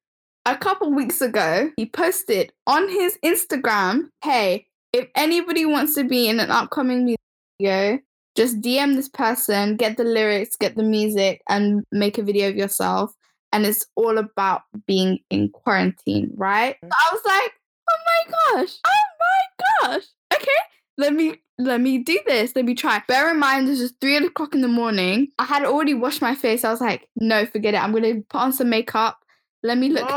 [0.44, 6.28] a couple weeks ago, he posted on his Instagram, "Hey, if anybody wants to be
[6.28, 7.20] in an upcoming music
[7.58, 7.98] video,
[8.36, 12.56] just DM this person, get the lyrics, get the music, and make a video of
[12.56, 13.14] yourself."
[13.52, 16.76] And it's all about being in quarantine, right?
[16.82, 17.52] So I was like,
[17.90, 18.78] "Oh my gosh!
[18.86, 20.04] Oh my gosh!
[20.34, 20.60] Okay,
[20.96, 22.54] let me let me do this.
[22.56, 25.28] Let me try." Bear in mind, this is three o'clock in the morning.
[25.38, 26.64] I had already washed my face.
[26.64, 27.82] I was like, "No, forget it.
[27.82, 29.18] I'm gonna put on some makeup."
[29.62, 30.08] Let me look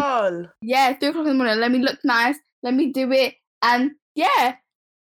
[0.61, 1.59] yeah, three o'clock in the morning.
[1.59, 2.37] Let me look nice.
[2.63, 3.35] Let me do it.
[3.61, 4.55] And yeah,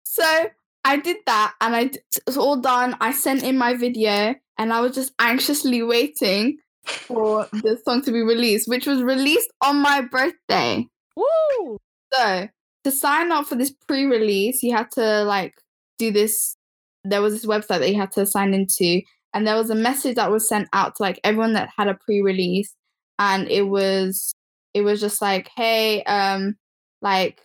[0.04, 0.50] so
[0.84, 2.96] I did that and I d- it's all done.
[3.00, 8.12] I sent in my video and I was just anxiously waiting for the song to
[8.12, 10.88] be released, which was released on my birthday.
[11.16, 11.78] Woo.
[12.14, 12.48] So
[12.84, 15.54] to sign up for this pre-release, you had to like
[15.98, 16.56] do this.
[17.04, 19.02] There was this website that you had to sign into,
[19.34, 21.96] and there was a message that was sent out to like everyone that had a
[21.96, 22.76] pre-release,
[23.20, 24.34] and it was
[24.74, 26.56] it was just like, hey, um,
[27.02, 27.42] like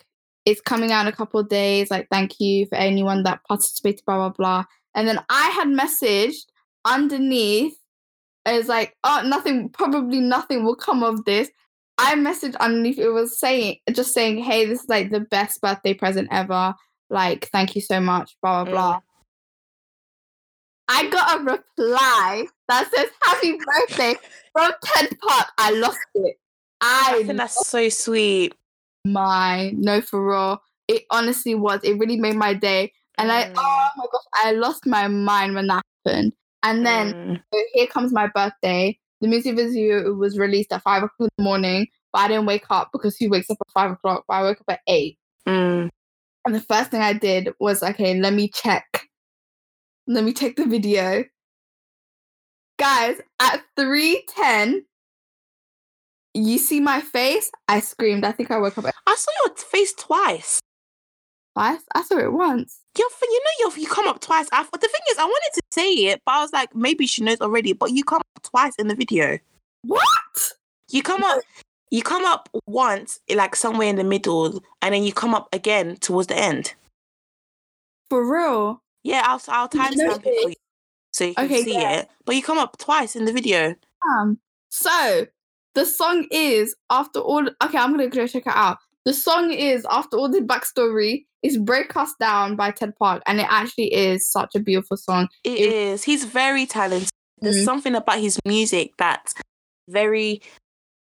[0.46, 1.90] it's coming out in a couple of days.
[1.90, 4.64] Like, thank you for anyone that participated, blah blah blah.
[4.94, 6.46] And then I had messaged
[6.84, 7.74] underneath.
[8.46, 11.50] It's like, oh, nothing, probably nothing will come of this.
[11.98, 15.94] I messaged underneath it was saying just saying, hey, this is like the best birthday
[15.94, 16.74] present ever.
[17.10, 18.96] Like, thank you so much, blah blah blah.
[18.96, 19.02] Mm.
[20.88, 23.58] I got a reply that says happy
[23.88, 24.14] birthday
[24.52, 25.48] from Ted Park.
[25.58, 26.36] I lost it.
[26.80, 28.54] I I think that's so sweet.
[29.12, 30.58] My no for real.
[30.88, 31.80] It honestly was.
[31.82, 32.92] It really made my day.
[33.18, 33.54] And I Mm.
[33.56, 36.32] oh my gosh, I lost my mind when that happened.
[36.62, 37.42] And then Mm.
[37.52, 38.98] so here comes my birthday.
[39.20, 42.66] The music video was released at five o'clock in the morning, but I didn't wake
[42.70, 44.24] up because who wakes up at five o'clock?
[44.28, 45.18] But I woke up at eight.
[45.48, 45.88] Mm.
[46.44, 48.84] And the first thing I did was, okay, let me check.
[50.06, 51.24] Let me check the video.
[52.78, 54.82] Guys, at 3.10,
[56.36, 57.50] you see my face?
[57.68, 58.24] I screamed.
[58.24, 60.60] I think I woke up I saw your face twice.
[61.54, 61.80] five.
[61.94, 62.80] I saw it once.
[62.96, 64.48] You know, you you come up twice.
[64.52, 67.22] I, the thing is, I wanted to say it, but I was like, maybe she
[67.22, 67.72] knows already.
[67.72, 69.38] But you come up twice in the video.
[69.82, 70.52] What?
[70.90, 71.40] You come up,
[71.90, 75.96] you come up once, like somewhere in the middle, and then you come up again
[75.96, 76.74] towards the end.
[78.10, 78.82] For real?
[79.02, 80.56] Yeah, I'll I'll timestamp it for you
[81.12, 82.00] so you can Okay, see yeah.
[82.00, 82.10] it.
[82.24, 83.74] But you come up twice in the video.
[84.08, 84.38] Um,
[84.68, 85.26] so
[85.76, 87.46] the song is after all.
[87.62, 88.78] Okay, I'm gonna go check it out.
[89.04, 93.38] The song is after all the backstory is "Break Us Down" by Ted Park, and
[93.38, 95.28] it actually is such a beautiful song.
[95.44, 96.02] It It- is.
[96.04, 97.10] He's very talented.
[97.40, 97.64] There's Mm.
[97.64, 99.32] something about his music that's
[99.88, 100.40] very.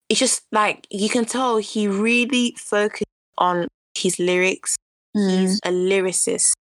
[0.08, 3.04] It's just like you can tell he really focused
[3.38, 4.76] on his lyrics.
[5.16, 5.30] Mm.
[5.40, 6.52] He's a lyricist,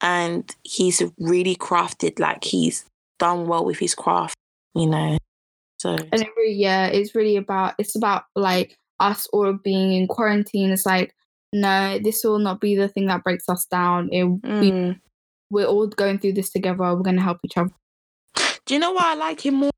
[0.00, 2.18] and he's really crafted.
[2.20, 2.84] Like he's
[3.18, 4.36] done well with his craft,
[4.74, 5.18] you know.
[5.80, 10.06] So and every year yeah, it's really about it's about like us all being in
[10.08, 10.70] quarantine.
[10.70, 11.14] It's like
[11.52, 14.08] no, this will not be the thing that breaks us down.
[14.12, 15.00] It we, mm.
[15.50, 16.76] we're all going through this together.
[16.78, 17.70] We're gonna help each other.
[18.66, 19.70] do you know why I like him more?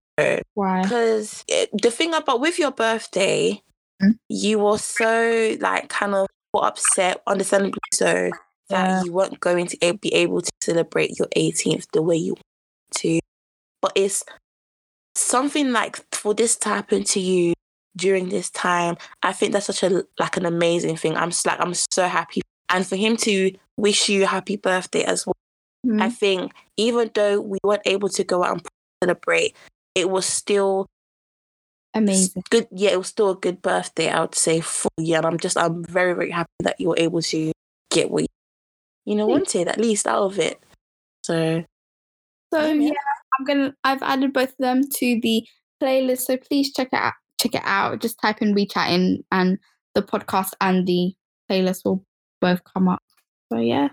[0.54, 0.82] Why?
[0.82, 3.62] Because the thing about with your birthday,
[4.02, 4.18] Mm.
[4.28, 8.30] you were so like kind of upset, understandably so,
[8.68, 9.02] that Yeah.
[9.04, 12.42] you weren't going to be able to celebrate your 18th the way you want
[12.96, 13.20] to.
[13.80, 14.24] But it's
[15.14, 17.54] something like for this to happen to you
[17.96, 18.96] during this time.
[19.22, 21.16] I think that's such a like an amazing thing.
[21.16, 25.04] I'm just like I'm so happy, and for him to wish you a happy birthday
[25.04, 25.34] as well.
[25.98, 26.12] I Mm.
[26.18, 28.66] think even though we weren't able to go out and
[29.02, 29.54] celebrate,
[29.94, 30.86] it was still
[31.94, 32.42] Amazing.
[32.50, 32.68] good.
[32.70, 34.08] Yeah, it was still a good birthday.
[34.10, 36.98] I would say for you, and I'm just I'm very very happy that you were
[36.98, 37.52] able to
[37.90, 38.28] get what you,
[39.06, 40.60] you know wanted at least out of it.
[41.24, 41.64] So
[42.52, 42.92] So Yeah, yeah, man.
[43.38, 43.74] I'm gonna.
[43.84, 45.46] I've added both of them to the
[45.82, 46.22] playlist.
[46.22, 47.14] So please check it out.
[47.40, 48.00] Check it out.
[48.00, 49.58] Just type in We Chattin, and
[49.94, 51.14] the podcast and the
[51.50, 52.04] playlist will
[52.40, 53.02] both come up.
[53.52, 53.88] So yeah,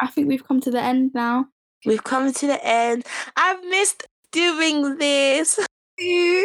[0.00, 1.46] I think we've come to the end now.
[1.86, 3.06] we've come to the end.
[3.36, 5.58] I've missed doing this.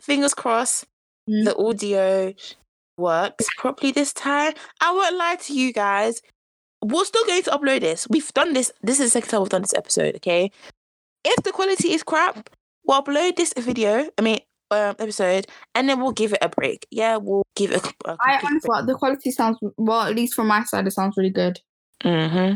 [0.00, 0.86] Fingers crossed.
[1.28, 1.44] Mm.
[1.44, 2.32] the audio
[2.96, 4.54] works properly this time.
[4.80, 6.22] I won't lie to you guys.
[6.82, 8.06] We're still going to upload this.
[8.08, 8.70] We've done this.
[8.82, 10.16] This is the second time we've done this episode.
[10.16, 10.50] Okay,
[11.24, 12.50] if the quality is crap,
[12.86, 14.08] we'll upload this video.
[14.16, 14.38] I mean,
[14.70, 16.86] um, episode, and then we'll give it a break.
[16.90, 17.84] Yeah, we'll give it.
[18.04, 20.02] A, a I honestly, the quality sounds well.
[20.02, 21.60] At least from my side, it sounds really good.
[22.02, 22.54] hmm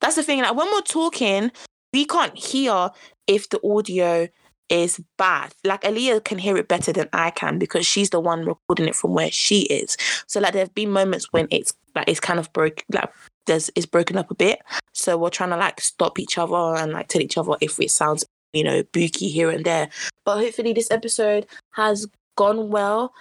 [0.00, 0.42] That's the thing.
[0.42, 1.50] Like when we're talking,
[1.92, 2.90] we can't hear
[3.26, 4.28] if the audio
[4.68, 5.54] is bad.
[5.64, 8.96] Like Aliyah can hear it better than I can because she's the one recording it
[8.96, 9.96] from where she is.
[10.26, 13.10] So like there've been moments when it's like it's kind of broke like
[13.46, 14.60] there's it's broken up a bit.
[14.92, 17.90] So we're trying to like stop each other and like tell each other if it
[17.90, 19.88] sounds, you know, booky here and there.
[20.24, 22.06] But hopefully this episode has
[22.36, 23.12] gone well.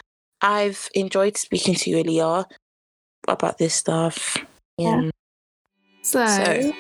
[0.42, 2.46] I've enjoyed speaking to you, Aliyah,
[3.28, 4.38] about this stuff.
[4.78, 4.94] Yeah.
[5.00, 5.12] And
[6.02, 6.74] So, So-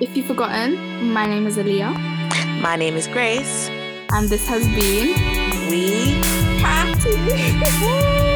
[0.00, 3.68] if you've forgotten, my name is Aliyah, my name is Grace.
[4.12, 5.14] and this has been
[5.70, 6.20] We
[6.62, 8.24] Party.